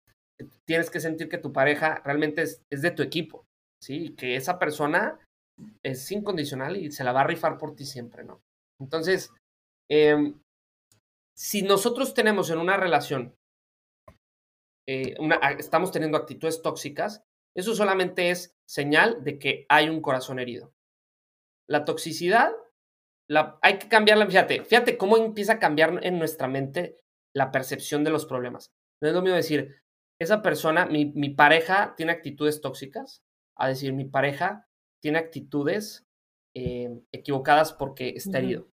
Tienes 0.64 0.88
que 0.88 1.00
sentir 1.00 1.28
que 1.28 1.36
tu 1.36 1.52
pareja 1.52 2.00
realmente 2.02 2.40
es, 2.42 2.62
es 2.70 2.80
de 2.80 2.92
tu 2.92 3.02
equipo, 3.02 3.44
¿sí? 3.78 4.14
Que 4.16 4.36
esa 4.36 4.58
persona 4.58 5.20
es 5.82 6.10
incondicional 6.10 6.78
y 6.78 6.90
se 6.90 7.04
la 7.04 7.12
va 7.12 7.20
a 7.20 7.26
rifar 7.26 7.58
por 7.58 7.76
ti 7.76 7.84
siempre, 7.84 8.24
¿no? 8.24 8.40
Entonces, 8.80 9.30
em, 9.90 10.40
si 11.36 11.60
nosotros 11.60 12.14
tenemos 12.14 12.48
en 12.48 12.58
una 12.58 12.78
relación 12.78 13.34
eh, 14.90 15.14
estamos 15.58 15.92
teniendo 15.92 16.18
actitudes 16.18 16.62
tóxicas, 16.62 17.24
eso 17.54 17.76
solamente 17.76 18.30
es 18.30 18.56
señal 18.66 19.22
de 19.22 19.38
que 19.38 19.64
hay 19.68 19.88
un 19.88 20.02
corazón 20.02 20.40
herido. 20.40 20.74
La 21.68 21.84
toxicidad, 21.84 22.50
la, 23.28 23.58
hay 23.62 23.78
que 23.78 23.88
cambiarla, 23.88 24.26
fíjate, 24.26 24.64
fíjate 24.64 24.98
cómo 24.98 25.16
empieza 25.16 25.54
a 25.54 25.58
cambiar 25.60 26.04
en 26.04 26.18
nuestra 26.18 26.48
mente 26.48 26.96
la 27.32 27.52
percepción 27.52 28.02
de 28.02 28.10
los 28.10 28.26
problemas. 28.26 28.72
No 29.00 29.08
es 29.08 29.14
lo 29.14 29.22
mismo 29.22 29.36
decir, 29.36 29.80
esa 30.20 30.42
persona, 30.42 30.86
mi, 30.86 31.06
mi 31.06 31.30
pareja 31.30 31.94
tiene 31.96 32.10
actitudes 32.10 32.60
tóxicas, 32.60 33.22
a 33.56 33.68
decir, 33.68 33.92
mi 33.92 34.06
pareja 34.06 34.66
tiene 35.00 35.18
actitudes 35.18 36.04
eh, 36.56 36.90
equivocadas 37.12 37.72
porque 37.72 38.08
está 38.10 38.38
herido. 38.38 38.68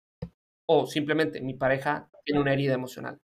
O 0.66 0.88
simplemente, 0.88 1.42
mi 1.42 1.56
pareja 1.56 2.10
tiene 2.24 2.40
una 2.40 2.54
herida 2.54 2.74
emocional. 2.74 3.20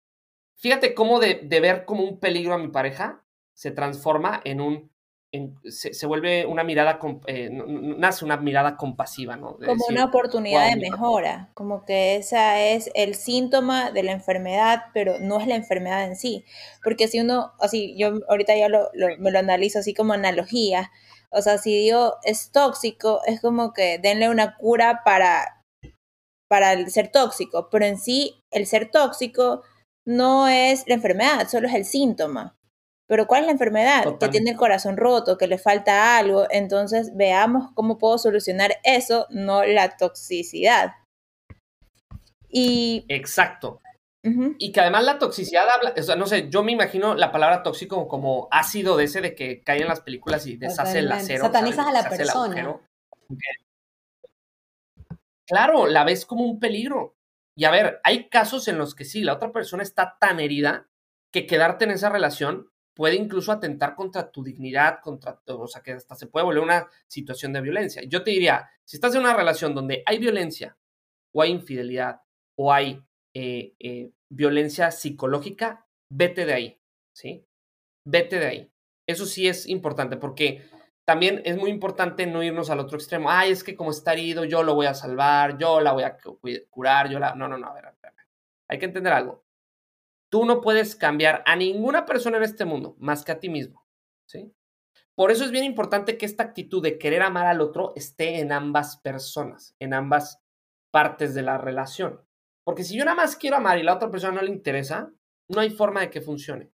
Fíjate 0.57 0.95
cómo 0.95 1.21
de, 1.21 1.47
ver 1.61 1.85
como 1.85 2.05
un 2.05 2.19
peligro 2.19 2.55
a 2.55 2.59
mi 2.59 2.69
pareja 2.69 3.23
se 3.55 3.71
transforma 3.71 4.41
en 4.45 4.61
un, 4.61 4.91
se, 5.69 6.07
vuelve 6.07 6.47
una 6.47 6.65
mirada, 6.65 6.99
eh, 7.27 7.51
nace 7.51 8.25
una 8.25 8.39
mirada 8.39 8.77
compasiva, 8.77 9.37
¿no? 9.37 9.59
como 9.59 9.85
una 9.89 10.05
oportunidad 10.05 10.71
de 10.71 10.77
mejora, 10.77 11.51
como 11.55 11.85
que 11.85 12.17
esa 12.17 12.61
es 12.61 12.91
el 12.95 13.15
síntoma 13.15 13.91
de 13.91 14.03
la 14.03 14.13
enfermedad, 14.13 14.85
pero 14.95 15.19
no 15.19 15.41
es 15.41 15.47
la 15.47 15.57
enfermedad 15.57 16.05
en 16.05 16.17
sí, 16.17 16.45
porque 16.83 17.09
si 17.09 17.21
uno, 17.21 17.53
así, 17.61 17.95
yo 17.99 18.21
ahorita 18.29 18.57
ya 18.57 18.69
lo, 18.69 18.91
me 19.19 19.31
lo 19.31 19.39
analizo 19.39 19.79
así 19.81 19.93
como 19.93 20.15
analogía, 20.15 20.91
o 21.31 21.43
sea, 21.43 21.59
si 21.59 21.75
digo 21.75 22.15
es 22.23 22.51
tóxico, 22.51 23.21
es 23.27 23.41
como 23.41 23.73
que 23.75 23.99
denle 23.99 24.31
una 24.31 24.57
cura 24.57 25.03
para, 25.05 25.65
para 26.49 26.73
el 26.73 26.91
ser 26.91 27.11
tóxico, 27.11 27.69
pero 27.71 27.85
en 27.85 27.99
sí 27.99 28.43
el 28.51 28.67
ser 28.67 28.91
tóxico 28.91 29.63
no 30.07 30.49
es 30.49 30.85
la 30.87 30.95
enfermedad, 30.95 31.49
solo 31.49 31.69
es 31.69 31.75
el 31.75 31.85
síntoma. 31.85 32.57
Pero 33.09 33.27
¿cuál 33.27 33.43
es 33.43 33.47
la 33.47 33.53
enfermedad? 33.53 34.19
Que 34.19 34.29
tiene 34.29 34.51
el 34.51 34.57
corazón 34.57 34.97
roto, 34.97 35.39
que 35.39 35.47
le 35.47 35.59
falta 35.59 36.19
algo. 36.19 36.47
Entonces 36.51 37.15
veamos 37.15 37.71
cómo 37.75 37.99
puedo 37.99 38.19
solucionar 38.19 38.79
eso, 38.83 39.27
no 39.31 39.65
la 39.65 39.97
toxicidad. 39.97 40.93
Y... 42.49 43.05
Exacto. 43.09 43.81
Y 44.59 44.73
que 44.73 44.81
además 44.81 45.05
la 45.05 45.21
toxicidad 45.21 45.69
habla, 45.71 45.95
o 45.97 46.03
sea, 46.03 46.17
no 46.17 46.27
sé, 46.27 46.49
yo 46.51 46.65
me 46.65 46.73
imagino 46.73 47.15
la 47.15 47.31
palabra 47.31 47.63
tóxico 47.63 48.09
como 48.09 48.49
ácido 48.51 48.97
de 48.97 49.05
ese 49.05 49.21
de 49.21 49.37
que 49.37 49.63
cae 49.63 49.83
en 49.83 49.87
las 49.87 50.01
películas 50.01 50.49
y 50.49 50.57
deshace 50.57 50.99
el 50.99 51.13
acero. 51.13 51.45
Satanizas 51.45 51.87
a 51.87 51.93
la 51.93 52.09
persona. 52.09 52.81
Claro, 55.47 55.87
la 55.87 56.03
ves 56.03 56.27
como 56.27 56.45
un 56.45 56.59
peligro. 56.59 57.16
Y 57.57 57.65
a 57.65 57.71
ver, 57.71 58.01
hay 58.05 58.29
casos 58.29 58.69
en 58.69 58.79
los 58.79 58.95
que 58.95 59.05
sí, 59.05 59.23
la 59.23 59.35
otra 59.35 59.51
persona 59.51 59.83
está 59.83 60.19
tan 60.21 60.41
herida 60.41 60.89
que 61.33 61.47
quedarte 61.47 61.85
en 61.85 61.91
esa 61.91 62.11
relación 62.11 62.71
puede 62.95 63.17
incluso 63.17 63.53
atentar 63.53 63.95
contra 63.95 64.31
tu 64.31 64.43
dignidad, 64.43 65.01
contra 65.03 65.41
o 65.47 65.67
sea, 65.67 65.83
que 65.83 65.93
hasta 65.93 66.15
se 66.15 66.27
puede 66.27 66.45
volver 66.45 66.63
una 66.63 66.89
situación 67.09 67.53
de 67.53 67.61
violencia. 67.61 68.03
Yo 68.07 68.23
te 68.23 68.31
diría, 68.31 68.71
si 68.85 68.97
estás 68.97 69.15
en 69.15 69.21
una 69.21 69.37
relación 69.37 69.75
donde 69.75 70.03
hay 70.07 70.19
violencia, 70.19 70.79
o 71.33 71.43
hay 71.43 71.51
infidelidad, 71.51 72.23
o 72.57 72.73
hay 72.73 73.05
eh, 73.35 73.75
eh, 73.79 74.11
violencia 74.31 74.91
psicológica, 74.91 75.87
vete 76.11 76.47
de 76.47 76.55
ahí, 76.55 76.81
¿sí? 77.15 77.45
Vete 78.07 78.39
de 78.39 78.47
ahí. 78.47 78.73
Eso 79.07 79.27
sí 79.27 79.47
es 79.47 79.67
importante 79.69 80.17
porque 80.17 80.63
también 81.07 81.41
es 81.45 81.57
muy 81.57 81.71
importante 81.71 82.27
no 82.27 82.43
irnos 82.43 82.69
al 82.69 82.81
otro 82.81 82.99
extremo. 82.99 83.31
Ay, 83.31 83.53
es 83.53 83.63
que 83.63 83.77
como 83.77 83.93
está 83.93 84.13
herido, 84.13 84.45
yo 84.45 84.65
lo 84.65 84.75
voy 84.75 84.87
a 84.87 84.95
salvar, 84.95 85.57
yo 85.57 85.81
la 85.81 85.93
voy 85.93 86.03
a 86.03 86.19
curar, 86.69 87.09
yo 87.09 87.21
la... 87.21 87.35
No, 87.37 87.47
no, 87.47 87.57
no, 87.57 87.69
a 87.69 87.75
ver, 87.75 87.87
a 87.87 87.91
ver, 88.03 88.13
Hay 88.69 88.79
que 88.79 88.87
entender 88.87 89.13
algo. 89.13 89.45
Tú 90.29 90.45
no 90.45 90.61
puedes 90.61 90.97
cambiar 90.97 91.45
a 91.47 91.55
ninguna 91.55 92.05
persona 92.05 92.39
en 92.39 92.43
este 92.43 92.65
mundo 92.65 92.97
más 92.99 93.25
que 93.25 93.31
a 93.31 93.39
ti 93.39 93.49
mismo, 93.49 93.87
¿sí? 94.29 94.53
Por 95.15 95.31
eso 95.31 95.45
es 95.45 95.53
bien 95.53 95.65
importante 95.65 96.19
que 96.19 96.27
esta 96.27 96.43
actitud 96.43 96.83
de 96.83 96.99
querer 96.99 97.23
amar 97.23 97.47
al 97.47 97.61
otro 97.61 97.93
esté 97.95 98.41
en 98.41 98.51
ambas 98.51 98.97
personas, 98.99 99.77
en 99.79 99.95
ambas 99.95 100.43
partes 100.91 101.35
de 101.35 101.43
la 101.43 101.57
relación. 101.57 102.21
Porque 102.65 102.83
si 102.83 102.99
yo 102.99 103.05
nada 103.05 103.17
más 103.17 103.37
quiero 103.37 103.57
amar 103.57 103.79
y 103.79 103.85
la 103.85 103.95
otra 103.95 104.11
persona 104.11 104.35
no 104.35 104.43
le 104.43 104.51
interesa, 104.51 105.13
no 105.49 105.61
hay 105.61 105.71
forma 105.71 106.01
de 106.01 106.11
que 106.11 106.21
funcione. 106.21 106.73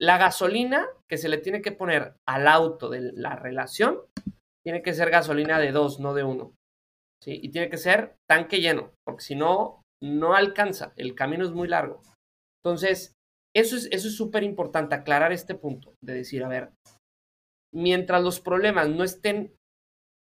La 0.00 0.16
gasolina 0.16 0.88
que 1.10 1.18
se 1.18 1.28
le 1.28 1.38
tiene 1.38 1.60
que 1.60 1.72
poner 1.72 2.14
al 2.26 2.48
auto 2.48 2.88
de 2.88 3.12
la 3.12 3.36
relación 3.36 4.00
tiene 4.64 4.82
que 4.82 4.94
ser 4.94 5.10
gasolina 5.10 5.58
de 5.58 5.72
dos, 5.72 6.00
no 6.00 6.14
de 6.14 6.24
uno. 6.24 6.54
¿sí? 7.22 7.38
Y 7.42 7.50
tiene 7.50 7.68
que 7.68 7.76
ser 7.76 8.16
tanque 8.28 8.60
lleno, 8.60 8.92
porque 9.04 9.22
si 9.22 9.34
no, 9.34 9.82
no 10.02 10.34
alcanza. 10.34 10.92
El 10.96 11.14
camino 11.14 11.44
es 11.44 11.52
muy 11.52 11.68
largo. 11.68 12.02
Entonces, 12.62 13.14
eso 13.54 13.76
es 13.76 13.88
eso 13.90 14.08
es 14.08 14.42
importante, 14.42 14.94
aclarar 14.94 15.32
este 15.32 15.54
punto, 15.54 15.94
de 16.02 16.14
decir, 16.14 16.44
a 16.44 16.48
ver, 16.48 16.72
mientras 17.74 18.22
los 18.22 18.40
problemas 18.40 18.88
no 18.88 19.04
estén 19.04 19.54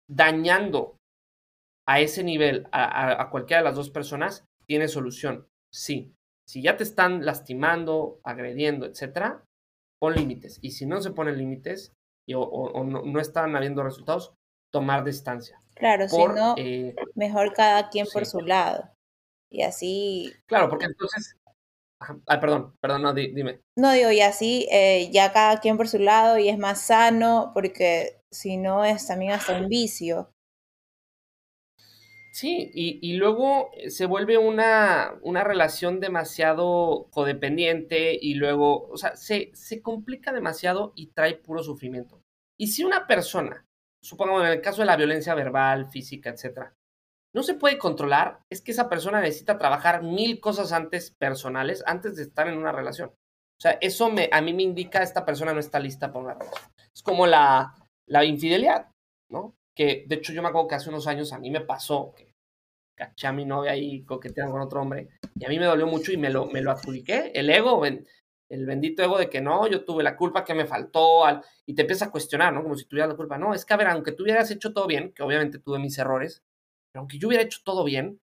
dañando 0.09 0.97
a 1.87 1.99
ese 1.99 2.23
nivel 2.23 2.67
a, 2.71 3.21
a 3.21 3.29
cualquiera 3.29 3.61
de 3.61 3.69
las 3.69 3.75
dos 3.75 3.89
personas, 3.89 4.45
tiene 4.67 4.87
solución. 4.87 5.47
Sí. 5.73 6.13
Si 6.47 6.61
ya 6.61 6.77
te 6.77 6.83
están 6.83 7.25
lastimando, 7.25 8.19
agrediendo, 8.23 8.85
etcétera, 8.85 9.43
pon 9.99 10.15
límites. 10.15 10.59
Y 10.61 10.71
si 10.71 10.85
no 10.85 11.01
se 11.01 11.11
ponen 11.11 11.37
límites 11.37 11.93
o, 12.33 12.83
no, 12.83 13.19
están 13.19 13.55
habiendo 13.55 13.83
resultados, 13.83 14.33
tomar 14.73 15.03
distancia. 15.03 15.61
Claro, 15.75 16.07
si 16.07 16.17
no, 16.17 16.55
eh, 16.57 16.95
mejor 17.15 17.53
cada 17.53 17.89
quien 17.89 18.07
por 18.11 18.25
su 18.25 18.39
lado. 18.39 18.89
Y 19.51 19.61
así. 19.61 20.33
Claro, 20.47 20.69
porque 20.69 20.85
entonces. 20.85 21.35
Ay, 22.27 22.39
perdón, 22.39 22.75
perdón, 22.81 23.03
no, 23.03 23.13
dime. 23.13 23.61
No 23.77 23.91
digo, 23.91 24.11
y 24.11 24.21
así 24.21 24.67
eh, 24.69 25.09
ya 25.11 25.31
cada 25.31 25.59
quien 25.59 25.77
por 25.77 25.87
su 25.87 25.97
lado 25.97 26.37
y 26.37 26.49
es 26.49 26.57
más 26.57 26.81
sano, 26.81 27.51
porque 27.53 28.21
si 28.31 28.57
no 28.57 28.83
es 28.83 29.07
también 29.07 29.31
hasta 29.31 29.57
un 29.57 29.69
vicio. 29.69 30.29
Sí, 32.35 32.69
y, 32.73 33.13
luego 33.13 33.69
eh, 33.71 33.89
se 33.89 34.05
vuelve 34.05 34.37
una, 34.37 35.17
una, 35.21 35.45
relación 35.45 36.01
demasiado 36.01 37.07
codependiente 37.09 38.19
y 38.21 38.33
luego, 38.33 38.89
o 38.89 38.97
sea, 38.97 39.15
se, 39.15 39.51
se 39.53 39.81
complica 39.81 40.33
demasiado 40.33 40.91
y 40.97 41.13
trae 41.13 41.35
puro 41.35 41.63
sufrimiento. 41.63 42.21
Y 42.59 42.67
si 42.67 42.83
una 42.83 43.07
persona 43.07 43.65
supongamos 44.01 44.43
en 44.43 44.51
el 44.51 44.61
caso 44.61 44.81
de 44.81 44.87
la 44.87 44.97
violencia 44.97 45.33
verbal, 45.33 45.87
física, 45.87 46.29
etcétera, 46.29 46.75
no 47.33 47.41
se 47.41 47.53
puede 47.53 47.77
controlar, 47.77 48.41
es 48.51 48.61
que 48.61 48.73
esa 48.73 48.89
persona 48.89 49.21
necesita 49.21 49.57
trabajar 49.57 50.03
mil 50.03 50.41
cosas 50.41 50.73
antes 50.73 51.11
personales, 51.11 51.83
antes 51.87 52.17
de 52.17 52.23
estar 52.23 52.49
en 52.49 52.57
una 52.57 52.73
relación. 52.73 53.11
O 53.11 53.61
sea, 53.61 53.77
eso 53.79 54.11
me, 54.11 54.27
a 54.33 54.41
mí 54.41 54.53
me 54.53 54.63
indica 54.63 55.01
esta 55.03 55.25
persona 55.25 55.53
no 55.53 55.61
está 55.61 55.79
lista 55.79 56.11
para 56.11 56.25
una 56.25 56.33
relación. 56.33 56.69
Es 56.93 57.01
como 57.01 57.27
la, 57.27 57.73
la 58.07 58.25
infidelidad, 58.25 58.91
¿no? 59.29 59.54
Que 59.75 60.05
de 60.07 60.15
hecho 60.15 60.33
yo 60.33 60.41
me 60.41 60.47
acuerdo 60.47 60.69
que 60.69 60.75
hace 60.75 60.89
unos 60.89 61.07
años 61.07 61.33
a 61.33 61.39
mí 61.39 61.51
me 61.51 61.61
pasó 61.61 62.13
que 62.15 62.33
caché 62.95 63.27
a 63.27 63.33
mi 63.33 63.45
novia 63.45 63.71
ahí 63.71 64.03
coqueteando 64.03 64.53
con 64.53 64.61
otro 64.61 64.81
hombre 64.81 65.09
y 65.35 65.45
a 65.45 65.49
mí 65.49 65.59
me 65.59 65.65
dolió 65.65 65.85
mucho 65.85 66.13
y 66.13 66.17
me 66.17 66.29
lo, 66.29 66.45
me 66.45 66.61
lo 66.61 66.71
adjudiqué. 66.71 67.31
El 67.35 67.49
ego, 67.49 67.85
el 67.85 68.65
bendito 68.65 69.03
ego 69.03 69.17
de 69.17 69.29
que 69.29 69.41
no, 69.41 69.67
yo 69.67 69.83
tuve 69.83 70.03
la 70.03 70.15
culpa, 70.15 70.45
que 70.45 70.53
me 70.53 70.65
faltó, 70.65 71.25
al, 71.25 71.43
y 71.65 71.75
te 71.75 71.81
empieza 71.81 72.05
a 72.05 72.11
cuestionar, 72.11 72.53
¿no? 72.53 72.63
Como 72.63 72.75
si 72.75 72.85
tuvieras 72.85 73.09
la 73.09 73.17
culpa. 73.17 73.37
No, 73.37 73.53
es 73.53 73.65
que 73.65 73.73
a 73.73 73.77
ver, 73.77 73.87
aunque 73.87 74.13
tú 74.13 74.23
hubieras 74.23 74.49
hecho 74.49 74.73
todo 74.73 74.87
bien, 74.87 75.11
que 75.11 75.23
obviamente 75.23 75.59
tuve 75.59 75.79
mis 75.79 75.97
errores, 75.97 76.41
pero 76.91 77.01
aunque 77.01 77.17
yo 77.17 77.27
hubiera 77.27 77.43
hecho 77.43 77.59
todo 77.63 77.83
bien, 77.83 78.21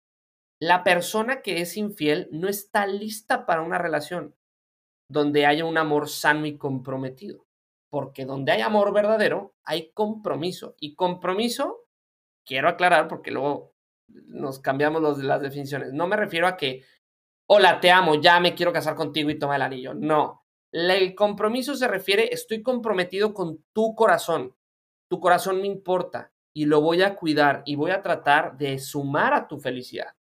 la 0.61 0.83
persona 0.83 1.41
que 1.41 1.61
es 1.61 1.75
infiel 1.75 2.29
no 2.31 2.47
está 2.47 2.85
lista 2.87 3.45
para 3.45 3.61
una 3.61 3.77
relación 3.77 4.35
donde 5.09 5.45
haya 5.45 5.65
un 5.65 5.77
amor 5.77 6.07
sano 6.07 6.45
y 6.45 6.57
comprometido. 6.57 7.45
Porque 7.91 8.25
donde 8.25 8.53
hay 8.53 8.61
amor 8.61 8.91
verdadero, 8.93 9.53
hay 9.63 9.91
compromiso. 9.91 10.75
Y 10.79 10.95
compromiso, 10.95 11.85
quiero 12.43 12.69
aclarar, 12.69 13.07
porque 13.07 13.29
luego 13.29 13.75
nos 14.07 14.59
cambiamos 14.59 15.01
los, 15.01 15.19
las 15.19 15.41
definiciones. 15.41 15.93
No 15.93 16.07
me 16.07 16.15
refiero 16.15 16.47
a 16.47 16.57
que, 16.57 16.83
hola, 17.47 17.79
te 17.79 17.91
amo, 17.91 18.15
ya 18.15 18.39
me 18.39 18.55
quiero 18.55 18.73
casar 18.73 18.95
contigo 18.95 19.29
y 19.29 19.37
toma 19.37 19.57
el 19.57 19.61
anillo. 19.61 19.93
No. 19.93 20.43
El 20.71 21.13
compromiso 21.13 21.75
se 21.75 21.87
refiere, 21.87 22.33
estoy 22.33 22.63
comprometido 22.63 23.33
con 23.33 23.63
tu 23.73 23.93
corazón. 23.93 24.55
Tu 25.09 25.19
corazón 25.19 25.61
me 25.61 25.67
importa 25.67 26.31
y 26.53 26.65
lo 26.65 26.81
voy 26.81 27.01
a 27.01 27.15
cuidar 27.15 27.61
y 27.65 27.75
voy 27.75 27.91
a 27.91 28.01
tratar 28.01 28.57
de 28.57 28.79
sumar 28.79 29.33
a 29.33 29.47
tu 29.47 29.59
felicidad. 29.59 30.15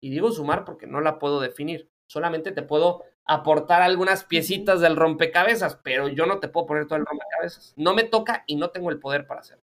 Y 0.00 0.10
digo 0.10 0.32
sumar 0.32 0.64
porque 0.64 0.88
no 0.88 1.00
la 1.00 1.18
puedo 1.20 1.40
definir, 1.40 1.88
solamente 2.06 2.50
te 2.50 2.62
puedo 2.62 3.04
aportar 3.26 3.82
algunas 3.82 4.24
piecitas 4.24 4.80
del 4.80 4.96
rompecabezas, 4.96 5.76
pero 5.76 6.08
yo 6.08 6.26
no 6.26 6.40
te 6.40 6.48
puedo 6.48 6.66
poner 6.66 6.86
todo 6.86 6.98
el 6.98 7.06
rompecabezas. 7.06 7.72
No 7.76 7.94
me 7.94 8.04
toca 8.04 8.44
y 8.46 8.56
no 8.56 8.70
tengo 8.70 8.90
el 8.90 8.98
poder 8.98 9.26
para 9.26 9.40
hacerlo. 9.40 9.64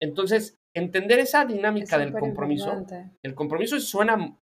Entonces, 0.00 0.56
entender 0.74 1.18
esa 1.18 1.44
dinámica 1.44 1.98
del 1.98 2.12
compromiso, 2.12 2.84
el 3.22 3.34
compromiso 3.34 3.78
suena... 3.80 4.38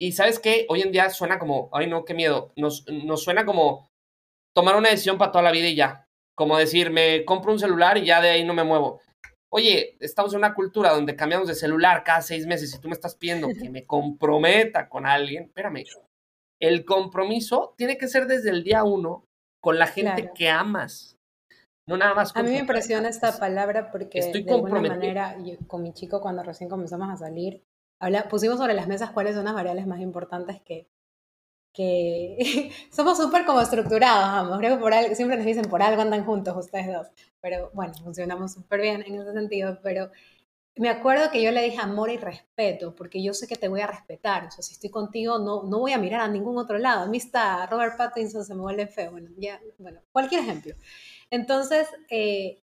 Y 0.00 0.12
sabes 0.12 0.40
qué, 0.40 0.66
hoy 0.68 0.82
en 0.82 0.90
día 0.90 1.10
suena 1.10 1.38
como, 1.38 1.70
ay 1.72 1.88
no, 1.88 2.04
qué 2.04 2.12
miedo, 2.12 2.52
nos, 2.56 2.84
nos 2.88 3.22
suena 3.22 3.46
como 3.46 3.88
tomar 4.52 4.74
una 4.74 4.88
decisión 4.88 5.16
para 5.16 5.30
toda 5.30 5.44
la 5.44 5.52
vida 5.52 5.68
y 5.68 5.76
ya. 5.76 6.08
Como 6.34 6.58
decir, 6.58 6.90
me 6.90 7.24
compro 7.24 7.52
un 7.52 7.60
celular 7.60 7.96
y 7.98 8.06
ya 8.06 8.20
de 8.20 8.30
ahí 8.30 8.44
no 8.44 8.52
me 8.52 8.64
muevo 8.64 9.00
oye, 9.54 9.96
estamos 10.00 10.32
en 10.32 10.38
una 10.38 10.54
cultura 10.54 10.94
donde 10.94 11.14
cambiamos 11.14 11.46
de 11.46 11.54
celular 11.54 12.02
cada 12.04 12.22
seis 12.22 12.46
meses 12.46 12.74
y 12.74 12.80
tú 12.80 12.88
me 12.88 12.94
estás 12.94 13.14
pidiendo 13.14 13.48
que 13.48 13.68
me 13.68 13.84
comprometa 13.84 14.88
con 14.88 15.04
alguien, 15.04 15.44
espérame, 15.44 15.84
el 16.62 16.84
compromiso 16.84 17.74
tiene 17.76 17.98
que 17.98 18.06
ser 18.06 18.28
desde 18.28 18.50
el 18.50 18.62
día 18.62 18.84
uno 18.84 19.26
con 19.60 19.80
la 19.80 19.88
gente 19.88 20.30
que 20.32 20.48
amas. 20.48 21.18
No 21.88 21.96
nada 21.96 22.14
más. 22.14 22.34
A 22.36 22.42
mí 22.44 22.50
me 22.50 22.58
impresiona 22.58 23.08
esta 23.08 23.36
palabra 23.36 23.90
porque 23.90 24.20
Estoy 24.20 24.44
de 24.44 24.54
alguna 24.54 24.80
manera 24.80 25.36
con 25.66 25.82
mi 25.82 25.92
chico 25.92 26.20
cuando 26.20 26.44
recién 26.44 26.70
comenzamos 26.70 27.10
a 27.10 27.16
salir, 27.16 27.64
habla, 27.98 28.28
pusimos 28.28 28.58
sobre 28.58 28.74
las 28.74 28.86
mesas 28.86 29.10
cuáles 29.10 29.34
son 29.34 29.44
las 29.44 29.54
variables 29.54 29.88
más 29.88 30.00
importantes 30.00 30.62
que, 30.62 30.86
que 31.72 32.70
somos 32.92 33.18
súper 33.18 33.44
como 33.44 33.60
estructurados, 33.60 34.22
vamos, 34.22 34.58
creo 34.58 34.76
que 34.76 34.80
por 34.80 34.94
algo, 34.94 35.16
siempre 35.16 35.36
nos 35.36 35.46
dicen 35.46 35.64
por 35.64 35.82
algo 35.82 36.00
andan 36.00 36.24
juntos 36.24 36.56
ustedes 36.56 36.86
dos, 36.86 37.08
pero 37.40 37.72
bueno, 37.74 37.92
funcionamos 38.04 38.52
súper 38.52 38.80
bien 38.80 39.02
en 39.04 39.20
ese 39.20 39.32
sentido, 39.32 39.80
pero 39.82 40.12
me 40.76 40.88
acuerdo 40.88 41.30
que 41.30 41.42
yo 41.42 41.50
le 41.50 41.62
dije 41.62 41.78
amor 41.80 42.10
y 42.10 42.16
respeto, 42.16 42.94
porque 42.94 43.22
yo 43.22 43.34
sé 43.34 43.46
que 43.46 43.56
te 43.56 43.68
voy 43.68 43.80
a 43.82 43.86
respetar, 43.86 44.46
o 44.46 44.50
sea, 44.50 44.62
si 44.62 44.72
estoy 44.72 44.90
contigo 44.90 45.38
no, 45.38 45.64
no 45.64 45.80
voy 45.80 45.92
a 45.92 45.98
mirar 45.98 46.22
a 46.22 46.28
ningún 46.28 46.56
otro 46.56 46.78
lado, 46.78 47.02
a 47.04 47.06
mí 47.06 47.18
está 47.18 47.66
Robert 47.66 47.96
Pattinson, 47.98 48.44
se 48.44 48.54
me 48.54 48.62
vuelve 48.62 48.86
feo, 48.86 49.10
bueno, 49.12 49.30
ya, 49.36 49.60
bueno, 49.78 50.00
cualquier 50.12 50.42
ejemplo. 50.42 50.74
Entonces, 51.30 51.88
eh, 52.10 52.62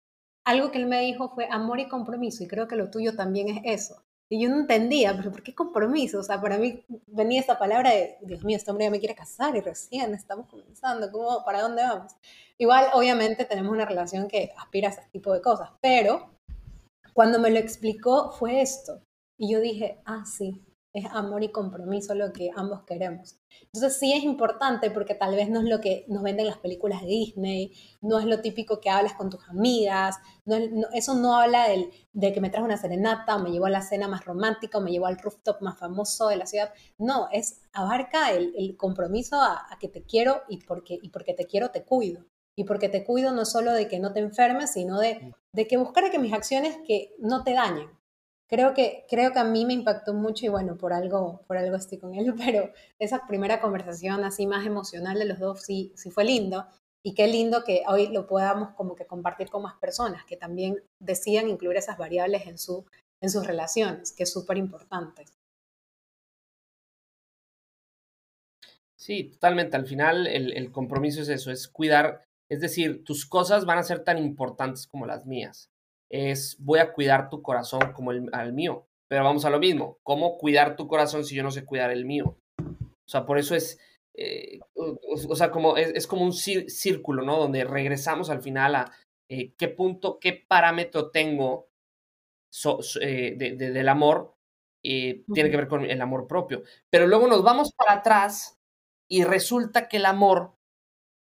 algo 0.43 0.71
que 0.71 0.79
él 0.79 0.87
me 0.87 1.01
dijo 1.01 1.29
fue 1.29 1.47
amor 1.49 1.79
y 1.79 1.87
compromiso, 1.87 2.43
y 2.43 2.47
creo 2.47 2.67
que 2.67 2.75
lo 2.75 2.89
tuyo 2.89 3.15
también 3.15 3.47
es 3.49 3.61
eso. 3.65 4.03
Y 4.29 4.41
yo 4.41 4.49
no 4.49 4.59
entendía, 4.61 5.15
pero 5.15 5.31
¿por 5.31 5.43
qué 5.43 5.53
compromiso? 5.53 6.19
O 6.19 6.23
sea, 6.23 6.41
para 6.41 6.57
mí 6.57 6.83
venía 7.07 7.39
esta 7.39 7.59
palabra 7.59 7.91
de, 7.91 8.17
Dios 8.23 8.43
mío, 8.43 8.57
este 8.57 8.71
hombre 8.71 8.85
ya 8.85 8.91
me 8.91 8.99
quiere 8.99 9.15
casar 9.15 9.55
y 9.55 9.61
recién 9.61 10.13
estamos 10.13 10.47
comenzando, 10.47 11.11
¿cómo, 11.11 11.43
¿para 11.45 11.61
dónde 11.61 11.83
vamos? 11.83 12.13
Igual, 12.57 12.87
obviamente, 12.93 13.45
tenemos 13.45 13.71
una 13.71 13.85
relación 13.85 14.27
que 14.27 14.51
aspira 14.57 14.89
a 14.89 14.91
ese 14.91 15.01
tipo 15.11 15.31
de 15.33 15.41
cosas, 15.41 15.69
pero 15.81 16.33
cuando 17.13 17.39
me 17.39 17.51
lo 17.51 17.59
explicó 17.59 18.31
fue 18.31 18.61
esto. 18.61 19.03
Y 19.37 19.51
yo 19.51 19.59
dije, 19.59 20.01
ah, 20.05 20.23
sí, 20.25 20.63
es 20.93 21.05
amor 21.11 21.43
y 21.43 21.51
compromiso 21.51 22.13
lo 22.13 22.31
que 22.31 22.51
ambos 22.55 22.83
queremos. 22.83 23.39
Entonces 23.73 23.99
sí 23.99 24.13
es 24.13 24.23
importante 24.23 24.91
porque 24.91 25.15
tal 25.15 25.35
vez 25.35 25.49
no 25.49 25.59
es 25.59 25.65
lo 25.65 25.81
que 25.81 26.05
nos 26.07 26.21
venden 26.21 26.45
las 26.45 26.59
películas 26.59 27.01
de 27.01 27.07
Disney, 27.07 27.73
no 28.01 28.19
es 28.19 28.25
lo 28.25 28.41
típico 28.41 28.79
que 28.79 28.91
hablas 28.91 29.13
con 29.13 29.29
tus 29.31 29.43
amigas, 29.49 30.17
no, 30.45 30.57
eso 30.93 31.15
no 31.15 31.35
habla 31.35 31.67
del, 31.67 31.91
de 32.13 32.31
que 32.31 32.41
me 32.41 32.51
traes 32.51 32.65
una 32.65 32.77
serenata 32.77 33.35
o 33.35 33.39
me 33.39 33.51
llevó 33.51 33.65
a 33.65 33.71
la 33.71 33.81
cena 33.81 34.07
más 34.07 34.23
romántica 34.25 34.77
o 34.77 34.81
me 34.81 34.91
llevó 34.91 35.07
al 35.07 35.17
rooftop 35.17 35.61
más 35.61 35.79
famoso 35.79 36.27
de 36.27 36.37
la 36.37 36.45
ciudad. 36.45 36.71
No, 36.99 37.27
es 37.31 37.61
abarca 37.73 38.31
el, 38.31 38.77
compromiso 38.77 39.41
a, 39.41 39.67
que 39.79 39.87
te 39.87 40.03
quiero 40.03 40.43
y 40.47 40.63
porque 40.63 41.33
te 41.33 41.45
quiero 41.45 41.71
te 41.71 41.83
cuido. 41.83 42.23
Y 42.55 42.65
porque 42.65 42.89
te 42.89 43.03
cuido 43.03 43.31
no 43.31 43.45
solo 43.45 43.73
de 43.73 43.87
que 43.87 43.99
no 43.99 44.13
te 44.13 44.19
enfermes, 44.19 44.73
sino 44.73 44.99
de, 44.99 45.33
de 45.53 45.67
que 45.67 45.77
buscar 45.77 46.09
que 46.11 46.19
mis 46.19 46.33
acciones 46.33 46.77
que 46.85 47.15
no 47.19 47.43
te 47.43 47.53
dañen 47.53 47.89
creo 48.53 48.75
que, 48.75 49.05
creo 49.09 49.33
que 49.33 49.39
a 49.39 49.43
mí 49.43 49.65
me 49.65 49.73
impactó 49.73 50.13
mucho 50.13 50.45
y 50.45 50.49
bueno, 50.49 50.77
por 50.77 50.93
algo, 50.93 51.43
por 51.47 51.57
algo 51.57 51.75
estoy 51.75 51.97
con 51.97 52.13
él, 52.13 52.35
pero 52.37 52.71
esa 52.99 53.25
primera 53.27 53.59
conversación 53.59 54.23
así 54.23 54.45
más 54.45 54.65
emocional 54.67 55.17
de 55.17 55.25
los 55.25 55.39
dos 55.39 55.63
sí, 55.63 55.91
sí 55.95 56.11
fue 56.11 56.23
lindo. 56.23 56.67
Y 57.05 57.15
qué 57.15 57.27
lindo 57.27 57.63
que 57.65 57.81
hoy 57.87 58.07
lo 58.07 58.27
podamos 58.27 58.75
como 58.75 58.95
que 58.95 59.07
compartir 59.07 59.49
con 59.49 59.63
más 59.63 59.73
personas 59.75 60.23
que 60.25 60.37
también 60.37 60.81
decidan 60.99 61.49
incluir 61.49 61.77
esas 61.77 61.97
variables 61.97 62.45
en, 62.45 62.59
su, 62.59 62.85
en 63.21 63.31
sus 63.31 63.45
relaciones, 63.45 64.13
que 64.13 64.23
es 64.23 64.31
súper 64.31 64.57
importante. 64.57 65.25
Sí, 68.95 69.31
totalmente. 69.31 69.75
Al 69.75 69.87
final 69.87 70.27
el, 70.27 70.55
el 70.55 70.71
compromiso 70.71 71.23
es 71.23 71.27
eso, 71.27 71.51
es 71.51 71.67
cuidar, 71.67 72.23
es 72.53 72.61
decir, 72.61 73.03
tus 73.03 73.25
cosas 73.25 73.65
van 73.65 73.79
a 73.79 73.83
ser 73.83 74.03
tan 74.03 74.17
importantes 74.17 74.87
como 74.87 75.05
las 75.05 75.25
mías 75.25 75.73
es 76.13 76.57
voy 76.59 76.77
a 76.79 76.93
cuidar 76.93 77.27
tu 77.27 77.41
corazón 77.41 77.91
como 77.93 78.11
el 78.11 78.29
al 78.33 78.53
mío. 78.53 78.87
Pero 79.07 79.23
vamos 79.23 79.45
a 79.45 79.49
lo 79.49 79.59
mismo, 79.59 79.99
¿cómo 80.03 80.37
cuidar 80.37 80.75
tu 80.75 80.87
corazón 80.87 81.25
si 81.25 81.35
yo 81.35 81.43
no 81.43 81.51
sé 81.51 81.65
cuidar 81.65 81.91
el 81.91 82.05
mío? 82.05 82.37
O 82.59 83.09
sea, 83.09 83.25
por 83.25 83.37
eso 83.37 83.55
es, 83.55 83.79
eh, 84.15 84.59
o, 84.75 85.35
sea, 85.35 85.51
como 85.51 85.75
es, 85.75 86.07
como 86.07 86.23
un 86.23 86.33
círculo, 86.33 87.23
¿no? 87.23 87.37
Donde 87.37 87.63
regresamos 87.63 88.29
al 88.29 88.41
final 88.41 88.75
a 88.75 88.91
eh, 89.29 89.53
qué 89.57 89.67
punto, 89.67 90.19
qué 90.19 90.33
parámetro 90.47 91.11
tengo 91.11 91.67
eh, 93.01 93.35
del 93.35 93.89
amor, 93.89 94.35
tiene 94.81 95.49
que 95.49 95.57
ver 95.57 95.67
con 95.67 95.85
el 95.85 96.01
amor 96.01 96.27
propio. 96.27 96.63
Pero 96.89 97.07
luego 97.07 97.27
nos 97.27 97.43
vamos 97.43 97.71
para 97.73 97.99
atrás 97.99 98.59
y 99.07 99.23
resulta 99.23 99.87
que 99.87 99.97
el 99.97 100.05
amor, 100.05 100.55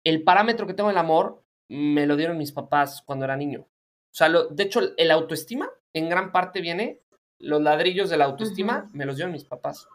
el 0.04 0.24
parámetro 0.24 0.68
que 0.68 0.74
tengo 0.74 0.89
del 0.89 0.97
amor, 0.97 1.43
me 1.70 2.06
lo 2.06 2.16
dieron 2.16 2.38
mis 2.38 2.51
papás 2.51 3.01
cuando 3.06 3.26
era 3.26 3.38
niño. 3.38 3.62
O 3.62 4.16
sea, 4.16 4.30
de 4.30 4.64
hecho, 4.64 4.82
el 4.97 5.12
autoestima 5.12 5.70
en 5.93 6.10
gran 6.10 6.32
parte 6.32 6.62
viene, 6.62 7.01
los 7.39 7.62
ladrillos 7.62 8.10
de 8.10 8.18
la 8.18 8.26
autoestima 8.26 8.89
me 8.93 9.06
los 9.06 9.16
dieron 9.16 9.32
mis 9.32 9.45
papás. 9.45 9.88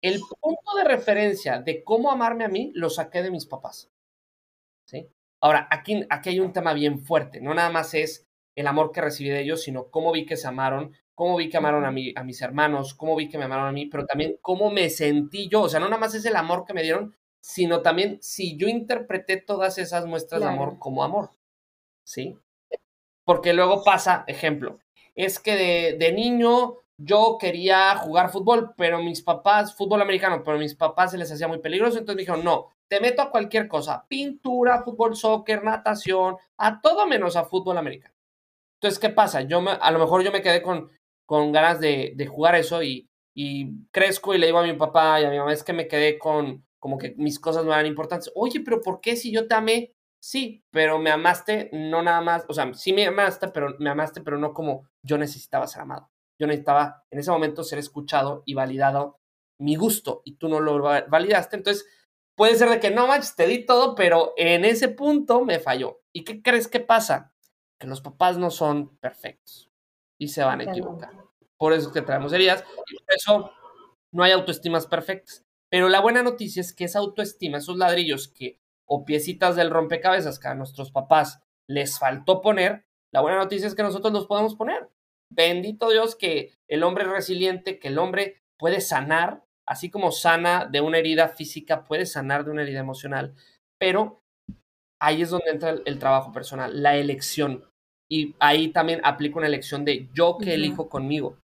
El 0.00 0.20
punto 0.40 0.76
de 0.76 0.84
referencia 0.84 1.60
de 1.60 1.84
cómo 1.84 2.10
amarme 2.10 2.44
a 2.44 2.48
mí 2.48 2.72
lo 2.74 2.88
saqué 2.88 3.22
de 3.22 3.30
mis 3.30 3.46
papás. 3.46 3.90
¿Sí? 4.86 5.08
Ahora, 5.40 5.68
aquí, 5.70 6.04
aquí 6.08 6.30
hay 6.30 6.40
un 6.40 6.52
tema 6.52 6.72
bien 6.72 7.00
fuerte. 7.00 7.40
No 7.40 7.54
nada 7.54 7.70
más 7.70 7.94
es 7.94 8.26
el 8.54 8.66
amor 8.66 8.92
que 8.92 9.00
recibí 9.00 9.30
de 9.30 9.40
ellos, 9.40 9.62
sino 9.62 9.90
cómo 9.90 10.12
vi 10.12 10.26
que 10.26 10.36
se 10.36 10.48
amaron, 10.48 10.94
cómo 11.14 11.36
vi 11.36 11.48
que 11.48 11.58
amaron 11.58 11.84
a, 11.84 11.90
mi, 11.90 12.12
a 12.16 12.24
mis 12.24 12.40
hermanos, 12.42 12.94
cómo 12.94 13.16
vi 13.16 13.28
que 13.28 13.38
me 13.38 13.44
amaron 13.44 13.68
a 13.68 13.72
mí, 13.72 13.86
pero 13.86 14.06
también 14.06 14.36
cómo 14.40 14.70
me 14.70 14.88
sentí 14.90 15.48
yo. 15.48 15.62
O 15.62 15.68
sea, 15.68 15.80
no 15.80 15.86
nada 15.86 16.00
más 16.00 16.14
es 16.14 16.24
el 16.24 16.36
amor 16.36 16.64
que 16.64 16.74
me 16.74 16.82
dieron, 16.82 17.14
sino 17.40 17.82
también 17.82 18.18
si 18.20 18.56
yo 18.56 18.68
interpreté 18.68 19.38
todas 19.38 19.78
esas 19.78 20.06
muestras 20.06 20.40
de 20.40 20.48
amor 20.48 20.78
como 20.78 21.02
amor. 21.02 21.30
¿Sí? 22.04 22.38
Porque 23.24 23.52
luego 23.52 23.84
pasa, 23.84 24.24
ejemplo, 24.26 24.78
es 25.14 25.38
que 25.38 25.54
de, 25.54 25.96
de, 25.98 26.12
niño 26.12 26.76
yo 26.96 27.38
quería 27.40 27.96
jugar 27.96 28.30
fútbol, 28.30 28.74
pero 28.76 29.02
mis 29.02 29.22
papás, 29.22 29.74
fútbol 29.74 30.02
americano, 30.02 30.42
pero 30.44 30.58
mis 30.58 30.74
papás 30.74 31.12
se 31.12 31.18
les 31.18 31.30
hacía 31.30 31.48
muy 31.48 31.58
peligroso, 31.58 31.98
entonces 31.98 32.16
me 32.16 32.22
dijeron, 32.22 32.44
no, 32.44 32.68
te 32.88 33.00
meto 33.00 33.22
a 33.22 33.30
cualquier 33.30 33.68
cosa, 33.68 34.04
pintura, 34.08 34.82
fútbol, 34.82 35.16
soccer, 35.16 35.62
natación, 35.62 36.36
a 36.56 36.80
todo 36.80 37.06
menos 37.06 37.36
a 37.36 37.44
fútbol 37.44 37.78
americano. 37.78 38.14
Entonces, 38.74 38.98
¿qué 38.98 39.10
pasa? 39.10 39.42
Yo 39.42 39.60
me, 39.60 39.72
a 39.72 39.90
lo 39.90 39.98
mejor 39.98 40.22
yo 40.22 40.32
me 40.32 40.42
quedé 40.42 40.62
con, 40.62 40.90
con 41.26 41.52
ganas 41.52 41.80
de, 41.80 42.14
de 42.16 42.26
jugar 42.26 42.54
eso 42.56 42.82
y, 42.82 43.08
y 43.34 43.84
crezco 43.90 44.34
y 44.34 44.38
le 44.38 44.46
digo 44.46 44.58
a 44.58 44.64
mi 44.64 44.72
papá 44.72 45.20
y 45.20 45.24
a 45.24 45.30
mi 45.30 45.38
mamá, 45.38 45.52
es 45.52 45.62
que 45.62 45.72
me 45.72 45.86
quedé 45.86 46.18
con 46.18 46.64
como 46.80 46.98
que 46.98 47.14
mis 47.16 47.38
cosas 47.38 47.64
no 47.64 47.72
eran 47.72 47.86
importantes. 47.86 48.32
Oye, 48.34 48.60
pero 48.60 48.80
¿por 48.80 49.00
qué 49.00 49.14
si 49.14 49.30
yo 49.30 49.46
te 49.46 49.54
amé? 49.54 49.92
Sí, 50.18 50.64
pero 50.70 50.98
me 50.98 51.10
amaste 51.10 51.70
no 51.72 52.02
nada 52.02 52.20
más, 52.20 52.44
o 52.48 52.54
sea, 52.54 52.74
sí 52.74 52.92
me 52.92 53.06
amaste, 53.06 53.48
pero 53.48 53.76
me 53.78 53.90
amaste, 53.90 54.20
pero 54.20 54.38
no 54.38 54.52
como 54.52 54.88
yo 55.02 55.16
necesitaba 55.16 55.66
ser 55.66 55.82
amado. 55.82 56.10
Yo 56.38 56.46
necesitaba 56.46 57.04
en 57.10 57.20
ese 57.20 57.30
momento 57.30 57.62
ser 57.62 57.78
escuchado 57.78 58.42
y 58.46 58.54
validado 58.54 59.20
mi 59.58 59.76
gusto 59.76 60.22
y 60.24 60.36
tú 60.36 60.48
no 60.48 60.60
lo 60.60 60.82
validaste. 60.82 61.56
Entonces, 61.56 61.86
puede 62.34 62.56
ser 62.56 62.70
de 62.70 62.80
que 62.80 62.90
no 62.90 63.06
manches, 63.06 63.36
te 63.36 63.46
di 63.46 63.64
todo, 63.64 63.94
pero 63.94 64.32
en 64.36 64.64
ese 64.64 64.88
punto 64.88 65.44
me 65.44 65.58
falló. 65.58 66.00
¿Y 66.12 66.24
qué 66.24 66.42
crees 66.42 66.66
que 66.68 66.80
pasa? 66.80 67.32
Que 67.78 67.86
los 67.86 68.00
papás 68.00 68.38
no 68.38 68.50
son 68.50 68.96
perfectos 68.96 69.70
y 70.18 70.28
se 70.28 70.42
van 70.42 70.60
a 70.60 70.64
equivocar. 70.64 71.12
Por 71.58 71.74
eso 71.74 71.88
es 71.88 71.94
que 71.94 72.02
traemos 72.02 72.32
heridas 72.32 72.64
y 72.90 72.96
por 72.96 73.14
eso 73.14 73.50
no 74.12 74.22
hay 74.22 74.32
autoestimas 74.32 74.86
perfectas. 74.86 75.44
Pero 75.70 75.88
la 75.88 76.00
buena 76.00 76.22
noticia 76.22 76.60
es 76.60 76.72
que 76.72 76.84
esa 76.84 76.98
autoestima, 76.98 77.58
esos 77.58 77.76
ladrillos 77.76 78.28
que 78.28 78.58
o 78.86 79.04
piecitas 79.04 79.54
del 79.54 79.70
rompecabezas 79.70 80.40
que 80.40 80.48
a 80.48 80.54
nuestros 80.54 80.90
papás 80.90 81.40
les 81.68 81.98
faltó 81.98 82.42
poner, 82.42 82.84
la 83.12 83.20
buena 83.20 83.38
noticia 83.38 83.68
es 83.68 83.74
que 83.74 83.84
nosotros 83.84 84.12
los 84.12 84.26
podemos 84.26 84.56
poner. 84.56 84.88
Bendito 85.32 85.90
Dios 85.90 86.16
que 86.16 86.54
el 86.68 86.82
hombre 86.82 87.04
resiliente, 87.04 87.78
que 87.78 87.88
el 87.88 87.98
hombre 87.98 88.42
puede 88.58 88.80
sanar, 88.80 89.44
así 89.66 89.90
como 89.90 90.10
sana 90.10 90.66
de 90.66 90.80
una 90.80 90.98
herida 90.98 91.28
física, 91.28 91.84
puede 91.84 92.04
sanar 92.04 92.44
de 92.44 92.50
una 92.50 92.62
herida 92.62 92.80
emocional, 92.80 93.34
pero 93.78 94.20
ahí 95.00 95.22
es 95.22 95.30
donde 95.30 95.50
entra 95.50 95.70
el, 95.70 95.98
trabajo 95.98 96.32
personal, 96.32 96.82
la 96.82 96.96
elección. 96.96 97.64
Y 98.08 98.34
ahí 98.40 98.68
también 98.72 99.00
aplico 99.04 99.38
una 99.38 99.46
elección 99.46 99.84
de 99.84 100.08
yo 100.12 100.36
que 100.36 100.54
elijo 100.54 100.88
conmigo. 100.88 101.38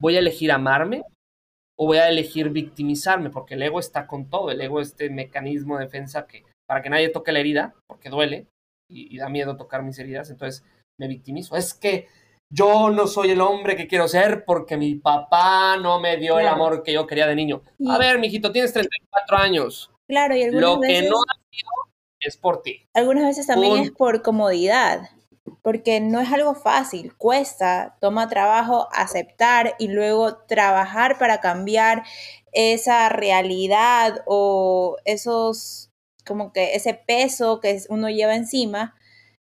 ¿Voy 0.00 0.14
a 0.14 0.20
elegir 0.20 0.52
amarme 0.52 1.02
o 1.78 1.86
voy 1.86 1.98
a 1.98 2.08
elegir 2.08 2.50
victimizarme? 2.50 3.30
Porque 3.30 3.54
el 3.54 3.62
ego 3.62 3.80
está 3.80 4.06
con 4.06 4.28
todo, 4.28 4.50
el 4.50 4.60
ego 4.60 4.80
es 4.80 4.88
este 4.88 5.10
mecanismo 5.10 5.78
de 5.78 5.84
defensa 5.84 6.26
que 6.26 6.44
para 6.66 6.82
que 6.82 6.90
nadie 6.90 7.08
toque 7.10 7.32
la 7.32 7.40
herida, 7.40 7.74
porque 7.86 8.10
duele 8.10 8.48
y, 8.90 9.16
da 9.18 9.28
miedo 9.28 9.56
tocar 9.56 9.82
mis 9.82 9.98
heridas, 9.98 10.30
entonces 10.30 10.64
me 10.98 11.08
victimizo. 11.08 11.56
Es 11.56 11.74
que 11.74 12.08
yo 12.52 12.90
no 12.90 13.06
soy 13.06 13.30
el 13.30 13.40
hombre 13.40 13.76
que 13.76 13.86
quiero 13.86 14.08
ser 14.08 14.44
porque 14.44 14.76
mi 14.76 14.94
papá 14.94 15.76
no 15.76 16.00
me 16.00 16.16
dio 16.16 16.38
el 16.38 16.46
amor 16.46 16.82
que 16.82 16.92
yo 16.92 17.06
quería 17.06 17.26
de 17.26 17.34
niño. 17.34 17.62
A 17.88 17.98
ver, 17.98 18.18
mijito, 18.18 18.52
tienes 18.52 18.72
34 18.72 19.36
años. 19.36 19.90
Claro, 20.08 20.36
y 20.36 20.44
algunas 20.44 20.62
Lo 20.62 20.80
que 20.80 21.02
no 21.02 21.16
ha 21.16 21.50
sido 21.50 21.70
es 22.20 22.36
por 22.36 22.62
ti. 22.62 22.86
Algunas 22.94 23.24
veces 23.24 23.46
también 23.46 23.76
es 23.78 23.90
por 23.90 24.22
comodidad, 24.22 25.08
porque 25.66 25.98
no 25.98 26.20
es 26.20 26.32
algo 26.32 26.54
fácil, 26.54 27.16
cuesta, 27.16 27.96
toma 28.00 28.28
trabajo 28.28 28.86
aceptar 28.92 29.74
y 29.80 29.88
luego 29.88 30.36
trabajar 30.46 31.18
para 31.18 31.40
cambiar 31.40 32.04
esa 32.52 33.08
realidad 33.08 34.22
o 34.26 34.96
esos 35.04 35.90
como 36.24 36.52
que 36.52 36.76
ese 36.76 36.94
peso 36.94 37.58
que 37.58 37.82
uno 37.88 38.08
lleva 38.10 38.36
encima 38.36 38.94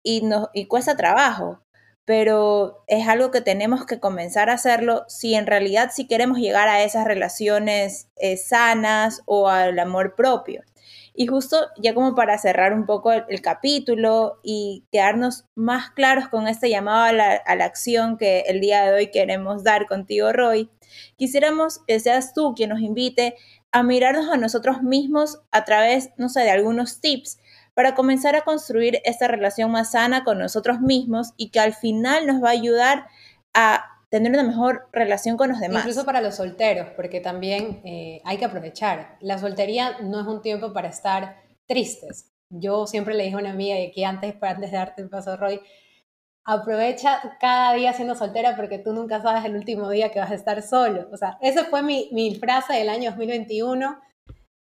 y, 0.02 0.28
y 0.52 0.66
cuesta 0.66 0.96
trabajo, 0.96 1.62
pero 2.04 2.82
es 2.88 3.06
algo 3.06 3.30
que 3.30 3.40
tenemos 3.40 3.86
que 3.86 4.00
comenzar 4.00 4.50
a 4.50 4.54
hacerlo 4.54 5.04
si 5.06 5.36
en 5.36 5.46
realidad 5.46 5.92
si 5.94 6.08
queremos 6.08 6.38
llegar 6.38 6.68
a 6.68 6.82
esas 6.82 7.04
relaciones 7.04 8.08
eh, 8.16 8.36
sanas 8.36 9.22
o 9.26 9.48
al 9.48 9.78
amor 9.78 10.16
propio. 10.16 10.64
Y 11.20 11.26
justo 11.26 11.66
ya 11.76 11.92
como 11.92 12.14
para 12.14 12.38
cerrar 12.38 12.72
un 12.72 12.86
poco 12.86 13.12
el, 13.12 13.42
capítulo 13.42 14.40
y 14.42 14.86
quedarnos 14.90 15.44
más 15.54 15.90
claros 15.90 16.28
con 16.28 16.48
este 16.48 16.70
llamado 16.70 17.02
a 17.02 17.12
la, 17.12 17.34
a 17.34 17.56
la, 17.56 17.66
acción 17.66 18.16
que 18.16 18.40
el 18.46 18.62
día 18.62 18.86
de 18.86 18.94
hoy 18.94 19.10
queremos 19.10 19.62
dar 19.62 19.86
contigo, 19.86 20.32
Roy, 20.32 20.70
quisiéramos 21.18 21.80
que 21.86 22.00
seas 22.00 22.32
tú 22.32 22.54
quien 22.54 22.70
nos 22.70 22.80
invite 22.80 23.36
a 23.70 23.82
mirarnos 23.82 24.30
a 24.30 24.38
nosotros 24.38 24.82
mismos 24.82 25.42
a 25.50 25.66
través, 25.66 26.08
no 26.16 26.30
sé, 26.30 26.40
de 26.40 26.52
algunos 26.52 27.02
tips 27.02 27.38
para 27.74 27.94
comenzar 27.94 28.34
a 28.34 28.40
construir 28.40 29.02
esta 29.04 29.28
relación 29.28 29.70
más 29.70 29.90
sana 29.90 30.24
con 30.24 30.38
nosotros 30.38 30.80
mismos 30.80 31.34
y 31.36 31.50
que 31.50 31.60
al 31.60 31.74
final 31.74 32.26
nos 32.26 32.42
va 32.42 32.48
a 32.48 32.52
ayudar 32.52 33.06
a 33.52 33.99
tener 34.10 34.32
una 34.32 34.42
mejor 34.42 34.88
relación 34.92 35.36
con 35.36 35.48
los 35.48 35.60
demás. 35.60 35.82
Incluso 35.82 36.04
para 36.04 36.20
los 36.20 36.34
solteros, 36.34 36.88
porque 36.96 37.20
también 37.20 37.80
eh, 37.84 38.20
hay 38.24 38.36
que 38.36 38.44
aprovechar. 38.44 39.16
La 39.20 39.38
soltería 39.38 39.98
no 40.02 40.20
es 40.20 40.26
un 40.26 40.42
tiempo 40.42 40.72
para 40.72 40.88
estar 40.88 41.42
tristes. 41.66 42.32
Yo 42.50 42.86
siempre 42.88 43.14
le 43.14 43.24
dije 43.24 43.36
a 43.36 43.38
una 43.38 43.52
amiga, 43.52 43.78
y 43.78 43.86
aquí 43.86 44.02
antes, 44.02 44.34
antes 44.42 44.72
de 44.72 44.76
darte 44.76 45.02
el 45.02 45.08
paso, 45.08 45.36
Roy, 45.36 45.60
aprovecha 46.44 47.36
cada 47.38 47.74
día 47.74 47.92
siendo 47.92 48.16
soltera 48.16 48.56
porque 48.56 48.78
tú 48.78 48.92
nunca 48.92 49.22
sabes 49.22 49.44
el 49.44 49.54
último 49.54 49.88
día 49.88 50.10
que 50.10 50.18
vas 50.18 50.32
a 50.32 50.34
estar 50.34 50.60
solo. 50.62 51.08
O 51.12 51.16
sea, 51.16 51.38
esa 51.40 51.64
fue 51.66 51.82
mi, 51.82 52.08
mi 52.12 52.34
frase 52.34 52.74
del 52.74 52.88
año 52.88 53.10
2021. 53.10 54.00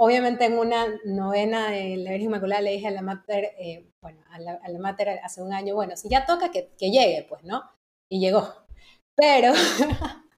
Obviamente 0.01 0.47
en 0.47 0.59
una 0.59 0.87
novena 1.05 1.71
de 1.71 1.97
la 1.99 2.11
Virgen 2.11 2.29
Inmaculada 2.29 2.63
le 2.63 2.73
dije 2.73 2.89
a 2.89 2.91
la 2.91 3.03
Mater, 3.03 3.53
eh, 3.59 3.93
bueno, 4.01 4.21
a 4.31 4.41
la, 4.41 4.53
a 4.55 4.69
la, 4.69 4.79
Mater 4.81 5.21
hace 5.23 5.43
un 5.43 5.53
año, 5.53 5.77
bueno, 5.77 5.97
si 5.97 6.09
ya 6.09 6.27
toca 6.27 6.51
que, 6.51 6.73
que 6.77 6.91
llegue, 6.91 7.25
pues, 7.29 7.45
¿no? 7.45 7.63
Y 8.09 8.19
llegó. 8.21 8.68
Pero 9.19 9.53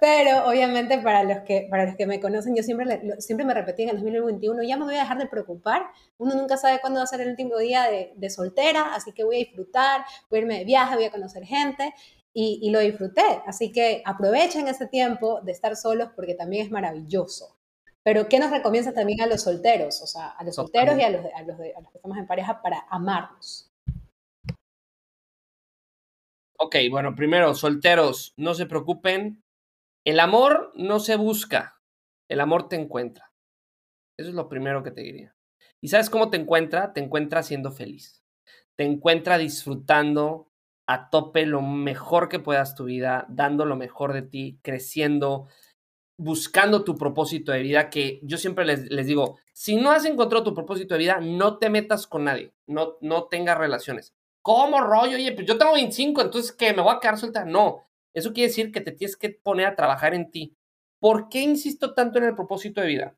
Pero 0.00 0.48
obviamente 0.48 0.98
para 0.98 1.24
los 1.24 1.40
que, 1.40 1.66
para 1.70 1.86
los 1.86 1.96
que 1.96 2.06
me 2.06 2.20
conocen, 2.20 2.56
yo 2.56 2.62
siempre, 2.62 3.00
siempre 3.20 3.46
me 3.46 3.54
repetí 3.54 3.82
en 3.82 3.90
el 3.90 3.96
2021, 3.96 4.62
ya 4.62 4.76
me 4.76 4.84
voy 4.84 4.96
a 4.96 5.00
dejar 5.00 5.18
de 5.18 5.26
preocupar, 5.26 5.82
uno 6.18 6.34
nunca 6.34 6.56
sabe 6.56 6.80
cuándo 6.80 6.98
va 6.98 7.04
a 7.04 7.06
ser 7.06 7.20
el 7.20 7.28
último 7.28 7.56
día 7.58 7.84
de, 7.84 8.12
de 8.16 8.30
soltera, 8.30 8.94
así 8.94 9.12
que 9.12 9.24
voy 9.24 9.36
a 9.36 9.38
disfrutar, 9.40 10.04
voy 10.30 10.38
a 10.38 10.42
irme 10.42 10.58
de 10.58 10.64
viaje, 10.64 10.96
voy 10.96 11.04
a 11.04 11.10
conocer 11.10 11.44
gente 11.44 11.94
y, 12.32 12.58
y, 12.62 12.70
lo 12.70 12.80
disfruté. 12.80 13.42
Así 13.46 13.70
que 13.72 14.02
aprovechen 14.04 14.66
ese 14.68 14.86
tiempo 14.86 15.40
de 15.42 15.52
estar 15.52 15.76
solos 15.76 16.10
porque 16.16 16.34
también 16.34 16.64
es 16.64 16.72
maravilloso. 16.72 17.56
Pero 18.02 18.28
¿qué 18.28 18.38
nos 18.40 18.50
recomiendas 18.50 18.94
también 18.94 19.20
a 19.20 19.26
los 19.26 19.42
solteros? 19.42 20.02
O 20.02 20.06
sea, 20.06 20.30
a 20.30 20.42
los 20.42 20.56
solteros 20.56 20.98
y 20.98 21.02
a 21.02 21.10
los, 21.10 21.24
a 21.24 21.42
los, 21.42 21.60
a 21.60 21.80
los 21.80 21.92
que 21.92 21.98
estamos 21.98 22.18
en 22.18 22.26
pareja 22.26 22.60
para 22.62 22.84
amarnos. 22.90 23.71
Ok, 26.64 26.76
bueno, 26.92 27.16
primero, 27.16 27.56
solteros, 27.56 28.34
no 28.36 28.54
se 28.54 28.66
preocupen. 28.66 29.42
El 30.06 30.20
amor 30.20 30.70
no 30.76 31.00
se 31.00 31.16
busca, 31.16 31.80
el 32.28 32.38
amor 32.38 32.68
te 32.68 32.76
encuentra. 32.76 33.32
Eso 34.16 34.28
es 34.28 34.36
lo 34.36 34.48
primero 34.48 34.84
que 34.84 34.92
te 34.92 35.00
diría. 35.00 35.34
¿Y 35.80 35.88
sabes 35.88 36.08
cómo 36.08 36.30
te 36.30 36.36
encuentra? 36.36 36.92
Te 36.92 37.00
encuentra 37.00 37.42
siendo 37.42 37.72
feliz. 37.72 38.22
Te 38.76 38.84
encuentra 38.84 39.38
disfrutando 39.38 40.52
a 40.86 41.10
tope 41.10 41.46
lo 41.46 41.62
mejor 41.62 42.28
que 42.28 42.38
puedas 42.38 42.76
tu 42.76 42.84
vida, 42.84 43.26
dando 43.28 43.66
lo 43.66 43.74
mejor 43.74 44.12
de 44.12 44.22
ti, 44.22 44.60
creciendo, 44.62 45.48
buscando 46.16 46.84
tu 46.84 46.94
propósito 46.94 47.50
de 47.50 47.62
vida, 47.62 47.90
que 47.90 48.20
yo 48.22 48.38
siempre 48.38 48.64
les, 48.64 48.88
digo, 49.04 49.40
si 49.52 49.74
no 49.74 49.90
has 49.90 50.04
encontrado 50.04 50.44
tu 50.44 50.54
propósito 50.54 50.94
de 50.94 51.00
vida, 51.00 51.18
no 51.20 51.58
te 51.58 51.70
metas 51.70 52.06
con 52.06 52.22
nadie, 52.22 52.54
no, 52.68 52.98
no 53.00 53.24
tengas 53.24 53.58
relaciones. 53.58 54.14
¿Cómo 54.42 54.80
rollo? 54.80 55.16
Oye, 55.16 55.32
pues 55.32 55.46
yo 55.46 55.56
tengo 55.56 55.72
25, 55.72 56.20
entonces 56.20 56.52
¿qué? 56.52 56.74
¿Me 56.74 56.82
voy 56.82 56.94
a 56.94 57.00
quedar 57.00 57.16
suelta? 57.16 57.44
No. 57.44 57.88
Eso 58.12 58.32
quiere 58.32 58.48
decir 58.48 58.72
que 58.72 58.80
te 58.80 58.92
tienes 58.92 59.16
que 59.16 59.30
poner 59.30 59.66
a 59.66 59.76
trabajar 59.76 60.14
en 60.14 60.30
ti. 60.30 60.56
¿Por 61.00 61.28
qué 61.28 61.40
insisto 61.40 61.94
tanto 61.94 62.18
en 62.18 62.24
el 62.24 62.34
propósito 62.34 62.80
de 62.80 62.88
vida? 62.88 63.16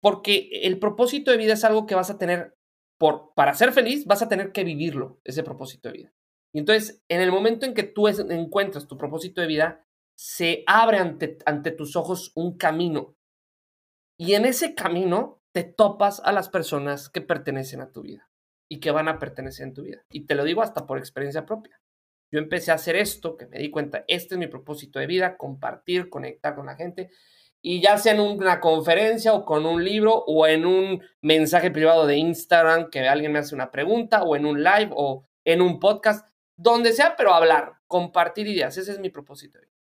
Porque 0.00 0.48
el 0.62 0.78
propósito 0.78 1.30
de 1.30 1.36
vida 1.36 1.54
es 1.54 1.64
algo 1.64 1.86
que 1.86 1.94
vas 1.94 2.10
a 2.10 2.18
tener, 2.18 2.56
por, 2.98 3.34
para 3.34 3.54
ser 3.54 3.72
feliz, 3.72 4.06
vas 4.06 4.22
a 4.22 4.28
tener 4.28 4.52
que 4.52 4.64
vivirlo, 4.64 5.20
ese 5.24 5.42
propósito 5.42 5.88
de 5.88 5.98
vida. 5.98 6.12
Y 6.52 6.60
entonces, 6.60 7.02
en 7.08 7.20
el 7.20 7.32
momento 7.32 7.66
en 7.66 7.74
que 7.74 7.82
tú 7.82 8.08
encuentras 8.08 8.86
tu 8.86 8.96
propósito 8.96 9.40
de 9.40 9.46
vida, 9.46 9.86
se 10.16 10.64
abre 10.66 10.98
ante, 10.98 11.38
ante 11.46 11.72
tus 11.72 11.96
ojos 11.96 12.32
un 12.34 12.56
camino. 12.56 13.16
Y 14.18 14.34
en 14.34 14.44
ese 14.44 14.74
camino 14.74 15.40
te 15.52 15.64
topas 15.64 16.20
a 16.24 16.32
las 16.32 16.48
personas 16.48 17.08
que 17.08 17.20
pertenecen 17.20 17.80
a 17.80 17.90
tu 17.90 18.02
vida 18.02 18.31
y 18.68 18.80
que 18.80 18.90
van 18.90 19.08
a 19.08 19.18
pertenecer 19.18 19.66
en 19.66 19.74
tu 19.74 19.82
vida. 19.82 20.04
Y 20.10 20.26
te 20.26 20.34
lo 20.34 20.44
digo 20.44 20.62
hasta 20.62 20.86
por 20.86 20.98
experiencia 20.98 21.44
propia. 21.44 21.80
Yo 22.30 22.38
empecé 22.38 22.70
a 22.70 22.76
hacer 22.76 22.96
esto, 22.96 23.36
que 23.36 23.46
me 23.46 23.58
di 23.58 23.70
cuenta, 23.70 24.04
este 24.08 24.34
es 24.34 24.38
mi 24.38 24.46
propósito 24.46 24.98
de 24.98 25.06
vida, 25.06 25.36
compartir, 25.36 26.08
conectar 26.08 26.54
con 26.54 26.66
la 26.66 26.76
gente. 26.76 27.10
Y 27.60 27.82
ya 27.82 27.98
sea 27.98 28.14
en 28.14 28.20
una 28.20 28.58
conferencia 28.58 29.34
o 29.34 29.44
con 29.44 29.66
un 29.66 29.84
libro 29.84 30.24
o 30.26 30.46
en 30.46 30.64
un 30.64 31.02
mensaje 31.20 31.70
privado 31.70 32.06
de 32.06 32.16
Instagram 32.16 32.90
que 32.90 33.06
alguien 33.06 33.32
me 33.32 33.38
hace 33.38 33.54
una 33.54 33.70
pregunta 33.70 34.22
o 34.22 34.34
en 34.34 34.46
un 34.46 34.64
live 34.64 34.90
o 34.92 35.28
en 35.44 35.60
un 35.60 35.78
podcast, 35.78 36.26
donde 36.56 36.92
sea, 36.92 37.14
pero 37.16 37.34
hablar, 37.34 37.74
compartir 37.86 38.46
ideas. 38.48 38.76
Ese 38.78 38.92
es 38.92 38.98
mi 38.98 39.10
propósito 39.10 39.58
de 39.58 39.66
vida. 39.66 39.76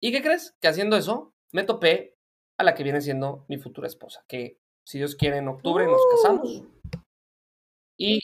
¿Y 0.00 0.12
qué 0.12 0.22
crees? 0.22 0.56
Que 0.60 0.68
haciendo 0.68 0.96
eso 0.96 1.34
me 1.50 1.64
topé 1.64 2.16
a 2.58 2.64
la 2.64 2.74
que 2.74 2.84
viene 2.84 3.00
siendo 3.00 3.44
mi 3.48 3.58
futura 3.58 3.86
esposa, 3.86 4.24
que 4.28 4.60
si 4.84 4.98
Dios 4.98 5.16
quiere 5.16 5.38
en 5.38 5.48
octubre 5.48 5.86
nos 5.86 6.02
casamos. 6.12 6.62
Y, 7.98 8.20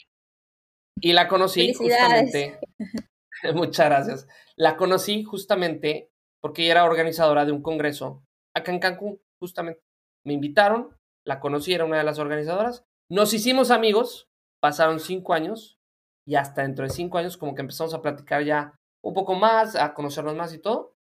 y 0.99 1.13
la 1.13 1.27
conocí 1.27 1.73
justamente. 1.73 2.59
muchas 3.53 3.85
gracias. 3.85 4.27
La 4.55 4.77
conocí 4.77 5.23
justamente 5.23 6.09
porque 6.41 6.63
ella 6.63 6.71
era 6.71 6.85
organizadora 6.85 7.45
de 7.45 7.51
un 7.51 7.61
congreso 7.61 8.23
acá 8.55 8.71
en 8.71 8.79
Cancún, 8.79 9.21
justamente. 9.39 9.81
Me 10.25 10.33
invitaron, 10.33 10.95
la 11.25 11.39
conocí, 11.39 11.73
era 11.73 11.85
una 11.85 11.97
de 11.97 12.03
las 12.03 12.19
organizadoras. 12.19 12.85
Nos 13.09 13.33
hicimos 13.33 13.71
amigos, 13.71 14.29
pasaron 14.61 14.99
cinco 14.99 15.33
años 15.33 15.79
y 16.25 16.35
hasta 16.35 16.61
dentro 16.61 16.85
de 16.85 16.91
cinco 16.91 17.17
años 17.17 17.37
como 17.37 17.55
que 17.55 17.61
empezamos 17.61 17.93
a 17.93 18.01
platicar 18.01 18.43
ya 18.43 18.75
un 19.03 19.13
poco 19.13 19.35
más, 19.35 19.75
a 19.75 19.93
conocernos 19.93 20.35
más 20.35 20.53
y 20.53 20.59
todo. 20.59 20.95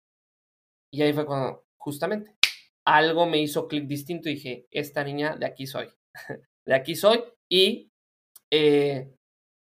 Y 0.92 1.02
ahí 1.02 1.12
fue 1.12 1.26
cuando 1.26 1.64
justamente 1.76 2.36
algo 2.86 3.26
me 3.26 3.38
hizo 3.38 3.68
clic 3.68 3.86
distinto 3.86 4.28
y 4.28 4.34
dije, 4.34 4.66
esta 4.70 5.04
niña 5.04 5.36
de 5.36 5.46
aquí 5.46 5.66
soy, 5.66 5.88
de 6.66 6.74
aquí 6.74 6.94
soy 6.94 7.22
y 7.50 7.88
eh, 8.51 9.14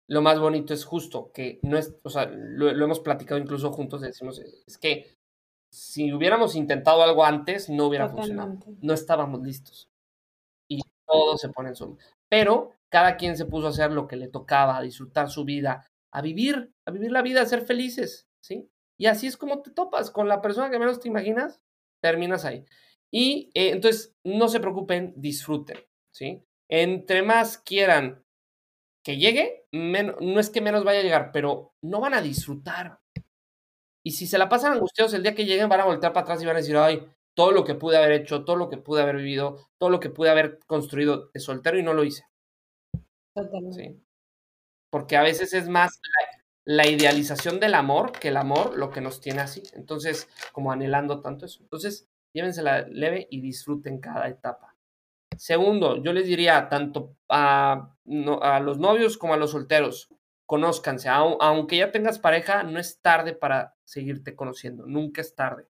lo 0.10 0.22
más 0.22 0.40
bonito 0.40 0.74
es 0.74 0.86
justo, 0.86 1.32
que 1.32 1.60
no 1.62 1.78
es, 1.78 1.96
o 2.04 2.10
sea, 2.10 2.26
lo, 2.26 2.70
hemos 2.70 3.00
platicado 3.00 3.40
incluso 3.40 3.72
juntos, 3.72 4.02
decimos, 4.02 4.40
es 4.40 4.78
que 4.78 5.16
si 5.72 6.12
hubiéramos 6.12 6.56
intentado 6.56 7.04
algo 7.04 7.24
antes, 7.24 7.70
no 7.70 7.86
hubiera 7.86 8.10
funcionado. 8.10 8.58
No 8.82 8.94
estábamos 8.94 9.42
listos. 9.42 9.88
Y 10.68 10.82
todo 11.06 11.38
se 11.38 11.50
pone 11.50 11.70
en 11.70 11.76
su... 11.76 11.98
Pero 12.28 12.74
cada 12.92 13.18
quien 13.18 13.38
se 13.38 13.46
puso 13.46 13.68
a 13.68 13.70
hacer 13.70 13.92
lo 13.92 14.08
que 14.08 14.16
le 14.16 14.28
tocaba, 14.28 14.78
a 14.78 14.82
disfrutar 14.82 15.30
su 15.30 15.46
vida, 15.46 15.86
a 16.12 16.22
vivir, 16.22 16.72
a 16.88 16.92
vivir 16.92 17.12
la 17.12 17.22
vida, 17.22 17.42
a 17.42 17.46
ser 17.46 17.62
felices, 17.62 18.28
¿sí? 18.44 18.68
Y 18.98 19.06
así 19.06 19.28
es 19.28 19.38
como 19.38 19.62
te 19.62 19.72
topas 19.72 20.10
con 20.10 20.28
la 20.28 20.42
persona 20.42 20.72
que 20.72 20.80
menos 20.80 21.00
te 21.00 21.08
imaginas, 21.08 21.62
terminas 22.02 22.46
ahí. 22.46 22.66
Y 23.12 23.52
eh, 23.54 23.70
entonces, 23.70 24.16
no 24.24 24.48
se 24.48 24.60
preocupen, 24.60 25.14
disfruten, 25.16 25.78
¿sí? 26.12 26.44
Entre 26.68 27.22
más 27.22 27.60
quieran 27.60 28.24
que 29.04 29.18
llegue, 29.18 29.66
no 29.72 30.40
es 30.40 30.50
que 30.50 30.62
menos 30.62 30.84
vaya 30.84 31.00
a 31.00 31.04
llegar, 31.04 31.32
pero 31.32 31.74
no 31.82 32.00
van 32.00 32.14
a 32.14 32.22
disfrutar. 32.22 33.00
Y 34.06 34.12
si 34.12 34.28
se 34.28 34.38
la 34.38 34.50
pasan 34.50 34.74
angustiados 34.74 35.14
el 35.14 35.24
día 35.24 35.36
que 35.36 35.46
lleguen, 35.46 35.70
van 35.70 35.82
a 35.82 35.86
voltear 35.86 36.14
para 36.14 36.24
atrás 36.24 36.42
y 36.42 36.46
van 36.46 36.56
a 36.56 36.60
decir, 36.60 36.78
ay, 36.78 37.06
todo 37.36 37.52
lo 37.52 37.64
que 37.64 37.76
pude 37.76 37.98
haber 37.98 38.12
hecho, 38.12 38.44
todo 38.44 38.56
lo 38.56 38.70
que 38.70 38.78
pude 38.78 39.02
haber 39.02 39.18
vivido, 39.18 39.70
todo 39.78 39.90
lo 39.90 40.00
que 40.00 40.10
pude 40.10 40.30
haber 40.30 40.60
construido 40.68 41.30
de 41.34 41.40
soltero 41.40 41.78
y 41.78 41.84
no 41.84 41.94
lo 41.94 42.04
hice. 42.04 42.26
Sí. 43.72 44.04
Porque 44.92 45.16
a 45.16 45.22
veces 45.22 45.54
es 45.54 45.70
más 45.70 46.02
la, 46.66 46.88
idealización 46.88 47.60
del 47.60 47.76
amor 47.76 48.12
que 48.12 48.30
el 48.30 48.38
amor 48.38 48.78
lo 48.78 48.90
que 48.90 49.02
nos 49.02 49.22
tiene 49.22 49.42
así. 49.42 49.64
Entonces, 49.74 50.28
como 50.52 50.72
anhelando 50.72 51.22
tanto 51.22 51.46
eso. 51.46 51.62
Entonces, 51.62 52.08
llévensela 52.34 52.82
leve 52.88 53.28
y 53.30 53.42
disfruten 53.42 54.00
cada 54.00 54.28
etapa. 54.28 54.69
Segundo, 55.40 56.04
yo 56.04 56.12
les 56.12 56.28
diría 56.28 56.68
tanto 56.68 57.16
a, 57.30 57.96
a 58.42 58.60
los 58.60 58.78
novios 58.78 59.18
como 59.18 59.34
a 59.34 59.38
los 59.38 59.52
solteros, 59.52 60.10
conózcanse. 60.46 61.08
Aunque 61.08 61.78
ya 61.78 61.94
tengas 61.94 62.20
pareja, 62.20 62.64
no 62.64 62.78
es 62.78 63.02
tarde 63.02 63.34
para 63.34 63.78
seguirte 63.86 64.36
conociendo. 64.36 64.86
Nunca 64.86 65.22
es 65.22 65.36
tarde. 65.36 65.70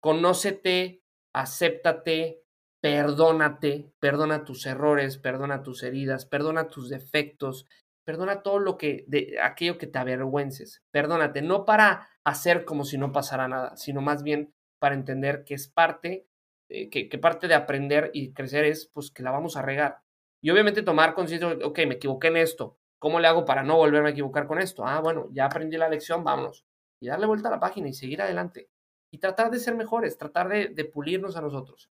Conócete, 0.00 1.02
acéptate, 1.32 2.44
perdónate, 2.80 3.90
perdona 3.98 4.44
tus 4.44 4.66
errores, 4.66 5.18
perdona 5.18 5.64
tus 5.64 5.82
heridas, 5.82 6.24
perdona 6.24 6.68
tus 6.68 6.90
defectos, 6.90 7.66
perdona 8.04 8.42
todo 8.42 8.60
lo 8.60 8.78
que, 8.78 9.04
aquello 9.42 9.78
que 9.78 9.88
te 9.88 9.98
avergüences. 9.98 10.84
Perdónate, 10.92 11.42
no 11.42 11.64
para 11.64 12.08
hacer 12.22 12.64
como 12.64 12.84
si 12.84 12.98
no 12.98 13.10
pasara 13.10 13.48
nada, 13.48 13.76
sino 13.76 14.00
más 14.00 14.22
bien 14.22 14.54
para 14.78 14.94
entender 14.94 15.42
que 15.42 15.54
es 15.54 15.66
parte, 15.66 16.28
eh, 16.68 16.88
que, 16.90 17.08
que, 17.08 17.18
parte 17.18 17.48
de 17.48 17.54
aprender 17.54 18.10
y 18.14 18.32
crecer 18.32 18.64
es, 18.64 18.86
pues, 18.92 19.10
que 19.10 19.22
la 19.22 19.30
vamos 19.30 19.56
a 19.56 19.62
regar. 19.62 19.98
Y 20.42 20.50
obviamente 20.50 20.82
tomar 20.82 21.14
conciencia, 21.14 21.48
ok, 21.48 21.78
me 21.86 21.94
equivoqué 21.94 22.28
en 22.28 22.36
esto, 22.36 22.78
¿cómo 22.98 23.20
le 23.20 23.28
hago 23.28 23.44
para 23.44 23.62
no 23.62 23.76
volverme 23.76 24.10
a 24.10 24.12
equivocar 24.12 24.46
con 24.46 24.58
esto? 24.60 24.86
Ah, 24.86 25.00
bueno, 25.00 25.28
ya 25.32 25.46
aprendí 25.46 25.76
la 25.76 25.88
lección, 25.88 26.24
vámonos. 26.24 26.64
Y 27.00 27.08
darle 27.08 27.26
vuelta 27.26 27.48
a 27.48 27.52
la 27.52 27.60
página 27.60 27.88
y 27.88 27.92
seguir 27.92 28.22
adelante. 28.22 28.68
Y 29.10 29.18
tratar 29.18 29.50
de 29.50 29.58
ser 29.58 29.74
mejores, 29.74 30.18
tratar 30.18 30.48
de, 30.48 30.68
de 30.68 30.84
pulirnos 30.84 31.36
a 31.36 31.40
nosotros. 31.40 31.90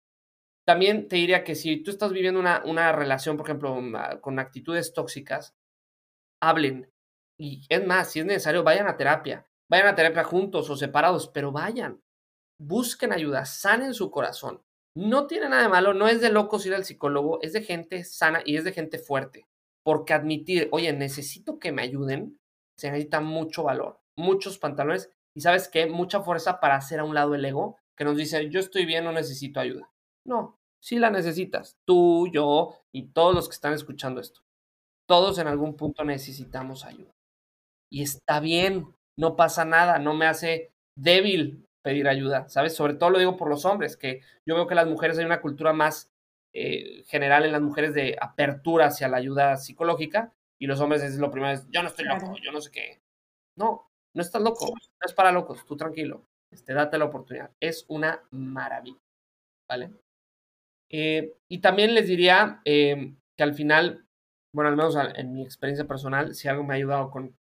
También 0.65 1.07
te 1.07 1.17
diría 1.17 1.43
que 1.43 1.53
si 1.53 1.83
tú 1.83 1.91
estás 1.91 2.11
viviendo 2.11 2.39
una, 2.39 2.63
una 2.65 2.91
relación, 2.91 3.37
por 3.37 3.45
ejemplo, 3.45 3.79
con 4.19 4.39
actitudes 4.39 4.93
tóxicas, 4.93 5.55
hablen. 6.41 6.91
Y 7.37 7.65
es 7.69 7.85
más, 7.85 8.11
si 8.11 8.19
es 8.19 8.25
necesario, 8.25 8.63
vayan 8.63 8.87
a 8.87 8.97
terapia. 8.97 9.47
Vayan 9.69 9.87
a 9.87 9.95
terapia 9.95 10.23
juntos 10.23 10.69
o 10.69 10.75
separados, 10.75 11.27
pero 11.29 11.51
vayan. 11.51 12.01
Busquen 12.59 13.11
ayuda, 13.11 13.45
sanen 13.45 13.93
su 13.93 14.11
corazón. 14.11 14.61
No 14.95 15.27
tiene 15.27 15.49
nada 15.49 15.63
de 15.63 15.69
malo, 15.69 15.93
no 15.93 16.07
es 16.07 16.21
de 16.21 16.31
locos 16.31 16.65
ir 16.65 16.73
al 16.73 16.85
psicólogo, 16.85 17.39
es 17.41 17.51
de 17.53 17.63
gente 17.63 18.03
sana 18.05 18.41
y 18.45 18.55
es 18.55 18.63
de 18.63 18.71
gente 18.71 18.97
fuerte. 18.97 19.45
Porque 19.83 20.13
admitir, 20.13 20.69
oye, 20.71 20.93
necesito 20.93 21.59
que 21.59 21.71
me 21.71 21.81
ayuden, 21.81 22.39
se 22.77 22.89
necesita 22.89 23.19
mucho 23.19 23.63
valor, 23.63 23.99
muchos 24.17 24.57
pantalones 24.57 25.11
y 25.35 25.41
sabes 25.41 25.67
qué, 25.67 25.85
mucha 25.85 26.21
fuerza 26.21 26.59
para 26.61 26.75
hacer 26.75 26.99
a 26.99 27.03
un 27.03 27.13
lado 27.13 27.35
el 27.35 27.43
ego 27.43 27.77
que 27.97 28.05
nos 28.05 28.15
dice, 28.15 28.49
yo 28.49 28.59
estoy 28.59 28.85
bien, 28.85 29.03
no 29.03 29.11
necesito 29.11 29.59
ayuda. 29.59 29.89
No, 30.25 30.57
sí 30.81 30.97
la 30.97 31.09
necesitas, 31.09 31.77
tú, 31.85 32.29
yo 32.31 32.77
y 32.93 33.07
todos 33.07 33.35
los 33.35 33.47
que 33.47 33.55
están 33.55 33.73
escuchando 33.73 34.21
esto. 34.21 34.41
Todos 35.07 35.37
en 35.39 35.47
algún 35.47 35.75
punto 35.75 36.03
necesitamos 36.03 36.85
ayuda. 36.85 37.11
Y 37.91 38.01
está 38.01 38.39
bien, 38.39 38.95
no 39.17 39.35
pasa 39.35 39.65
nada, 39.65 39.99
no 39.99 40.13
me 40.13 40.25
hace 40.25 40.71
débil 40.97 41.65
pedir 41.85 42.07
ayuda, 42.07 42.49
¿sabes? 42.49 42.75
Sobre 42.75 42.95
todo 42.95 43.11
lo 43.11 43.19
digo 43.19 43.37
por 43.37 43.47
los 43.47 43.63
hombres, 43.63 43.95
que 43.95 44.21
yo 44.43 44.55
veo 44.55 44.65
que 44.65 44.73
las 44.73 44.87
mujeres 44.87 45.19
hay 45.19 45.25
una 45.25 45.39
cultura 45.39 45.71
más 45.71 46.11
eh, 46.51 47.03
general 47.05 47.45
en 47.45 47.51
las 47.51 47.61
mujeres 47.61 47.93
de 47.93 48.17
apertura 48.19 48.87
hacia 48.87 49.07
la 49.07 49.17
ayuda 49.17 49.55
psicológica 49.55 50.33
y 50.59 50.65
los 50.65 50.79
hombres 50.79 51.03
es 51.03 51.19
lo 51.19 51.29
primero, 51.29 51.53
es 51.53 51.67
yo 51.69 51.83
no 51.83 51.89
estoy 51.89 52.05
loco, 52.05 52.35
yo 52.43 52.51
no 52.51 52.59
sé 52.59 52.71
qué. 52.71 53.01
No, 53.55 53.87
no 54.15 54.21
estás 54.21 54.41
loco, 54.41 54.65
no 54.65 55.05
es 55.05 55.13
para 55.13 55.31
locos, 55.31 55.63
tú 55.67 55.77
tranquilo, 55.77 56.25
este, 56.51 56.73
date 56.73 56.97
la 56.97 57.05
oportunidad. 57.05 57.51
Es 57.59 57.85
una 57.87 58.23
maravilla, 58.31 58.97
¿vale? 59.69 59.91
Eh, 60.89 61.35
y 61.47 61.59
también 61.59 61.93
les 61.93 62.07
diría 62.07 62.61
em, 62.65 63.15
que 63.37 63.43
al 63.43 63.53
final, 63.53 64.07
bueno, 64.51 64.71
al 64.71 64.75
menos 64.75 64.97
en 65.15 65.33
mi 65.33 65.43
experiencia 65.43 65.85
personal, 65.85 66.33
si 66.33 66.47
algo 66.47 66.63
me 66.63 66.73
ha 66.73 66.77
ayudado 66.77 67.11
con, 67.11 67.37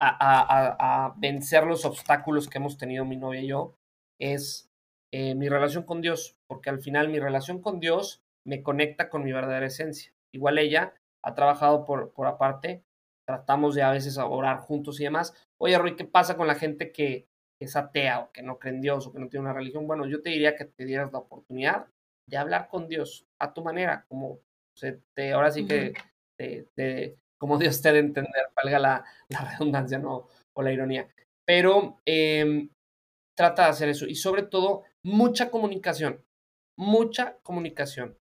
a, 0.00 1.14
vencer 1.16 1.64
los 1.64 1.84
obstáculos 1.84 2.48
que 2.48 2.58
hemos 2.58 2.76
tenido 2.76 3.04
mi 3.04 3.16
novia 3.16 3.40
y 3.40 3.48
yo, 3.48 3.74
es 4.20 4.70
eh, 5.12 5.34
mi 5.34 5.48
relación 5.48 5.84
con 5.84 6.00
Dios, 6.00 6.36
porque 6.46 6.70
al 6.70 6.80
final 6.80 7.08
mi 7.08 7.18
relación 7.18 7.60
con 7.60 7.80
Dios 7.80 8.22
me 8.46 8.62
conecta 8.62 9.08
con 9.08 9.24
mi 9.24 9.32
verdadera 9.32 9.66
esencia. 9.66 10.12
Igual 10.32 10.58
ella 10.58 10.94
ha 11.22 11.34
trabajado 11.34 11.84
por, 11.84 12.12
por 12.12 12.26
aparte, 12.26 12.82
tratamos 13.26 13.74
de 13.74 13.82
a 13.82 13.90
veces 13.90 14.18
orar 14.18 14.58
juntos 14.58 15.00
y 15.00 15.04
demás. 15.04 15.34
Oye, 15.58 15.78
Roy, 15.78 15.96
¿qué 15.96 16.04
pasa 16.04 16.36
con 16.36 16.46
la 16.46 16.54
gente 16.54 16.92
que 16.92 17.26
es 17.60 17.76
atea 17.76 18.20
o 18.20 18.32
que 18.32 18.42
no 18.42 18.58
cree 18.58 18.74
en 18.74 18.80
Dios 18.80 19.06
o 19.06 19.12
que 19.12 19.18
no 19.18 19.28
tiene 19.28 19.44
una 19.44 19.54
religión? 19.54 19.86
Bueno, 19.86 20.06
yo 20.06 20.20
te 20.20 20.30
diría 20.30 20.56
que 20.56 20.66
te 20.66 20.84
dieras 20.84 21.12
la 21.12 21.20
oportunidad 21.20 21.86
de 22.28 22.36
hablar 22.36 22.68
con 22.68 22.88
Dios 22.88 23.26
a 23.38 23.52
tu 23.52 23.62
manera, 23.62 24.04
como 24.08 24.40
te, 25.14 25.32
ahora 25.32 25.50
sí 25.50 25.66
que 25.66 25.94
te, 26.36 27.16
como 27.44 27.58
Dios 27.58 27.82
te 27.82 27.92
de 27.92 27.98
entender, 27.98 28.46
valga 28.56 28.78
la, 28.78 29.04
la, 29.28 29.50
redundancia 29.50 29.98
¿no? 29.98 30.28
o 30.54 30.62
la 30.62 30.72
ironía. 30.72 31.06
Pero 31.44 32.00
eh, 32.06 32.70
trata 33.36 33.64
de 33.64 33.68
hacer 33.68 33.90
eso 33.90 34.06
y 34.06 34.14
sobre 34.14 34.44
todo 34.44 34.84
mucha 35.02 35.50
comunicación, 35.50 36.24
mucha 36.78 37.36
comunicación. 37.42 38.16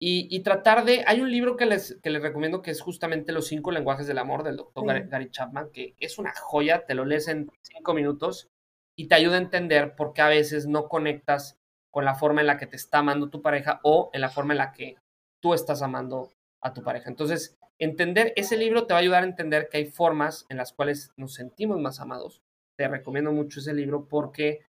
Y, 0.00 0.34
y, 0.34 0.40
tratar 0.40 0.86
de, 0.86 1.04
hay 1.06 1.20
un 1.20 1.30
libro 1.30 1.58
que 1.58 1.66
les, 1.66 1.98
que 2.02 2.08
les 2.08 2.22
recomiendo 2.22 2.62
que 2.62 2.70
es 2.70 2.80
justamente 2.80 3.32
Los 3.32 3.48
cinco 3.48 3.70
lenguajes 3.70 4.06
del 4.06 4.16
amor 4.16 4.44
del 4.44 4.56
doctor 4.56 4.86
Gary 4.86 5.30
Chapman, 5.30 5.68
que 5.70 5.94
es 5.98 6.18
una 6.18 6.32
joya, 6.34 6.86
te 6.86 6.94
lo 6.94 7.04
lees 7.04 7.28
en 7.28 7.50
cinco 7.60 7.92
minutos 7.92 8.48
y 8.96 9.08
te 9.08 9.14
ayuda 9.14 9.34
a 9.34 9.42
entender 9.42 9.94
por 9.94 10.14
qué 10.14 10.22
a 10.22 10.28
veces 10.28 10.66
no 10.66 10.88
conectas 10.88 11.58
con 11.90 12.06
la 12.06 12.14
forma 12.14 12.40
en 12.40 12.46
la 12.46 12.56
que 12.56 12.66
te 12.66 12.76
está 12.76 13.00
amando 13.00 13.28
tu 13.28 13.42
pareja 13.42 13.78
o 13.82 14.08
en 14.14 14.22
la 14.22 14.30
forma 14.30 14.54
en 14.54 14.58
la 14.58 14.72
que 14.72 14.96
tú 15.38 15.52
estás 15.52 15.82
amando 15.82 16.32
a 16.62 16.72
tu 16.72 16.82
pareja. 16.82 17.10
Entonces, 17.10 17.57
entender 17.78 18.32
ese 18.36 18.56
libro 18.56 18.86
te 18.86 18.94
va 18.94 18.98
a 18.98 19.02
ayudar 19.02 19.22
a 19.22 19.26
entender 19.26 19.68
que 19.68 19.78
hay 19.78 19.86
formas 19.86 20.46
en 20.48 20.56
las 20.56 20.72
cuales 20.72 21.12
nos 21.16 21.34
sentimos 21.34 21.80
más 21.80 22.00
amados. 22.00 22.42
Te 22.76 22.88
recomiendo 22.88 23.32
mucho 23.32 23.60
ese 23.60 23.74
libro 23.74 24.06
porque 24.08 24.66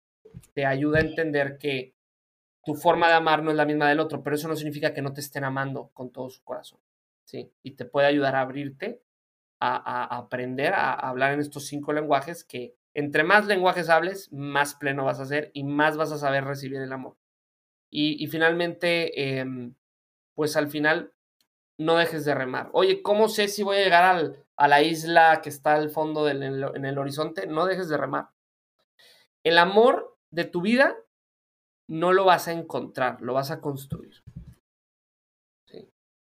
te 0.55 0.67
ayuda 0.67 0.99
a 0.99 1.03
entender 1.03 1.59
que 1.59 1.95
tu 2.65 2.75
forma 2.75 3.09
de 3.09 3.15
amar 3.15 3.43
no 3.43 3.51
es 3.51 3.57
la 3.57 3.65
misma 3.65 3.89
del 3.89 4.01
otro, 4.01 4.23
pero 4.23 4.37
eso 4.37 4.49
no 4.49 4.57
significa 4.57 4.93
que 4.93 5.03
no 5.03 5.13
te 5.13 5.21
estén 5.21 5.45
amando 5.45 5.91
con 5.95 6.11
todo 6.11 6.29
su 6.29 6.43
corazón. 6.45 6.81
¿sí? 7.25 7.51
Y 7.63 7.73
te 7.73 7.85
puede 7.85 8.07
ayudar 8.07 8.37
a 8.37 8.43
abrirte, 8.43 9.03
a, 9.61 10.17
aprender 10.17 10.75
a 10.75 10.93
hablar 10.93 11.33
en 11.33 11.41
estos 11.41 11.67
cinco 11.67 11.93
lenguajes 11.93 12.45
que 12.45 12.77
entre 12.95 13.23
más 13.23 13.47
lenguajes 13.47 13.89
hables, 13.91 14.33
más 14.33 14.75
pleno 14.75 15.05
vas 15.05 15.21
a 15.21 15.27
ser 15.27 15.51
y 15.55 15.63
más 15.63 15.97
vas 15.97 16.11
a 16.11 16.19
saber 16.19 16.45
recibir 16.45 16.81
el 16.81 16.93
amor. 16.93 17.17
Y, 17.91 18.27
finalmente, 18.27 19.39
em, 19.39 19.75
pues 20.35 20.57
al 20.57 20.69
final, 20.69 21.13
no 21.79 21.97
dejes 21.97 22.24
de 22.24 22.35
remar. 22.35 22.70
Oye, 22.72 23.03
¿cómo 23.03 23.29
sé 23.29 23.49
si 23.49 23.62
voy 23.62 23.76
a 23.76 23.85
llegar 23.85 24.05
al, 24.05 24.45
a 24.57 24.68
la 24.68 24.83
isla 24.83 25.41
que 25.43 25.49
está 25.49 25.74
al 25.74 25.91
fondo 25.91 26.24
del, 26.24 26.43
en, 26.43 26.85
el, 26.85 26.99
horizonte? 26.99 27.47
No 27.47 27.66
dejes 27.66 27.89
de 27.89 27.97
remar. 27.97 28.31
El 29.45 29.59
amor 29.59 30.16
de 30.31 30.45
tu 30.45 30.61
vida 30.61 30.97
no 31.89 32.12
lo 32.12 32.24
vas 32.24 32.49
a 32.49 32.53
encontrar, 32.53 33.20
lo 33.22 33.35
vas 33.35 33.51
a 33.51 33.61
construir. 33.61 34.22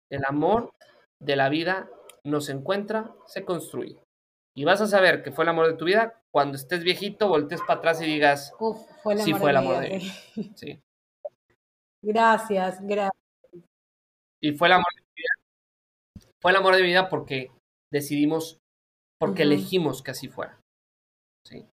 El 0.10 0.24
amor 0.28 0.74
de 1.20 1.36
la 1.36 1.48
vida 1.50 1.90
no 2.24 2.42
se 2.42 2.52
encuentra, 2.52 3.14
se 3.28 3.46
construye. 3.46 3.98
Y 4.54 4.66
vas 4.66 4.82
a 4.82 4.88
saber 4.88 5.24
que 5.24 5.32
fue 5.32 5.46
el 5.46 5.50
amor 5.50 5.68
de 5.68 5.78
tu 5.78 5.86
vida 5.86 6.22
cuando 6.32 6.58
estés 6.58 6.84
viejito, 6.84 7.30
voltees 7.30 7.62
para 7.62 7.80
atrás 7.80 8.02
y 8.02 8.06
digas, 8.06 8.54
fue 9.04 9.18
sí, 9.18 9.34
fue 9.34 9.52
el 9.52 9.58
amor 9.58 9.80
de, 9.80 9.98
vida. 9.98 10.14
Sí. 10.56 10.82
Gracias, 12.04 12.80
gracias. 12.82 13.12
Y 14.42 14.54
fue 14.54 14.68
el 14.70 14.74
amor 14.74 14.88
de. 14.96 15.01
Fue 16.42 16.52
el 16.52 16.58
amor 16.58 16.76
de 16.76 16.82
mi 16.82 16.88
vida 16.88 17.10
porque 17.10 17.52
decidimos, 17.92 18.60
porque 19.20 19.44
elegimos 19.44 20.02
que 20.02 20.12
así 20.12 20.28
fuera. 20.28 20.60
¿sí? 21.46 21.68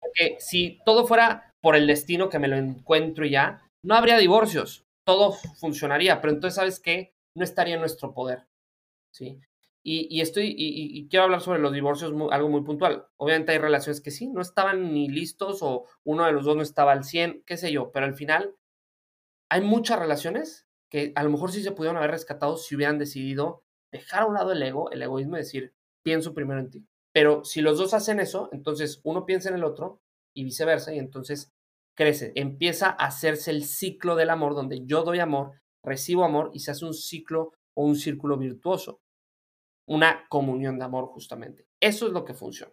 Porque 0.00 0.36
si 0.38 0.80
todo 0.84 1.06
fuera 1.06 1.50
por 1.62 1.76
el 1.76 1.86
destino 1.86 2.28
que 2.28 2.38
me 2.38 2.48
lo 2.48 2.56
encuentro 2.56 3.24
y 3.24 3.30
ya, 3.30 3.66
no 3.84 3.94
habría 3.94 4.18
divorcios, 4.18 4.84
todo 5.06 5.32
funcionaría, 5.32 6.20
pero 6.20 6.34
entonces, 6.34 6.56
¿sabes 6.56 6.80
qué? 6.80 7.12
No 7.36 7.44
estaría 7.44 7.74
en 7.74 7.80
nuestro 7.80 8.12
poder. 8.12 8.46
¿sí? 9.14 9.40
Y, 9.82 10.20
estoy, 10.20 10.54
y, 10.56 11.08
quiero 11.08 11.24
hablar 11.24 11.40
sobre 11.40 11.58
los 11.58 11.72
divorcios, 11.72 12.12
algo 12.30 12.48
muy 12.50 12.60
puntual. 12.62 13.06
Obviamente 13.18 13.52
hay 13.52 13.58
relaciones 13.58 14.02
que 14.02 14.10
sí, 14.10 14.28
no 14.28 14.42
estaban 14.42 14.92
ni 14.92 15.08
listos 15.08 15.60
o 15.62 15.86
uno 16.04 16.26
de 16.26 16.32
los 16.32 16.44
dos 16.44 16.54
no 16.54 16.62
estaba 16.62 16.92
al 16.92 17.04
100, 17.04 17.44
qué 17.46 17.56
sé 17.56 17.72
yo, 17.72 17.90
pero 17.90 18.04
al 18.04 18.14
final 18.14 18.54
hay 19.50 19.62
muchas 19.62 19.98
relaciones 19.98 20.66
que 20.90 21.12
a 21.14 21.22
lo 21.22 21.30
mejor 21.30 21.50
sí 21.50 21.62
se 21.62 21.72
pudieron 21.72 21.96
haber 21.96 22.10
rescatado 22.10 22.58
si 22.58 22.76
hubieran 22.76 22.98
decidido 22.98 23.62
dejar 23.92 24.22
a 24.22 24.26
un 24.26 24.34
lado 24.34 24.52
el 24.52 24.62
ego, 24.62 24.90
el 24.90 25.02
egoísmo 25.02 25.36
y 25.36 25.40
decir, 25.40 25.74
pienso 26.02 26.34
primero 26.34 26.60
en 26.60 26.70
ti. 26.70 26.86
Pero 27.12 27.44
si 27.44 27.60
los 27.60 27.78
dos 27.78 27.94
hacen 27.94 28.20
eso, 28.20 28.48
entonces 28.52 29.00
uno 29.04 29.26
piensa 29.26 29.48
en 29.48 29.56
el 29.56 29.64
otro 29.64 30.00
y 30.34 30.44
viceversa, 30.44 30.94
y 30.94 30.98
entonces 30.98 31.52
crece, 31.96 32.32
empieza 32.36 32.88
a 32.90 33.06
hacerse 33.06 33.50
el 33.50 33.64
ciclo 33.64 34.14
del 34.14 34.30
amor, 34.30 34.54
donde 34.54 34.86
yo 34.86 35.02
doy 35.02 35.18
amor, 35.18 35.60
recibo 35.82 36.24
amor 36.24 36.50
y 36.54 36.60
se 36.60 36.70
hace 36.70 36.84
un 36.84 36.94
ciclo 36.94 37.52
o 37.74 37.84
un 37.84 37.96
círculo 37.96 38.36
virtuoso 38.36 39.00
una 39.90 40.24
comunión 40.28 40.78
de 40.78 40.84
amor 40.84 41.06
justamente. 41.06 41.66
Eso 41.80 42.06
es 42.06 42.12
lo 42.12 42.24
que 42.24 42.32
funciona. 42.32 42.72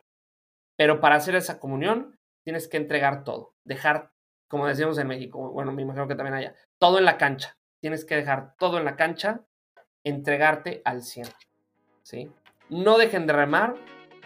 Pero 0.77 0.99
para 1.01 1.15
hacer 1.15 1.35
esa 1.35 1.59
comunión 1.59 2.19
tienes 2.45 2.67
que 2.67 2.77
entregar 2.77 3.23
todo, 3.23 3.55
dejar, 3.65 4.11
como 4.47 4.67
decíamos 4.67 4.99
en 4.99 5.07
México, 5.07 5.51
bueno, 5.51 5.71
me 5.71 5.81
imagino 5.81 6.07
que 6.07 6.13
también 6.13 6.35
haya, 6.35 6.55
todo 6.79 6.99
en 6.99 7.05
la 7.05 7.17
cancha. 7.17 7.57
Tienes 7.81 8.05
que 8.05 8.15
dejar 8.15 8.55
todo 8.59 8.77
en 8.77 8.85
la 8.85 8.95
cancha, 8.95 9.47
entregarte 10.07 10.81
al 10.85 11.03
100. 11.03 11.27
¿sí? 12.03 12.31
No 12.69 12.97
dejen 12.97 13.27
de 13.27 13.33
remar 13.33 13.75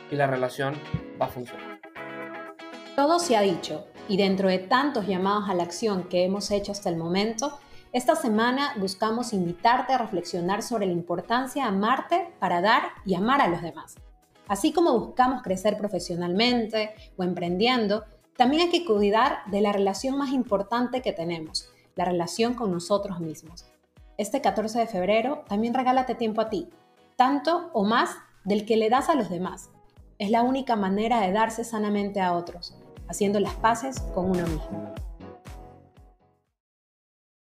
y 0.10 0.16
la 0.16 0.28
relación 0.28 0.76
va 1.20 1.26
a 1.26 1.30
funcionar. 1.30 1.82
Todo 2.96 3.20
se 3.20 3.36
ha 3.38 3.42
dicho 3.42 3.88
y 4.08 4.18
dentro 4.18 4.50
de 4.50 4.60
tantos 4.60 5.08
llamados 5.08 5.50
a 5.50 5.54
la 5.54 5.64
acción 5.64 6.04
que 6.10 6.26
hemos 6.26 6.52
hecho 6.52 6.72
hasta 6.72 6.90
el 6.90 6.98
momento, 6.98 7.60
esta 7.94 8.16
semana 8.16 8.74
buscamos 8.78 9.34
invitarte 9.34 9.94
a 9.94 9.98
reflexionar 9.98 10.64
sobre 10.64 10.86
la 10.86 10.94
importancia 10.94 11.64
de 11.64 11.70
amarte 11.70 12.34
para 12.40 12.62
dar 12.62 12.84
y 13.06 13.16
amar 13.16 13.42
a 13.42 13.48
los 13.48 13.62
demás. 13.62 13.96
Así 14.48 14.74
como 14.74 15.00
buscamos 15.00 15.42
crecer 15.42 15.78
profesionalmente 15.78 16.94
o 17.18 17.24
emprendiendo, 17.24 18.04
también 18.38 18.64
hay 18.64 18.70
que 18.70 18.86
cuidar 18.86 19.40
de 19.48 19.62
la 19.62 19.72
relación 19.72 20.18
más 20.18 20.32
importante 20.32 21.02
que 21.02 21.14
tenemos, 21.14 21.70
la 21.96 22.06
relación 22.06 22.54
con 22.54 22.72
nosotros 22.72 23.20
mismos. 23.20 23.71
Este 24.22 24.40
14 24.40 24.78
de 24.78 24.86
febrero 24.86 25.44
también 25.50 25.74
regálate 25.74 26.14
tiempo 26.14 26.42
a 26.42 26.50
ti, 26.52 26.70
tanto 27.16 27.72
o 27.74 27.84
más 27.84 28.18
del 28.44 28.68
que 28.68 28.78
le 28.78 28.88
das 28.88 29.10
a 29.10 29.16
los 29.16 29.32
demás. 29.32 29.72
Es 30.20 30.30
la 30.30 30.44
única 30.44 30.76
manera 30.76 31.22
de 31.22 31.32
darse 31.32 31.64
sanamente 31.64 32.22
a 32.22 32.34
otros, 32.34 32.76
haciendo 33.08 33.40
las 33.40 33.56
paces 33.56 34.00
con 34.14 34.30
uno 34.30 34.44
mismo. 34.44 34.94